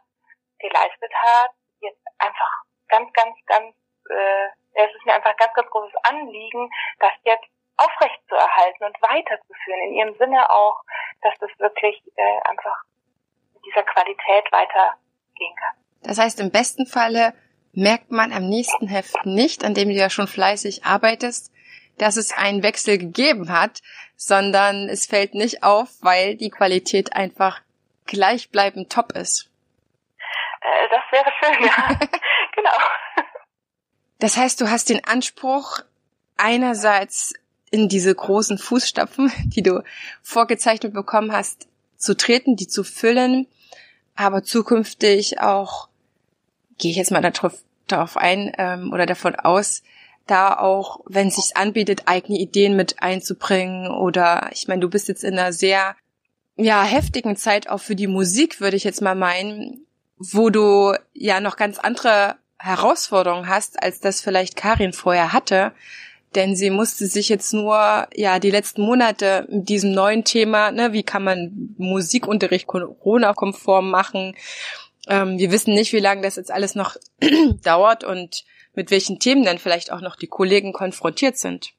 geleistet 0.58 1.12
hat, 1.14 1.50
jetzt 1.80 2.02
einfach 2.18 2.62
ganz, 2.88 3.12
ganz, 3.12 3.36
ganz, 3.46 3.74
äh, 4.10 4.46
es 4.74 4.94
ist 4.94 5.06
mir 5.06 5.14
einfach 5.14 5.36
ganz, 5.36 5.54
ganz 5.54 5.68
großes 5.70 5.94
Anliegen, 6.04 6.70
das 6.98 7.12
jetzt 7.24 7.48
aufrecht 7.76 8.20
zu 8.28 8.34
erhalten 8.34 8.84
und 8.84 9.02
weiterzuführen, 9.02 9.80
in 9.82 9.94
ihrem 9.94 10.14
Sinne 10.18 10.48
auch, 10.50 10.82
dass 11.22 11.34
das 11.38 11.50
wirklich 11.58 12.00
äh, 12.16 12.40
einfach 12.44 12.76
mit 13.54 13.64
dieser 13.66 13.82
Qualität 13.82 14.50
weitergehen 14.52 15.56
kann. 15.56 15.81
Das 16.02 16.18
heißt, 16.18 16.40
im 16.40 16.50
besten 16.50 16.86
Falle 16.86 17.34
merkt 17.72 18.10
man 18.10 18.32
am 18.32 18.48
nächsten 18.48 18.88
Heft 18.88 19.24
nicht, 19.24 19.64
an 19.64 19.74
dem 19.74 19.88
du 19.88 19.94
ja 19.94 20.10
schon 20.10 20.26
fleißig 20.26 20.84
arbeitest, 20.84 21.52
dass 21.98 22.16
es 22.16 22.32
einen 22.32 22.62
Wechsel 22.62 22.98
gegeben 22.98 23.50
hat, 23.50 23.80
sondern 24.16 24.88
es 24.88 25.06
fällt 25.06 25.34
nicht 25.34 25.62
auf, 25.62 25.88
weil 26.00 26.36
die 26.36 26.50
Qualität 26.50 27.14
einfach 27.14 27.60
gleichbleibend 28.06 28.90
top 28.90 29.12
ist. 29.12 29.48
Äh, 30.60 30.88
das 30.90 31.02
wäre 31.10 31.30
schön, 31.40 31.66
ja. 31.66 31.88
genau. 32.56 32.70
Das 34.18 34.36
heißt, 34.36 34.60
du 34.60 34.70
hast 34.70 34.88
den 34.88 35.04
Anspruch, 35.04 35.80
einerseits 36.36 37.34
in 37.70 37.88
diese 37.88 38.14
großen 38.14 38.58
Fußstapfen, 38.58 39.32
die 39.44 39.62
du 39.62 39.82
vorgezeichnet 40.22 40.92
bekommen 40.92 41.32
hast, 41.32 41.68
zu 41.96 42.16
treten, 42.16 42.56
die 42.56 42.68
zu 42.68 42.84
füllen, 42.84 43.46
aber 44.14 44.42
zukünftig 44.42 45.40
auch, 45.40 45.88
gehe 46.82 46.90
ich 46.90 46.96
jetzt 46.96 47.12
mal 47.12 47.22
darauf, 47.22 47.54
darauf 47.86 48.16
ein 48.16 48.52
ähm, 48.58 48.92
oder 48.92 49.06
davon 49.06 49.36
aus, 49.36 49.82
da 50.26 50.56
auch, 50.56 51.00
wenn 51.06 51.28
es 51.28 51.36
sich 51.36 51.56
anbietet, 51.56 52.02
eigene 52.06 52.38
Ideen 52.38 52.76
mit 52.76 53.02
einzubringen 53.02 53.88
oder 53.88 54.50
ich 54.52 54.66
meine, 54.66 54.80
du 54.80 54.90
bist 54.90 55.08
jetzt 55.08 55.22
in 55.22 55.38
einer 55.38 55.52
sehr 55.52 55.94
ja 56.56 56.82
heftigen 56.82 57.36
Zeit 57.36 57.68
auch 57.68 57.80
für 57.80 57.94
die 57.94 58.08
Musik, 58.08 58.60
würde 58.60 58.76
ich 58.76 58.84
jetzt 58.84 59.00
mal 59.00 59.14
meinen, 59.14 59.86
wo 60.18 60.50
du 60.50 60.94
ja 61.14 61.40
noch 61.40 61.56
ganz 61.56 61.78
andere 61.78 62.36
Herausforderungen 62.58 63.48
hast, 63.48 63.80
als 63.82 64.00
das 64.00 64.20
vielleicht 64.20 64.56
Karin 64.56 64.92
vorher 64.92 65.32
hatte 65.32 65.72
denn 66.34 66.56
sie 66.56 66.70
musste 66.70 67.06
sich 67.06 67.28
jetzt 67.28 67.52
nur 67.52 68.06
ja 68.14 68.38
die 68.38 68.50
letzten 68.50 68.82
Monate 68.82 69.46
mit 69.50 69.68
diesem 69.68 69.92
neuen 69.92 70.24
Thema, 70.24 70.70
ne, 70.70 70.92
wie 70.92 71.02
kann 71.02 71.24
man 71.24 71.74
Musikunterricht 71.78 72.66
Corona-konform 72.66 73.90
machen. 73.90 74.34
Ähm, 75.08 75.38
wir 75.38 75.50
wissen 75.50 75.74
nicht, 75.74 75.92
wie 75.92 76.00
lange 76.00 76.22
das 76.22 76.36
jetzt 76.36 76.50
alles 76.50 76.74
noch 76.74 76.96
dauert 77.64 78.04
und 78.04 78.44
mit 78.74 78.90
welchen 78.90 79.18
Themen 79.18 79.44
dann 79.44 79.58
vielleicht 79.58 79.92
auch 79.92 80.00
noch 80.00 80.16
die 80.16 80.28
Kollegen 80.28 80.72
konfrontiert 80.72 81.36
sind. 81.36 81.72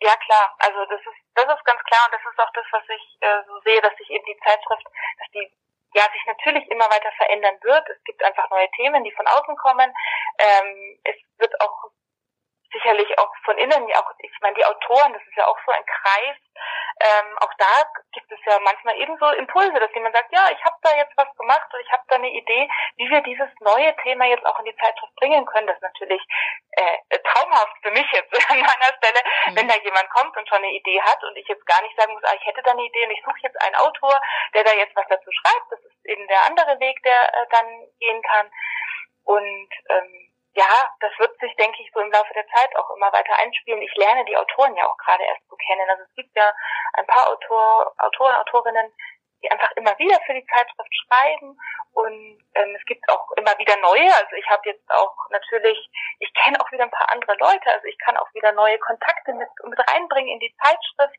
Ja 0.00 0.14
klar, 0.16 0.54
also 0.58 0.78
das 0.88 1.00
ist 1.00 1.22
das 1.34 1.44
ist 1.44 1.64
ganz 1.64 1.80
klar 1.84 2.04
und 2.06 2.12
das 2.12 2.20
ist 2.20 2.38
auch 2.38 2.52
das, 2.52 2.66
was 2.72 2.84
ich 2.88 3.16
äh, 3.20 3.42
so 3.46 3.58
sehe, 3.64 3.80
dass 3.80 3.96
sich 3.96 4.10
eben 4.10 4.24
die 4.26 4.38
Zeitschrift, 4.44 4.84
dass 4.84 5.30
die 5.32 5.48
ja 5.94 6.04
sich 6.12 6.24
natürlich 6.26 6.68
immer 6.70 6.88
weiter 6.90 7.10
verändern 7.16 7.56
wird. 7.62 7.88
Es 7.88 8.02
gibt 8.04 8.22
einfach 8.22 8.48
neue 8.50 8.70
Themen, 8.76 9.04
die 9.04 9.12
von 9.12 9.26
außen 9.26 9.56
kommen. 9.56 9.92
Ähm, 10.38 11.00
es 11.04 11.16
wird 11.38 11.58
auch 11.60 11.90
sicherlich 12.72 13.18
auch 13.18 13.32
von 13.44 13.58
innen, 13.58 13.92
auch 13.94 14.10
ich 14.18 14.32
meine 14.40 14.54
die 14.54 14.64
Autoren, 14.64 15.12
das 15.12 15.22
ist 15.22 15.36
ja 15.36 15.46
auch 15.46 15.58
so 15.64 15.72
ein 15.72 15.84
Kreis. 15.86 16.36
Ähm, 17.00 17.38
auch 17.40 17.52
da 17.58 17.84
gibt 18.12 18.30
es 18.30 18.38
ja 18.44 18.58
manchmal 18.60 18.96
ebenso 18.96 19.26
Impulse, 19.30 19.78
dass 19.80 19.94
jemand 19.94 20.14
sagt, 20.14 20.32
ja, 20.32 20.50
ich 20.50 20.62
habe 20.64 20.76
da 20.82 20.94
jetzt 20.96 21.16
was 21.16 21.34
gemacht 21.36 21.66
und 21.72 21.80
ich 21.80 21.90
habe 21.90 22.02
da 22.08 22.16
eine 22.16 22.30
Idee, 22.30 22.68
wie 22.96 23.10
wir 23.10 23.20
dieses 23.22 23.48
neue 23.60 23.94
Thema 23.96 24.26
jetzt 24.26 24.46
auch 24.46 24.58
in 24.60 24.66
die 24.66 24.76
Zeitschrift 24.76 25.14
bringen 25.16 25.44
können. 25.46 25.66
Das 25.66 25.76
ist 25.76 25.82
natürlich 25.82 26.22
äh, 26.72 27.18
traumhaft 27.18 27.76
für 27.82 27.90
mich 27.90 28.06
jetzt 28.12 28.32
an 28.50 28.60
meiner 28.60 28.92
Stelle, 28.98 29.20
mhm. 29.46 29.56
wenn 29.56 29.68
da 29.68 29.74
jemand 29.76 30.08
kommt 30.10 30.36
und 30.36 30.48
schon 30.48 30.58
eine 30.58 30.72
Idee 30.72 31.00
hat 31.00 31.22
und 31.24 31.36
ich 31.36 31.48
jetzt 31.48 31.66
gar 31.66 31.80
nicht 31.82 31.96
sagen 31.96 32.12
muss, 32.12 32.24
ah, 32.24 32.34
ich 32.38 32.46
hätte 32.46 32.62
da 32.62 32.72
eine 32.72 32.84
Idee 32.84 33.04
und 33.04 33.12
ich 33.12 33.22
suche 33.24 33.40
jetzt 33.42 33.60
einen 33.62 33.76
Autor, 33.76 34.20
der 34.54 34.64
da 34.64 34.72
jetzt 34.72 34.94
was 34.96 35.06
dazu 35.08 35.30
schreibt. 35.32 35.70
Das 35.70 35.80
ist 35.80 36.06
eben 36.06 36.26
der 36.28 36.44
andere 36.46 36.78
Weg, 36.80 37.02
der 37.02 37.34
äh, 37.34 37.46
dann 37.50 37.66
gehen 37.98 38.22
kann. 38.22 38.50
Und 39.24 39.68
ähm, 39.88 40.31
ja, 40.54 40.94
das 41.00 41.12
wird 41.18 41.38
sich, 41.40 41.54
denke 41.56 41.82
ich, 41.82 41.90
so 41.92 42.00
im 42.00 42.12
Laufe 42.12 42.32
der 42.34 42.46
Zeit 42.48 42.74
auch 42.76 42.90
immer 42.94 43.12
weiter 43.12 43.38
einspielen. 43.38 43.80
Ich 43.82 43.94
lerne 43.96 44.24
die 44.26 44.36
Autoren 44.36 44.76
ja 44.76 44.86
auch 44.86 44.96
gerade 44.98 45.24
erst 45.24 45.48
so 45.48 45.56
kennen. 45.56 45.88
Also 45.88 46.02
es 46.04 46.14
gibt 46.14 46.36
ja 46.36 46.52
ein 46.94 47.06
paar 47.06 47.28
Autor, 47.30 47.94
Autoren, 47.98 48.36
Autorinnen, 48.36 48.92
die 49.42 49.50
einfach 49.50 49.72
immer 49.72 49.98
wieder 49.98 50.20
für 50.26 50.34
die 50.34 50.46
Zeitschrift 50.46 50.94
schreiben 51.06 51.58
und 51.92 52.38
ähm, 52.54 52.76
es 52.78 52.84
gibt 52.86 53.08
auch 53.10 53.30
immer 53.36 53.56
wieder 53.58 53.76
neue. 53.78 54.14
Also 54.14 54.36
ich 54.36 54.48
habe 54.48 54.62
jetzt 54.68 54.88
auch 54.90 55.14
natürlich, 55.30 55.78
ich 56.20 56.32
kenne 56.34 56.60
auch 56.60 56.70
wieder 56.70 56.84
ein 56.84 56.90
paar 56.90 57.10
andere 57.10 57.34
Leute, 57.36 57.70
also 57.70 57.86
ich 57.86 57.98
kann 57.98 58.16
auch 58.16 58.32
wieder 58.34 58.52
neue 58.52 58.78
Kontakte 58.78 59.32
mit, 59.32 59.48
mit 59.64 59.78
reinbringen 59.90 60.30
in 60.30 60.40
die 60.40 60.54
Zeitschrift 60.62 61.18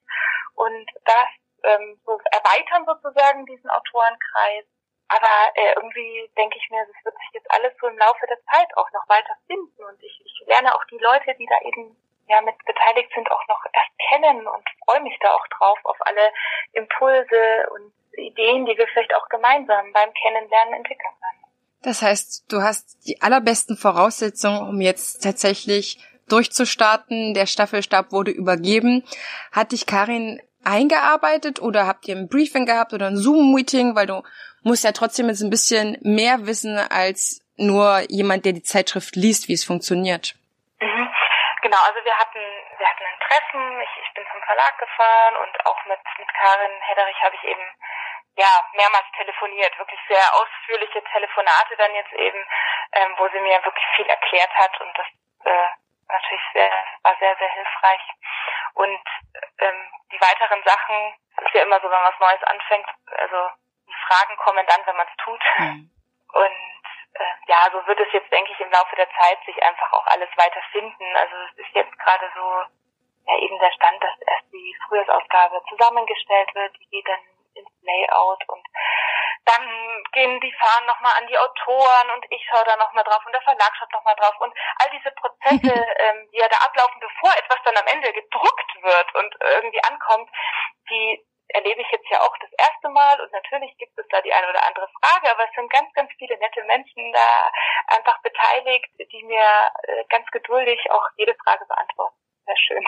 und 0.56 0.90
das 1.06 1.30
ähm, 1.64 2.00
so 2.06 2.20
erweitern 2.32 2.86
sozusagen 2.86 3.46
diesen 3.46 3.70
Autorenkreis. 3.70 4.66
Aber 5.14 5.36
äh, 5.54 5.74
irgendwie 5.76 6.26
denke 6.36 6.58
ich 6.58 6.70
mir, 6.72 6.82
das 6.90 7.06
wird 7.06 7.16
sich 7.18 7.30
jetzt 7.34 7.52
alles 7.52 7.74
so 7.80 7.88
im 7.88 7.98
Laufe 7.98 8.26
der 8.26 8.42
Zeit 8.50 8.70
auch 8.78 8.90
noch 8.94 9.08
weiter 9.08 9.36
finden. 9.46 9.84
Und 9.84 10.02
ich, 10.02 10.22
ich 10.26 10.48
lerne 10.48 10.74
auch 10.74 10.84
die 10.90 10.98
Leute, 10.98 11.36
die 11.38 11.46
da 11.46 11.60
eben 11.68 11.96
ja 12.28 12.42
mit 12.42 12.58
beteiligt 12.66 13.12
sind, 13.14 13.30
auch 13.30 13.46
noch 13.48 13.62
erst 13.74 13.94
kennen 14.10 14.48
und 14.48 14.64
freue 14.86 15.02
mich 15.02 15.18
da 15.22 15.34
auch 15.36 15.48
drauf 15.58 15.78
auf 15.84 15.98
alle 16.00 16.34
Impulse 16.72 17.70
und 17.76 17.94
Ideen, 18.18 18.66
die 18.66 18.78
wir 18.78 18.88
vielleicht 18.88 19.14
auch 19.16 19.28
gemeinsam 19.30 19.92
beim 19.94 20.14
Kennenlernen 20.14 20.74
entwickeln 20.76 21.14
können. 21.22 21.44
Das 21.84 22.02
heißt, 22.02 22.52
du 22.52 22.62
hast 22.62 23.06
die 23.06 23.22
allerbesten 23.22 23.78
Voraussetzungen, 23.78 24.68
um 24.68 24.82
jetzt 24.82 25.22
tatsächlich 25.22 26.00
durchzustarten. 26.30 27.34
Der 27.34 27.46
Staffelstab 27.46 28.12
wurde 28.12 28.32
übergeben. 28.32 29.04
Hat 29.52 29.74
dich 29.74 29.86
Karin 29.86 30.42
eingearbeitet 30.64 31.62
oder 31.62 31.86
habt 31.86 32.08
ihr 32.08 32.16
ein 32.16 32.30
Briefing 32.30 32.66
gehabt 32.66 32.94
oder 32.94 33.08
ein 33.08 33.18
Zoom-Meeting, 33.18 33.96
weil 33.96 34.08
du 34.08 34.24
musst 34.64 34.84
ja 34.84 34.92
trotzdem 34.92 35.28
jetzt 35.30 35.42
ein 35.42 35.50
bisschen 35.50 35.98
mehr 36.02 36.46
wissen 36.48 36.78
als 36.78 37.42
nur 37.58 38.02
jemand, 38.10 38.46
der 38.46 38.54
die 38.54 38.64
Zeitschrift 38.64 39.16
liest, 39.16 39.48
wie 39.48 39.54
es 39.54 39.66
funktioniert. 39.66 40.36
Mhm. 40.80 41.10
Genau, 41.62 41.80
also 41.88 42.04
wir 42.04 42.18
hatten, 42.18 42.44
wir 42.78 42.88
hatten 42.88 43.06
ein 43.06 43.20
Treffen, 43.24 43.82
ich, 43.82 43.94
ich 44.04 44.14
bin 44.14 44.26
zum 44.32 44.42
Verlag 44.44 44.78
gefahren 44.78 45.36
und 45.38 45.66
auch 45.66 45.80
mit, 45.86 46.00
mit 46.18 46.28
Karin 46.34 46.76
Hedderich 46.82 47.22
habe 47.24 47.36
ich 47.36 47.44
eben 47.44 47.64
ja 48.36 48.52
mehrmals 48.76 49.06
telefoniert, 49.16 49.78
wirklich 49.78 50.00
sehr 50.10 50.26
ausführliche 50.36 51.04
Telefonate 51.12 51.78
dann 51.78 51.94
jetzt 51.96 52.12
eben, 52.14 52.44
ähm, 52.94 53.14
wo 53.18 53.30
sie 53.30 53.40
mir 53.40 53.64
wirklich 53.64 53.86
viel 53.96 54.08
erklärt 54.08 54.52
hat 54.56 54.82
und 54.82 54.92
das 54.98 55.08
äh, 55.46 55.70
natürlich 56.10 56.46
sehr, 56.54 56.72
war 57.04 57.16
sehr, 57.20 57.36
sehr 57.38 57.50
hilfreich. 57.50 58.02
Und 58.74 59.04
ähm, 59.60 59.82
die 60.12 60.22
weiteren 60.22 60.62
Sachen, 60.64 61.16
das 61.38 61.46
ist 61.48 61.54
ja 61.54 61.64
immer 61.64 61.80
so, 61.80 61.90
wenn 61.90 62.04
was 62.04 62.20
Neues 62.20 62.44
anfängt, 62.44 62.88
also 63.18 63.50
Fragen 64.08 64.38
kommen 64.38 64.66
dann, 64.68 64.86
wenn 64.86 64.98
man 64.98 65.08
es 65.08 65.18
tut. 65.24 65.42
Mhm. 65.58 65.90
Und 66.34 66.84
äh, 67.14 67.34
ja, 67.48 67.70
so 67.72 67.86
wird 67.86 68.00
es 68.00 68.12
jetzt, 68.12 68.32
denke 68.32 68.52
ich, 68.52 68.60
im 68.60 68.72
Laufe 68.72 68.96
der 68.96 69.10
Zeit 69.12 69.38
sich 69.46 69.62
einfach 69.64 69.92
auch 69.94 70.08
alles 70.08 70.30
weiter 70.36 70.62
finden. 70.72 71.06
Also 71.16 71.36
es 71.52 71.66
ist 71.66 71.76
jetzt 71.76 71.98
gerade 72.00 72.32
so 72.36 72.64
ja 73.28 73.38
eben 73.38 73.58
der 73.60 73.72
Stand, 73.72 74.04
dass 74.04 74.20
erst 74.28 74.52
die 74.52 74.76
Frühjahrsausgabe 74.88 75.62
zusammengestellt 75.70 76.54
wird, 76.56 76.76
die 76.80 76.90
geht 76.90 77.08
dann 77.08 77.20
ins 77.56 77.70
Layout 77.82 78.50
und 78.50 78.66
dann 79.46 80.04
gehen 80.14 80.40
die 80.40 80.54
Fahnen 80.54 80.88
nochmal 80.88 81.14
an 81.20 81.28
die 81.28 81.38
Autoren 81.38 82.12
und 82.16 82.26
ich 82.32 82.44
schaue 82.48 82.64
da 82.66 82.76
nochmal 82.78 83.04
drauf 83.04 83.22
und 83.26 83.34
der 83.34 83.42
Verlag 83.42 83.72
schaut 83.78 83.92
nochmal 83.92 84.16
drauf 84.16 84.36
und 84.40 84.54
all 84.80 84.90
diese 84.92 85.12
Prozesse, 85.12 85.74
ähm, 86.00 86.30
die 86.32 86.38
ja 86.38 86.48
da 86.48 86.58
ablaufen, 86.66 87.00
bevor 87.00 87.32
etwas 87.38 87.60
dann 87.66 87.78
am 87.78 87.88
Ende 87.88 88.12
gedruckt 88.14 88.72
wird 88.82 89.16
und 89.16 89.36
irgendwie 89.42 89.84
ankommt, 89.84 90.30
die 90.90 91.26
erlebe 91.50 91.82
ich 91.82 91.92
jetzt 91.92 92.10
ja 92.10 92.22
auch 92.22 92.36
das 92.38 92.52
erste 92.58 92.90
Mal 92.90 93.20
und 93.22 93.32
natürlich 93.32 93.78
da 94.14 94.22
die 94.22 94.32
eine 94.32 94.48
oder 94.48 94.66
andere 94.66 94.88
Frage, 95.02 95.32
aber 95.32 95.44
es 95.50 95.56
sind 95.56 95.72
ganz, 95.72 95.92
ganz 95.94 96.10
viele 96.18 96.38
nette 96.38 96.64
Menschen 96.66 97.12
da 97.12 97.50
einfach 97.98 98.22
beteiligt, 98.22 98.88
die 99.12 99.24
mir 99.26 99.42
äh, 99.42 100.04
ganz 100.10 100.30
geduldig 100.32 100.80
auch 100.92 101.04
jede 101.18 101.36
Frage 101.44 101.66
beantworten. 101.66 102.16
Sehr 102.46 102.58
schön. 102.58 102.86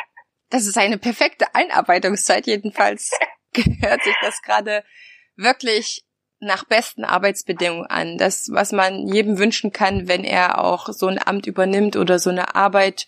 Das 0.50 0.68
ist 0.68 0.78
eine 0.78 0.98
perfekte 0.98 1.48
Einarbeitungszeit 1.54 2.46
jedenfalls. 2.46 3.12
Hört 3.82 4.04
sich 4.04 4.16
das 4.22 4.42
gerade 4.42 4.84
wirklich 5.36 6.06
nach 6.40 6.65
besten 6.65 7.04
Arbeitsbedingungen 7.04 7.88
an. 7.88 8.17
Das, 8.17 8.50
was 8.52 8.71
man 8.71 9.08
jedem 9.08 9.40
wünschen 9.40 9.71
kann, 9.71 10.08
wenn 10.08 10.23
er 10.23 10.63
auch 10.63 10.88
so 10.90 11.08
ein 11.08 11.19
Amt 11.26 11.48
übernimmt 11.48 11.96
oder 11.96 12.19
so 12.19 12.30
eine 12.30 12.56
Arbeit, 12.56 13.08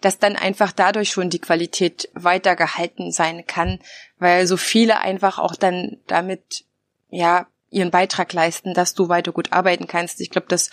dass 0.00 0.18
dann 0.18 0.36
einfach 0.36 0.72
dadurch 0.72 1.10
schon 1.10 1.28
die 1.28 1.40
Qualität 1.40 2.08
weitergehalten 2.14 3.12
sein 3.12 3.46
kann, 3.46 3.80
weil 4.18 4.46
so 4.46 4.56
viele 4.56 5.00
einfach 5.00 5.38
auch 5.38 5.54
dann 5.54 5.98
damit, 6.06 6.64
ja, 7.10 7.46
ihren 7.70 7.90
Beitrag 7.90 8.32
leisten, 8.32 8.74
dass 8.74 8.94
du 8.94 9.08
weiter 9.08 9.32
gut 9.32 9.52
arbeiten 9.52 9.86
kannst. 9.86 10.20
Ich 10.20 10.30
glaube, 10.30 10.48
das 10.48 10.70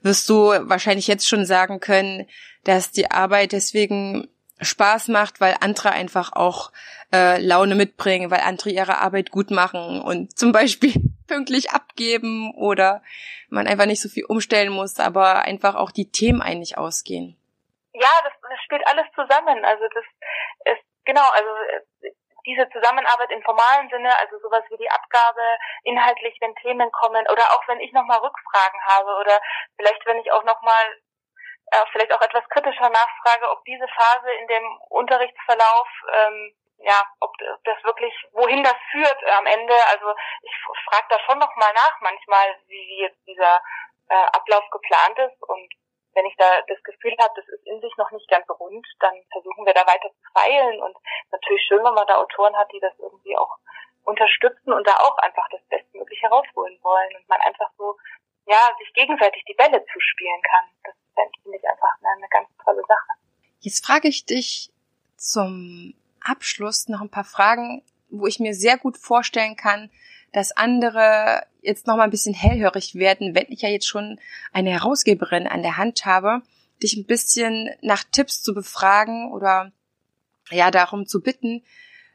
wirst 0.00 0.28
du 0.28 0.48
wahrscheinlich 0.68 1.06
jetzt 1.06 1.28
schon 1.28 1.44
sagen 1.44 1.80
können, 1.80 2.26
dass 2.64 2.90
die 2.90 3.10
Arbeit 3.10 3.52
deswegen 3.52 4.28
Spaß 4.60 5.08
macht, 5.08 5.40
weil 5.40 5.56
andere 5.60 5.90
einfach 5.90 6.32
auch 6.32 6.72
äh, 7.12 7.40
Laune 7.40 7.74
mitbringen, 7.74 8.30
weil 8.30 8.40
andere 8.40 8.70
ihre 8.70 8.98
Arbeit 8.98 9.30
gut 9.30 9.50
machen 9.50 10.00
und 10.00 10.36
zum 10.36 10.52
Beispiel 10.52 10.94
pünktlich 11.26 11.70
abgeben 11.70 12.52
oder 12.54 13.02
man 13.50 13.66
einfach 13.66 13.86
nicht 13.86 14.02
so 14.02 14.08
viel 14.08 14.24
umstellen 14.24 14.72
muss, 14.72 14.98
aber 14.98 15.42
einfach 15.42 15.74
auch 15.74 15.90
die 15.90 16.10
Themen 16.10 16.42
eigentlich 16.42 16.76
ausgehen. 16.76 17.36
Ja, 17.92 18.10
das, 18.24 18.32
das 18.42 18.58
spielt 18.64 18.86
alles 18.86 19.06
zusammen. 19.14 19.64
Also 19.64 19.84
das 19.94 20.04
ist 20.74 20.84
genau, 21.04 21.28
also 21.30 21.50
äh, 22.02 22.10
diese 22.48 22.68
Zusammenarbeit 22.70 23.30
im 23.30 23.42
formalen 23.42 23.88
Sinne, 23.90 24.08
also 24.18 24.38
sowas 24.40 24.64
wie 24.70 24.78
die 24.78 24.90
Abgabe 24.90 25.44
inhaltlich, 25.84 26.36
wenn 26.40 26.54
Themen 26.56 26.90
kommen 26.92 27.28
oder 27.28 27.44
auch 27.52 27.62
wenn 27.68 27.80
ich 27.80 27.92
nochmal 27.92 28.18
Rückfragen 28.18 28.80
habe 28.86 29.14
oder 29.20 29.38
vielleicht 29.76 30.04
wenn 30.06 30.18
ich 30.18 30.32
auch 30.32 30.44
nochmal 30.44 30.84
äh, 31.70 31.84
vielleicht 31.92 32.12
auch 32.12 32.22
etwas 32.22 32.48
kritischer 32.48 32.88
nachfrage, 32.88 33.50
ob 33.50 33.62
diese 33.64 33.86
Phase 33.88 34.32
in 34.40 34.48
dem 34.48 34.64
Unterrichtsverlauf 34.88 35.88
ähm, 36.12 36.54
ja, 36.80 37.02
ob 37.20 37.32
das 37.64 37.82
wirklich, 37.82 38.14
wohin 38.32 38.62
das 38.62 38.76
führt 38.92 39.22
äh, 39.22 39.30
am 39.32 39.46
Ende. 39.46 39.74
Also 39.90 40.14
ich 40.42 40.52
frage 40.88 41.06
da 41.10 41.18
schon 41.26 41.38
nochmal 41.38 41.72
nach 41.74 42.00
manchmal, 42.00 42.56
wie 42.68 43.02
jetzt 43.02 43.18
dieser 43.26 43.60
äh, 44.08 44.26
Ablauf 44.32 44.64
geplant 44.70 45.18
ist 45.18 45.42
und 45.42 45.68
wenn 46.18 46.26
ich 46.26 46.34
da 46.36 46.50
das 46.66 46.82
Gefühl 46.82 47.14
habe, 47.22 47.30
das 47.38 47.46
ist 47.46 47.64
in 47.64 47.80
sich 47.80 47.94
noch 47.96 48.10
nicht 48.10 48.28
ganz 48.28 48.42
rund, 48.50 48.84
dann 48.98 49.14
versuchen 49.30 49.64
wir 49.64 49.72
da 49.72 49.86
weiter 49.86 50.10
zu 50.10 50.26
feilen 50.34 50.82
und 50.82 50.96
natürlich 51.30 51.62
schön, 51.68 51.78
wenn 51.78 51.94
man 51.94 52.06
da 52.08 52.18
Autoren 52.18 52.56
hat, 52.56 52.66
die 52.72 52.80
das 52.80 52.92
irgendwie 52.98 53.36
auch 53.38 53.54
unterstützen 54.02 54.72
und 54.72 54.84
da 54.84 54.98
auch 54.98 55.16
einfach 55.18 55.46
das 55.50 55.62
Bestmögliche 55.70 56.22
herausholen 56.22 56.76
wollen 56.82 57.14
und 57.14 57.28
man 57.28 57.40
einfach 57.42 57.70
so, 57.78 57.94
ja, 58.46 58.58
sich 58.82 58.92
gegenseitig 58.94 59.44
die 59.46 59.54
Bälle 59.54 59.78
zuspielen 59.86 60.42
kann. 60.42 60.66
Das 60.82 61.30
finde 61.42 61.58
ich 61.58 61.68
einfach 61.68 61.94
eine, 62.02 62.18
eine 62.18 62.28
ganz 62.30 62.48
tolle 62.64 62.82
Sache. 62.82 63.14
Jetzt 63.60 63.86
frage 63.86 64.08
ich 64.08 64.26
dich 64.26 64.72
zum 65.16 65.94
Abschluss 66.20 66.88
noch 66.88 67.00
ein 67.00 67.10
paar 67.10 67.24
Fragen, 67.24 67.84
wo 68.10 68.26
ich 68.26 68.40
mir 68.40 68.54
sehr 68.54 68.78
gut 68.78 68.96
vorstellen 68.96 69.54
kann, 69.54 69.90
dass 70.32 70.56
andere 70.56 71.42
jetzt 71.60 71.86
noch 71.86 71.96
mal 71.96 72.04
ein 72.04 72.10
bisschen 72.10 72.34
hellhörig 72.34 72.94
werden, 72.94 73.34
wenn 73.34 73.46
ich 73.48 73.62
ja 73.62 73.68
jetzt 73.68 73.86
schon 73.86 74.18
eine 74.52 74.70
Herausgeberin 74.70 75.46
an 75.46 75.62
der 75.62 75.76
Hand 75.76 76.04
habe, 76.04 76.42
dich 76.82 76.96
ein 76.96 77.06
bisschen 77.06 77.70
nach 77.82 78.04
Tipps 78.04 78.42
zu 78.42 78.54
befragen 78.54 79.32
oder 79.32 79.72
ja 80.50 80.70
darum 80.70 81.06
zu 81.06 81.20
bitten, 81.20 81.62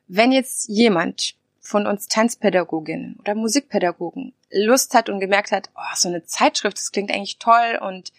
wenn 0.08 0.32
jetzt 0.32 0.68
jemand 0.70 1.36
von 1.60 1.88
uns 1.88 2.08
Tanzpädagoginnen 2.08 3.18
oder 3.20 3.36
Musikpädagogen 3.36 4.34
Lust 4.52 4.94
hat 4.94 5.10
und 5.10 5.20
gemerkt 5.20 5.52
hat, 5.52 5.70
oh, 5.76 5.96
so 5.96 6.10
eine 6.10 6.26
Zeitschrift, 6.26 6.78
das 6.78 6.92
klingt 6.92 7.12
eigentlich 7.12 7.40
toll 7.40 7.80
und 7.82 8.12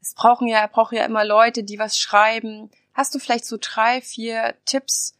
es 0.00 0.14
brauchen 0.14 0.48
ja, 0.48 0.66
brauchen 0.66 0.96
ja 0.96 1.04
immer 1.04 1.24
Leute, 1.24 1.64
die 1.64 1.78
was 1.78 1.98
schreiben. 1.98 2.70
Hast 2.92 3.14
du 3.14 3.18
vielleicht 3.18 3.46
so 3.46 3.56
drei, 3.60 4.00
vier 4.00 4.54
Tipps, 4.64 5.16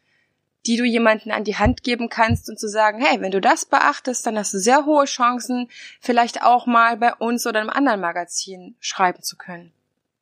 die 0.66 0.76
du 0.76 0.84
jemanden 0.84 1.30
an 1.30 1.44
die 1.44 1.56
Hand 1.56 1.82
geben 1.82 2.08
kannst 2.08 2.48
und 2.48 2.58
zu 2.58 2.68
sagen, 2.68 3.04
hey, 3.04 3.20
wenn 3.20 3.30
du 3.30 3.40
das 3.40 3.66
beachtest, 3.66 4.26
dann 4.26 4.38
hast 4.38 4.54
du 4.54 4.58
sehr 4.58 4.84
hohe 4.86 5.04
Chancen, 5.04 5.70
vielleicht 6.00 6.42
auch 6.42 6.66
mal 6.66 6.96
bei 6.96 7.14
uns 7.14 7.46
oder 7.46 7.60
einem 7.60 7.70
anderen 7.70 8.00
Magazin 8.00 8.76
schreiben 8.80 9.22
zu 9.22 9.36
können. 9.36 9.72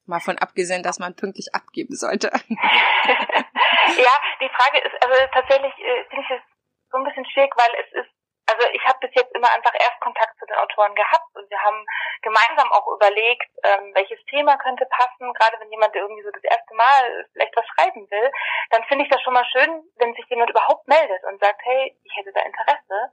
Mal 0.06 0.20
von 0.20 0.38
abgesehen, 0.38 0.82
dass 0.82 0.98
man 0.98 1.14
pünktlich 1.14 1.54
abgeben 1.54 1.94
sollte. 1.94 2.26
ja, 2.48 4.14
die 4.40 4.50
Frage 4.50 4.78
ist, 4.84 5.02
also 5.02 5.14
tatsächlich 5.32 5.72
äh, 5.78 6.04
finde 6.08 6.22
ich 6.22 6.30
es 6.30 6.42
so 6.90 6.98
ein 6.98 7.04
bisschen 7.04 7.24
schwierig, 7.26 7.52
weil 7.56 7.70
es 7.80 8.04
ist 8.04 8.21
also 8.52 8.68
ich 8.72 8.84
habe 8.84 8.98
bis 9.00 9.14
jetzt 9.14 9.34
immer 9.34 9.50
einfach 9.52 9.72
erst 9.74 10.00
Kontakt 10.00 10.38
zu 10.38 10.46
den 10.46 10.56
Autoren 10.56 10.94
gehabt 10.94 11.28
und 11.34 11.48
wir 11.48 11.58
haben 11.60 11.84
gemeinsam 12.20 12.70
auch 12.72 12.86
überlegt, 12.88 13.48
ähm, 13.64 13.94
welches 13.94 14.22
Thema 14.26 14.56
könnte 14.58 14.86
passen. 14.86 15.32
Gerade 15.32 15.58
wenn 15.60 15.70
jemand 15.70 15.94
irgendwie 15.94 16.22
so 16.22 16.30
das 16.30 16.44
erste 16.44 16.74
Mal 16.74 17.26
vielleicht 17.32 17.56
was 17.56 17.66
schreiben 17.66 18.10
will, 18.10 18.30
dann 18.70 18.84
finde 18.84 19.04
ich 19.04 19.10
das 19.10 19.22
schon 19.22 19.34
mal 19.34 19.46
schön, 19.52 19.82
wenn 19.96 20.14
sich 20.14 20.26
jemand 20.28 20.50
überhaupt 20.50 20.86
meldet 20.86 21.22
und 21.24 21.40
sagt, 21.40 21.60
hey, 21.64 21.96
ich 22.04 22.16
hätte 22.16 22.32
da 22.32 22.40
Interesse, 22.42 23.12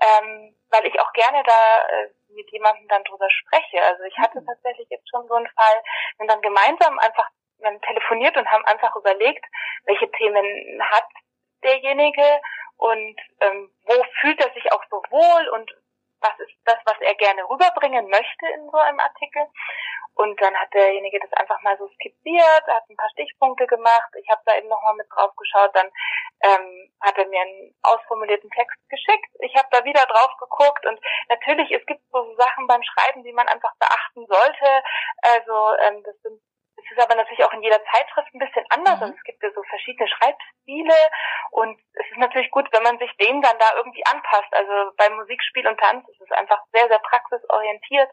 ähm, 0.00 0.56
weil 0.70 0.86
ich 0.86 0.98
auch 1.00 1.12
gerne 1.12 1.42
da 1.44 1.86
äh, 1.88 2.08
mit 2.30 2.50
jemandem 2.50 2.88
dann 2.88 3.04
drüber 3.04 3.28
spreche. 3.30 3.82
Also 3.82 4.02
ich 4.04 4.16
hatte 4.18 4.40
mhm. 4.40 4.46
tatsächlich 4.46 4.88
jetzt 4.90 5.08
schon 5.10 5.26
so 5.28 5.34
einen 5.34 5.48
Fall, 5.48 5.82
wenn 6.18 6.28
dann 6.28 6.40
gemeinsam 6.40 6.98
einfach 6.98 7.28
man 7.60 7.80
telefoniert 7.82 8.36
und 8.36 8.48
haben 8.48 8.64
einfach 8.66 8.94
überlegt, 8.94 9.44
welche 9.84 10.08
Themen 10.12 10.80
hat 10.80 11.08
derjenige 11.64 12.40
und 12.78 13.16
ähm, 13.40 13.70
wo 13.84 14.04
fühlt 14.20 14.40
er 14.40 14.52
sich 14.54 14.72
auch 14.72 14.82
so 14.90 15.02
wohl 15.10 15.48
und 15.50 15.70
was 16.20 16.38
ist 16.40 16.54
das, 16.64 16.78
was 16.84 17.00
er 17.00 17.14
gerne 17.14 17.42
rüberbringen 17.48 18.08
möchte 18.08 18.46
in 18.54 18.68
so 18.70 18.76
einem 18.76 19.00
Artikel. 19.00 19.46
Und 20.14 20.40
dann 20.40 20.56
hat 20.56 20.74
derjenige 20.74 21.20
das 21.20 21.32
einfach 21.34 21.62
mal 21.62 21.78
so 21.78 21.86
skizziert, 21.94 22.66
hat 22.66 22.88
ein 22.90 22.96
paar 22.96 23.10
Stichpunkte 23.10 23.68
gemacht. 23.68 24.10
Ich 24.20 24.28
habe 24.28 24.42
da 24.46 24.56
eben 24.56 24.66
nochmal 24.66 24.94
mit 24.94 25.06
drauf 25.14 25.30
geschaut. 25.36 25.70
Dann 25.74 25.86
ähm, 26.42 26.90
hat 27.00 27.16
er 27.18 27.26
mir 27.28 27.40
einen 27.40 27.72
ausformulierten 27.82 28.50
Text 28.50 28.76
geschickt. 28.88 29.30
Ich 29.38 29.54
habe 29.54 29.68
da 29.70 29.84
wieder 29.84 30.04
drauf 30.06 30.34
geguckt. 30.40 30.84
Und 30.86 30.98
natürlich, 31.28 31.70
es 31.70 31.86
gibt 31.86 32.02
so 32.10 32.34
Sachen 32.34 32.66
beim 32.66 32.82
Schreiben, 32.82 33.22
die 33.22 33.32
man 33.32 33.46
einfach 33.46 33.72
beachten 33.78 34.26
sollte. 34.26 34.82
Also 35.22 35.76
ähm, 35.86 36.02
das 36.02 36.20
sind 36.22 36.42
es 36.78 36.92
ist 36.92 37.02
aber 37.02 37.14
natürlich 37.14 37.44
auch 37.44 37.52
in 37.52 37.62
jeder 37.62 37.82
Zeitschrift 37.84 38.32
ein 38.34 38.38
bisschen 38.38 38.64
anders. 38.70 38.96
Mhm. 38.96 39.02
Also 39.02 39.14
es 39.14 39.24
gibt 39.24 39.42
ja 39.42 39.50
so 39.54 39.62
verschiedene 39.64 40.08
Schreibstile 40.08 40.94
und 41.50 41.78
es 41.94 42.06
ist 42.10 42.18
natürlich 42.18 42.50
gut, 42.50 42.68
wenn 42.72 42.82
man 42.82 42.98
sich 42.98 43.10
denen 43.16 43.42
dann 43.42 43.58
da 43.58 43.76
irgendwie 43.76 44.04
anpasst. 44.06 44.52
Also 44.52 44.92
bei 44.96 45.08
Musik, 45.10 45.42
Spiel 45.42 45.66
und 45.66 45.78
Tanz 45.78 46.08
ist 46.08 46.20
es 46.20 46.30
einfach 46.32 46.60
sehr, 46.72 46.88
sehr 46.88 46.98
praxisorientiert 47.00 48.10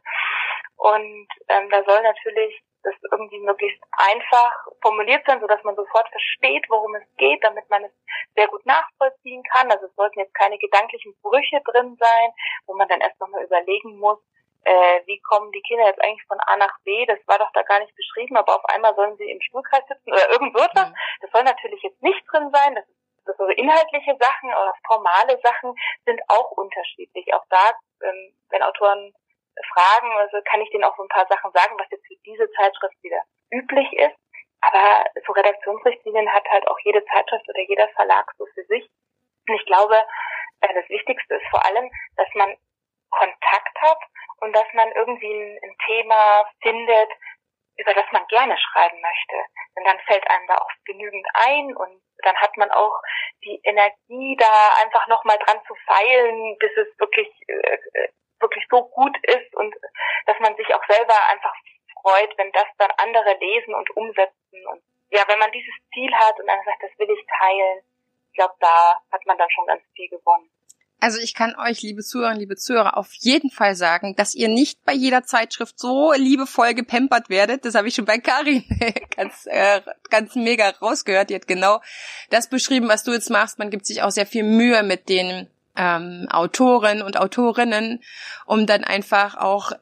und 0.78 1.28
ähm, 1.50 1.70
da 1.70 1.84
soll 1.84 2.02
natürlich 2.02 2.62
das 2.84 2.94
irgendwie 3.12 3.40
möglichst 3.40 3.82
einfach 3.98 4.54
formuliert 4.82 5.26
sein, 5.26 5.42
sodass 5.42 5.64
man 5.64 5.76
sofort 5.76 6.08
versteht, 6.10 6.66
worum 6.70 6.94
es 6.96 7.04
geht, 7.18 7.44
damit 7.44 7.68
man 7.70 7.84
es 7.84 7.92
sehr 8.36 8.48
gut 8.48 8.64
nachvollziehen 8.66 9.44
kann. 9.52 9.72
Also 9.72 9.88
es 9.88 9.96
sollten 9.96 10.20
jetzt 10.20 10.36
keine 10.36 10.58
gedanklichen 10.60 11.16
Brüche 11.22 11.62
drin 11.66 11.98
sein, 12.00 12.32
wo 12.68 12.76
man 12.76 12.88
dann 12.88 13.02
erst 13.02 13.20
nochmal 13.20 13.44
überlegen 13.44 13.98
muss, 13.98 14.20
äh, 14.66 15.02
wie 15.06 15.22
kommen 15.22 15.52
die 15.52 15.62
Kinder 15.62 15.86
jetzt 15.86 16.02
eigentlich 16.02 16.26
von 16.28 16.40
A 16.48 16.58
nach 16.58 16.74
B, 16.84 17.06
das 17.06 17.20
war 17.28 17.38
doch 17.38 17.52
da 17.54 17.62
gar 17.62 17.80
nicht 17.80 17.96
beschrieben, 17.96 18.36
aber 18.36 18.56
auf 18.56 18.66
einmal 18.66 18.96
sollen 18.96 19.16
sie 19.18 19.30
im 19.30 19.42
Stuhlkreis 19.42 19.86
sitzen 19.88 20.12
oder 20.12 20.30
irgend 20.32 20.58
so 20.58 20.64
etwas. 20.64 20.90
Mhm. 20.90 20.96
Das 21.22 21.32
soll 21.32 21.44
natürlich 21.44 21.82
jetzt 21.84 22.02
nicht 22.02 22.24
drin 22.32 22.50
sein, 22.52 22.74
das, 22.74 22.88
ist, 22.90 22.98
das 23.26 23.40
also 23.40 23.52
inhaltliche 23.54 24.18
Sachen 24.20 24.50
oder 24.50 24.74
formale 24.88 25.40
Sachen 25.44 25.76
sind 26.06 26.20
auch 26.28 26.52
unterschiedlich. 26.52 27.32
Auch 27.34 27.46
da, 27.50 27.74
ähm, 28.02 28.34
wenn 28.50 28.64
Autoren 28.64 29.14
fragen, 29.74 30.12
also 30.18 30.42
kann 30.50 30.62
ich 30.62 30.70
denen 30.72 30.84
auch 30.84 30.98
so 30.98 31.04
ein 31.04 31.14
paar 31.14 31.28
Sachen 31.28 31.52
sagen, 31.52 31.78
was 31.78 31.90
jetzt 31.92 32.08
für 32.08 32.18
diese 32.26 32.50
Zeitschrift 32.52 33.02
wieder 33.04 33.22
üblich 33.52 33.94
ist. 33.94 34.18
Aber 34.62 35.06
so 35.28 35.32
Redaktionsrichtlinien 35.32 36.34
hat 36.34 36.50
halt 36.50 36.68
auch 36.68 36.80
jede 36.84 37.06
Zeitschrift 37.06 37.48
oder 37.48 37.62
jeder 37.68 37.88
Verlag 37.90 38.34
so 38.38 38.48
für 38.56 38.64
sich. 38.66 38.90
Und 39.48 39.56
ich 39.56 39.66
glaube, 39.68 39.96
äh, 40.62 40.74
das 40.74 40.90
Wichtigste 40.90 41.36
ist 41.36 41.48
vor 41.52 41.64
allem, 41.66 41.92
dass 42.18 42.28
man 42.34 42.58
Kontakt 43.12 43.82
hat 43.82 44.00
und 44.42 44.54
dass 44.54 44.68
man 44.74 44.92
irgendwie 44.94 45.32
ein, 45.32 45.60
ein 45.64 45.76
Thema 45.86 46.46
findet, 46.62 47.10
über 47.78 47.94
das 47.94 48.06
man 48.12 48.26
gerne 48.28 48.58
schreiben 48.58 49.00
möchte. 49.02 49.36
Denn 49.76 49.84
dann 49.84 50.00
fällt 50.08 50.30
einem 50.30 50.48
da 50.48 50.56
auch 50.58 50.72
genügend 50.86 51.28
ein 51.34 51.76
und 51.76 52.02
dann 52.20 52.36
hat 52.38 52.56
man 52.58 52.72
auch 52.72 53.02
die 53.44 53.60
Energie, 53.64 54.36
da 54.40 54.74
einfach 54.82 55.08
nochmal 55.08 55.38
dran 55.40 55.60
zu 55.68 55.76
feilen, 55.86 56.58
bis 56.58 56.72
es 56.78 56.88
wirklich, 57.00 57.28
äh, 57.48 58.08
wirklich 58.40 58.66
so 58.70 58.84
gut 58.90 59.18
ist 59.24 59.54
und 59.56 59.76
dass 60.26 60.40
man 60.40 60.56
sich 60.56 60.74
auch 60.74 60.84
selber 60.88 61.16
einfach 61.30 61.54
freut, 62.02 62.38
wenn 62.38 62.52
das 62.52 62.68
dann 62.78 62.92
andere 62.98 63.34
lesen 63.40 63.74
und 63.76 63.90
umsetzen. 63.96 64.68
Und 64.68 64.82
ja, 65.10 65.24
wenn 65.28 65.40
man 65.40 65.52
dieses 65.52 65.74
Ziel 65.94 66.14
hat 66.16 66.40
und 66.40 66.48
dann 66.48 66.64
sagt, 66.64 66.84
das 66.84 66.98
will 66.98 67.10
ich 67.10 67.26
teilen, 67.40 67.82
ich 68.30 68.38
glaube, 68.38 68.56
da 68.60 68.98
hat 69.12 69.26
man 69.26 69.38
dann 69.38 69.50
schon 69.50 69.66
ganz 69.66 69.84
viel 69.96 70.10
gewonnen. 70.10 70.50
Also 71.06 71.20
ich 71.20 71.36
kann 71.36 71.54
euch, 71.56 71.84
liebe 71.84 72.02
Zuhörerinnen, 72.02 72.40
liebe 72.40 72.56
Zuhörer, 72.56 72.98
auf 72.98 73.14
jeden 73.14 73.52
Fall 73.52 73.76
sagen, 73.76 74.16
dass 74.16 74.34
ihr 74.34 74.48
nicht 74.48 74.84
bei 74.86 74.94
jeder 74.94 75.22
Zeitschrift 75.22 75.78
so 75.78 76.14
liebevoll 76.14 76.74
gepempert 76.74 77.30
werdet. 77.30 77.64
Das 77.64 77.76
habe 77.76 77.88
ich 77.88 77.94
schon 77.94 78.06
bei 78.06 78.18
Karin 78.18 78.64
ganz, 79.16 79.46
äh, 79.46 79.82
ganz 80.10 80.34
mega 80.34 80.68
rausgehört. 80.68 81.30
Die 81.30 81.36
hat 81.36 81.48
genau 81.48 81.80
das 82.32 82.50
beschrieben, 82.50 82.88
was 82.88 83.04
du 83.04 83.12
jetzt 83.12 83.30
machst. 83.30 83.60
Man 83.60 83.70
gibt 83.70 83.86
sich 83.86 84.02
auch 84.02 84.10
sehr 84.10 84.26
viel 84.26 84.42
Mühe 84.42 84.82
mit 84.82 85.08
den 85.08 85.48
ähm, 85.76 86.26
Autoren 86.32 87.04
und 87.04 87.18
Autorinnen, 87.18 88.02
um 88.48 88.66
dann 88.66 88.84
einfach 88.84 89.38
auch 89.38 89.74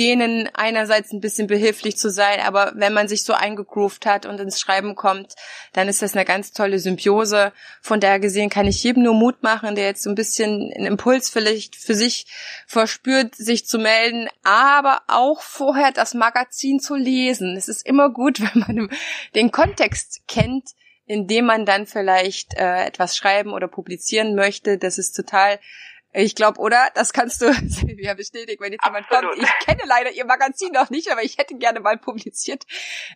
denen 0.00 0.48
einerseits 0.54 1.12
ein 1.12 1.20
bisschen 1.20 1.46
behilflich 1.46 1.98
zu 1.98 2.10
sein, 2.10 2.40
aber 2.40 2.72
wenn 2.74 2.94
man 2.94 3.06
sich 3.06 3.22
so 3.22 3.34
eingegroovt 3.34 4.06
hat 4.06 4.24
und 4.24 4.40
ins 4.40 4.58
Schreiben 4.58 4.94
kommt, 4.94 5.34
dann 5.74 5.88
ist 5.88 6.00
das 6.00 6.14
eine 6.14 6.24
ganz 6.24 6.52
tolle 6.52 6.78
Symbiose. 6.78 7.52
Von 7.82 8.00
daher 8.00 8.18
gesehen 8.18 8.48
kann 8.48 8.66
ich 8.66 8.82
jedem 8.82 9.02
nur 9.02 9.12
Mut 9.12 9.42
machen, 9.42 9.74
der 9.74 9.84
jetzt 9.84 10.02
so 10.02 10.08
ein 10.08 10.14
bisschen 10.14 10.72
einen 10.74 10.86
Impuls 10.86 11.28
vielleicht 11.28 11.76
für 11.76 11.94
sich 11.94 12.26
verspürt, 12.66 13.34
sich 13.34 13.66
zu 13.66 13.78
melden, 13.78 14.28
aber 14.42 15.02
auch 15.06 15.42
vorher 15.42 15.92
das 15.92 16.14
Magazin 16.14 16.80
zu 16.80 16.94
lesen. 16.94 17.54
Es 17.58 17.68
ist 17.68 17.86
immer 17.86 18.08
gut, 18.08 18.40
wenn 18.54 18.60
man 18.60 18.90
den 19.34 19.50
Kontext 19.50 20.22
kennt, 20.26 20.70
in 21.04 21.26
dem 21.26 21.44
man 21.44 21.66
dann 21.66 21.84
vielleicht 21.84 22.54
äh, 22.54 22.86
etwas 22.86 23.18
schreiben 23.18 23.52
oder 23.52 23.68
publizieren 23.68 24.34
möchte. 24.34 24.78
Das 24.78 24.96
ist 24.96 25.12
total 25.12 25.58
ich 26.12 26.34
glaube, 26.34 26.60
oder? 26.60 26.90
Das 26.94 27.12
kannst 27.12 27.40
du 27.42 27.52
Silvia 27.68 28.14
bestätigen, 28.14 28.62
wenn 28.62 28.72
jetzt 28.72 28.84
jemand 28.84 29.08
kommt. 29.08 29.36
Ich 29.36 29.66
kenne 29.66 29.82
leider 29.86 30.10
ihr 30.10 30.24
Magazin 30.24 30.72
noch 30.72 30.90
nicht, 30.90 31.10
aber 31.10 31.22
ich 31.22 31.38
hätte 31.38 31.56
gerne 31.56 31.80
mal 31.80 31.98
publiziert. 31.98 32.64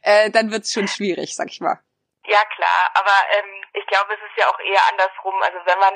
Äh, 0.02 0.30
dann 0.30 0.50
wird's 0.50 0.72
schon 0.72 0.88
schwierig, 0.88 1.34
sag 1.34 1.50
ich 1.50 1.60
mal. 1.60 1.78
Ja 2.26 2.42
klar, 2.56 2.90
aber 2.94 3.16
ähm, 3.36 3.64
ich 3.74 3.86
glaube, 3.86 4.14
es 4.14 4.20
ist 4.20 4.38
ja 4.38 4.48
auch 4.48 4.58
eher 4.60 4.80
andersrum. 4.88 5.34
Also 5.42 5.58
wenn 5.66 5.78
man 5.78 5.92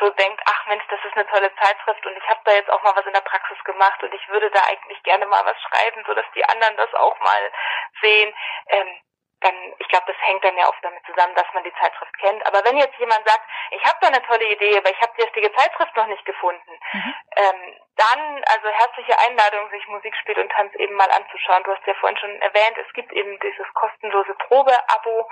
so 0.00 0.10
denkt, 0.10 0.42
ach 0.44 0.66
Mensch, 0.66 0.82
das 0.90 0.98
ist 1.04 1.14
eine 1.14 1.26
tolle 1.28 1.54
Zeitschrift 1.62 2.04
und 2.06 2.16
ich 2.16 2.28
habe 2.28 2.40
da 2.44 2.52
jetzt 2.54 2.70
auch 2.70 2.82
mal 2.82 2.96
was 2.96 3.06
in 3.06 3.12
der 3.12 3.20
Praxis 3.20 3.56
gemacht 3.64 4.02
und 4.02 4.12
ich 4.12 4.28
würde 4.28 4.50
da 4.50 4.64
eigentlich 4.66 5.00
gerne 5.04 5.26
mal 5.26 5.44
was 5.44 5.56
schreiben, 5.62 6.02
so 6.06 6.14
dass 6.14 6.26
die 6.34 6.44
anderen 6.44 6.76
das 6.76 6.92
auch 6.94 7.20
mal 7.20 7.52
sehen. 8.02 8.34
Ähm, 8.66 8.88
dann, 9.40 9.54
ich 9.78 9.88
glaube, 9.88 10.04
das 10.06 10.16
hängt 10.20 10.44
dann 10.44 10.56
ja 10.56 10.68
oft 10.68 10.84
damit 10.84 11.04
zusammen, 11.06 11.34
dass 11.34 11.46
man 11.54 11.64
die 11.64 11.72
Zeitschrift 11.80 12.12
kennt. 12.18 12.44
Aber 12.46 12.62
wenn 12.64 12.76
jetzt 12.76 12.96
jemand 12.98 13.26
sagt, 13.26 13.40
ich 13.70 13.82
habe 13.84 13.96
da 14.00 14.08
eine 14.08 14.22
tolle 14.22 14.44
Idee, 14.52 14.76
aber 14.76 14.90
ich 14.90 15.00
habe 15.00 15.12
die 15.16 15.22
richtige 15.22 15.52
Zeitschrift 15.52 15.96
noch 15.96 16.06
nicht 16.06 16.24
gefunden, 16.26 16.78
mhm. 16.92 17.14
ähm, 17.36 17.80
dann 17.96 18.44
also 18.44 18.68
herzliche 18.68 19.18
Einladung, 19.18 19.70
sich 19.70 19.86
Musik, 19.88 20.14
Spiel 20.16 20.38
und 20.38 20.52
Tanz 20.52 20.74
eben 20.74 20.94
mal 20.94 21.10
anzuschauen. 21.10 21.62
Du 21.64 21.74
hast 21.74 21.86
ja 21.86 21.94
vorhin 21.94 22.18
schon 22.18 22.40
erwähnt, 22.42 22.76
es 22.78 22.92
gibt 22.92 23.12
eben 23.12 23.38
dieses 23.40 23.66
kostenlose 23.74 24.34
Probe-Abo, 24.34 25.28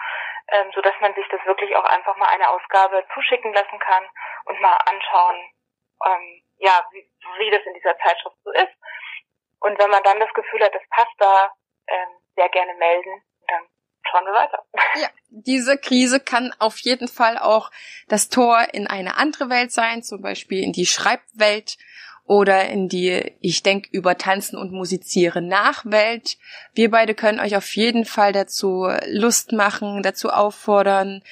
ähm, 0.52 0.70
so 0.74 0.80
dass 0.80 0.94
man 1.00 1.14
sich 1.14 1.28
das 1.28 1.44
wirklich 1.44 1.76
auch 1.76 1.84
einfach 1.84 2.16
mal 2.16 2.28
eine 2.28 2.48
Ausgabe 2.48 3.06
zuschicken 3.12 3.52
lassen 3.52 3.78
kann 3.78 4.08
und 4.46 4.60
mal 4.60 4.76
anschauen, 4.86 5.50
ähm, 6.06 6.42
ja, 6.56 6.86
wie, 6.92 7.06
wie 7.38 7.50
das 7.50 7.62
in 7.62 7.74
dieser 7.74 7.96
Zeitschrift 7.98 8.36
so 8.42 8.50
ist. 8.52 8.72
Und 9.60 9.78
wenn 9.78 9.90
man 9.90 10.02
dann 10.02 10.20
das 10.20 10.32
Gefühl 10.32 10.64
hat, 10.64 10.74
das 10.74 10.88
passt 10.90 11.14
da, 11.18 11.52
ähm, 11.88 12.08
sehr 12.36 12.48
gerne 12.48 12.74
melden, 12.74 13.22
schauen 14.10 14.24
wir 14.24 14.32
weiter. 14.32 14.64
Ja, 15.00 15.08
diese 15.30 15.78
Krise 15.78 16.20
kann 16.20 16.52
auf 16.58 16.78
jeden 16.78 17.08
Fall 17.08 17.38
auch 17.38 17.70
das 18.08 18.28
Tor 18.28 18.66
in 18.72 18.86
eine 18.86 19.16
andere 19.16 19.48
Welt 19.48 19.72
sein, 19.72 20.02
zum 20.02 20.22
Beispiel 20.22 20.62
in 20.62 20.72
die 20.72 20.86
Schreibwelt 20.86 21.76
oder 22.24 22.68
in 22.68 22.88
die 22.88 23.34
Ich 23.40 23.62
denke 23.62 23.88
über 23.90 24.18
Tanzen 24.18 24.58
und 24.58 24.70
Musizieren 24.70 25.48
Nachwelt. 25.48 26.36
Wir 26.74 26.90
beide 26.90 27.14
können 27.14 27.40
euch 27.40 27.56
auf 27.56 27.74
jeden 27.74 28.04
Fall 28.04 28.32
dazu 28.32 28.88
Lust 29.06 29.52
machen, 29.52 30.02
dazu 30.02 30.28
auffordern. 30.28 31.22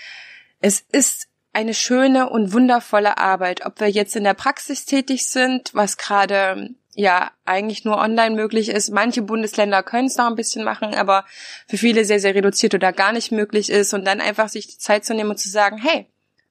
Es 0.61 0.81
ist 0.81 1.29
eine 1.53 1.75
schöne 1.75 2.29
und 2.29 2.53
wundervolle 2.53 3.19
Arbeit, 3.19 3.65
ob 3.65 3.81
wir 3.81 3.89
jetzt 3.89 4.17
in 4.17 4.25
der 4.25 4.35
Praxis 4.35 4.85
tätig 4.85 5.29
sind, 5.29 5.75
was 5.75 5.97
gerade 5.97 6.71
ja 6.97 7.31
eigentlich 7.45 7.85
nur 7.85 7.99
online 7.99 8.35
möglich 8.35 8.71
ist. 8.71 8.91
Manche 8.91 9.23
Bundesländer 9.23 9.83
können 9.83 10.07
es 10.07 10.17
noch 10.17 10.27
ein 10.27 10.35
bisschen 10.35 10.65
machen, 10.65 10.95
aber 10.95 11.25
für 11.69 11.77
viele 11.77 12.05
sehr, 12.05 12.21
sehr 12.21 12.35
reduziert 12.35 12.75
oder 12.75 12.93
gar 12.93 13.13
nicht 13.13 13.31
möglich 13.31 13.71
ist. 13.71 13.95
Und 13.95 14.05
dann 14.07 14.21
einfach 14.21 14.49
sich 14.49 14.67
die 14.67 14.79
Zeit 14.79 15.05
zu 15.05 15.15
nehmen 15.15 15.31
und 15.31 15.39
zu 15.39 15.51
sagen, 15.51 15.79
hey, 15.79 16.07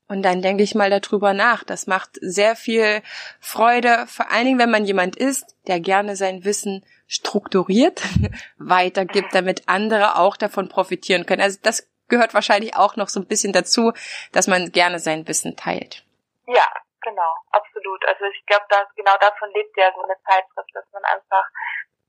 und 0.07 0.21
dann 0.21 0.43
denke 0.43 0.63
ich 0.63 0.75
mal 0.75 0.91
darüber 0.91 1.33
nach. 1.33 1.63
Das 1.63 1.87
macht 1.87 2.11
sehr 2.21 2.55
viel 2.55 3.01
Freude, 3.39 4.05
vor 4.07 4.31
allen 4.31 4.45
Dingen, 4.45 4.59
wenn 4.59 4.69
man 4.69 4.85
jemand 4.85 5.15
ist, 5.15 5.55
der 5.67 5.79
gerne 5.79 6.15
sein 6.15 6.45
Wissen 6.45 6.85
strukturiert 7.07 8.01
weitergibt, 8.57 9.33
damit 9.33 9.63
andere 9.65 10.17
auch 10.17 10.37
davon 10.37 10.69
profitieren 10.69 11.25
können. 11.25 11.41
Also 11.41 11.57
das 11.61 11.87
gehört 12.07 12.35
wahrscheinlich 12.35 12.75
auch 12.75 12.97
noch 12.97 13.09
so 13.09 13.19
ein 13.19 13.25
bisschen 13.25 13.51
dazu, 13.51 13.93
dass 14.31 14.45
man 14.45 14.71
gerne 14.71 14.99
sein 14.99 15.27
Wissen 15.27 15.55
teilt. 15.55 16.03
Ja, 16.47 16.67
Genau, 17.05 17.35
absolut. 17.51 18.03
Also 18.07 18.25
ich 18.25 18.45
glaube, 18.47 18.65
dass 18.69 18.87
genau 18.95 19.15
davon 19.21 19.49
lebt 19.53 19.77
ja 19.77 19.91
so 19.95 20.01
eine 20.01 20.17
Zeitschrift, 20.25 20.69
dass 20.73 20.85
man 20.91 21.03
einfach 21.05 21.45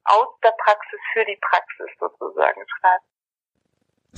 aus 0.04 0.28
der 0.42 0.54
Praxis 0.56 1.00
für 1.12 1.24
die 1.24 1.36
Praxis 1.36 1.90
sozusagen 2.00 2.64
schreibt. 2.80 3.04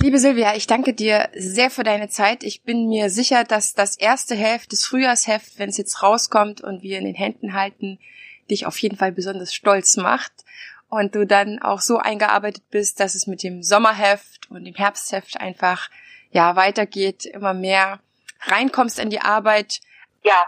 Liebe 0.01 0.17
Silvia, 0.17 0.55
ich 0.55 0.67
danke 0.67 0.93
dir 0.93 1.29
sehr 1.33 1.69
für 1.69 1.83
deine 1.83 2.07
Zeit. 2.07 2.43
Ich 2.43 2.63
bin 2.63 2.87
mir 2.87 3.09
sicher, 3.09 3.43
dass 3.43 3.73
das 3.73 3.97
erste 3.97 4.35
Heft, 4.35 4.71
das 4.71 4.85
Frühjahrsheft, 4.85 5.59
wenn 5.59 5.67
es 5.67 5.77
jetzt 5.77 6.01
rauskommt 6.01 6.61
und 6.61 6.81
wir 6.81 6.97
in 6.97 7.05
den 7.05 7.15
Händen 7.15 7.53
halten, 7.53 7.99
dich 8.49 8.65
auf 8.65 8.77
jeden 8.77 8.95
Fall 8.95 9.11
besonders 9.11 9.53
stolz 9.53 9.97
macht 9.97 10.31
und 10.87 11.15
du 11.15 11.27
dann 11.27 11.61
auch 11.61 11.81
so 11.81 11.97
eingearbeitet 11.97 12.63
bist, 12.69 13.01
dass 13.01 13.15
es 13.15 13.27
mit 13.27 13.43
dem 13.43 13.61
Sommerheft 13.61 14.49
und 14.49 14.63
dem 14.63 14.75
Herbstheft 14.75 15.41
einfach 15.41 15.89
ja 16.31 16.55
weitergeht, 16.55 17.25
immer 17.25 17.53
mehr 17.53 17.99
reinkommst 18.41 18.99
in 18.99 19.09
die 19.09 19.21
Arbeit. 19.21 19.81
Ja, 20.23 20.47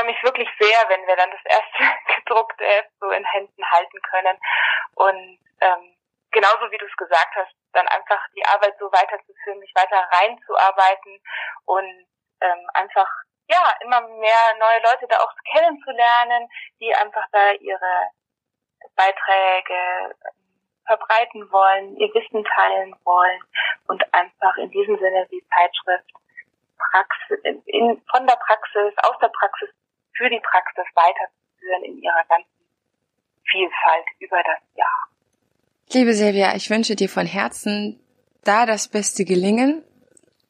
freue 0.00 0.12
mich 0.12 0.22
wirklich 0.22 0.48
sehr, 0.58 0.88
wenn 0.88 1.06
wir 1.06 1.16
dann 1.16 1.30
das 1.30 1.44
erste 1.44 1.96
gedruckte 2.16 2.64
Heft 2.64 2.90
so 3.00 3.10
in 3.10 3.24
Händen 3.24 3.70
halten 3.70 4.00
können. 4.02 4.38
Und 4.94 5.38
ähm, 5.60 5.96
genauso 6.30 6.70
wie 6.70 6.78
du 6.78 6.86
es 6.86 6.96
gesagt 6.96 7.34
hast, 7.36 7.52
dann 7.72 7.86
einfach 7.88 8.20
die 8.34 8.44
Arbeit 8.44 8.74
so 8.78 8.86
weiterzuführen, 8.92 9.58
mich 9.58 9.72
weiter 9.74 10.08
reinzuarbeiten 10.12 11.20
und 11.66 12.06
ähm, 12.40 12.70
einfach 12.74 13.08
ja 13.48 13.72
immer 13.80 14.00
mehr 14.00 14.54
neue 14.58 14.80
Leute 14.82 15.06
da 15.08 15.18
auch 15.18 15.32
kennenzulernen, 15.52 16.48
die 16.80 16.94
einfach 16.94 17.26
da 17.32 17.52
ihre 17.52 18.10
Beiträge 18.96 20.14
ähm, 20.24 20.74
verbreiten 20.86 21.50
wollen, 21.52 21.96
ihr 21.96 22.12
Wissen 22.14 22.44
teilen 22.44 22.94
wollen 23.04 23.40
und 23.88 24.02
einfach 24.14 24.56
in 24.56 24.70
diesem 24.70 24.98
Sinne 24.98 25.26
die 25.30 25.44
Zeitschrift 25.54 26.10
Praxis, 26.90 27.38
in, 27.66 28.02
von 28.10 28.26
der 28.26 28.36
Praxis, 28.36 28.94
aus 29.04 29.18
der 29.20 29.28
Praxis 29.28 29.68
für 30.16 30.28
die 30.28 30.40
Praxis 30.40 30.84
weiterzuführen 30.94 31.84
in 31.84 31.98
ihrer 32.02 32.24
ganzen 32.28 32.48
Vielfalt 33.50 34.06
über 34.18 34.38
das 34.44 34.58
Jahr. 34.76 35.08
Liebe 35.92 36.14
Silvia, 36.14 36.54
ich 36.54 36.70
wünsche 36.70 36.94
dir 36.94 37.08
von 37.08 37.26
Herzen 37.26 37.98
da 38.44 38.66
das 38.66 38.88
beste 38.88 39.24
Gelingen. 39.24 39.82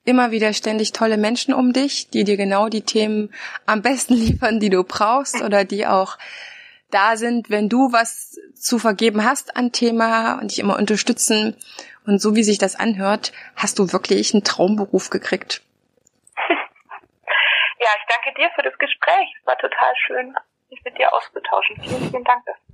Immer 0.04 0.30
wieder 0.30 0.52
ständig 0.52 0.92
tolle 0.92 1.16
Menschen 1.16 1.54
um 1.54 1.72
dich, 1.72 2.10
die 2.10 2.24
dir 2.24 2.36
genau 2.36 2.68
die 2.68 2.82
Themen 2.82 3.32
am 3.66 3.82
besten 3.82 4.14
liefern, 4.24 4.60
die 4.60 4.70
du 4.70 4.84
brauchst 4.84 5.40
oder 5.42 5.64
die 5.64 5.86
auch 5.86 6.18
da 6.90 7.16
sind, 7.16 7.50
wenn 7.50 7.68
du 7.68 7.92
was 7.92 8.38
zu 8.54 8.78
vergeben 8.78 9.24
hast 9.24 9.56
an 9.56 9.72
Thema 9.72 10.34
und 10.40 10.50
dich 10.50 10.58
immer 10.58 10.76
unterstützen. 10.76 11.56
Und 12.06 12.20
so 12.20 12.34
wie 12.34 12.42
sich 12.42 12.58
das 12.58 12.76
anhört, 12.76 13.32
hast 13.56 13.78
du 13.78 13.92
wirklich 13.92 14.34
einen 14.34 14.44
Traumberuf 14.44 15.10
gekriegt. 15.10 15.62
Ja, 17.90 17.96
ich 17.98 18.06
danke 18.06 18.40
dir 18.40 18.48
für 18.54 18.62
das 18.62 18.78
Gespräch. 18.78 19.34
Es 19.40 19.46
war 19.46 19.58
total 19.58 19.92
schön, 19.96 20.36
sich 20.68 20.80
mit 20.84 20.96
dir 20.96 21.12
auszutauschen. 21.12 21.74
Vielen, 21.82 22.08
vielen 22.08 22.22
Dank 22.22 22.44
dafür. 22.46 22.69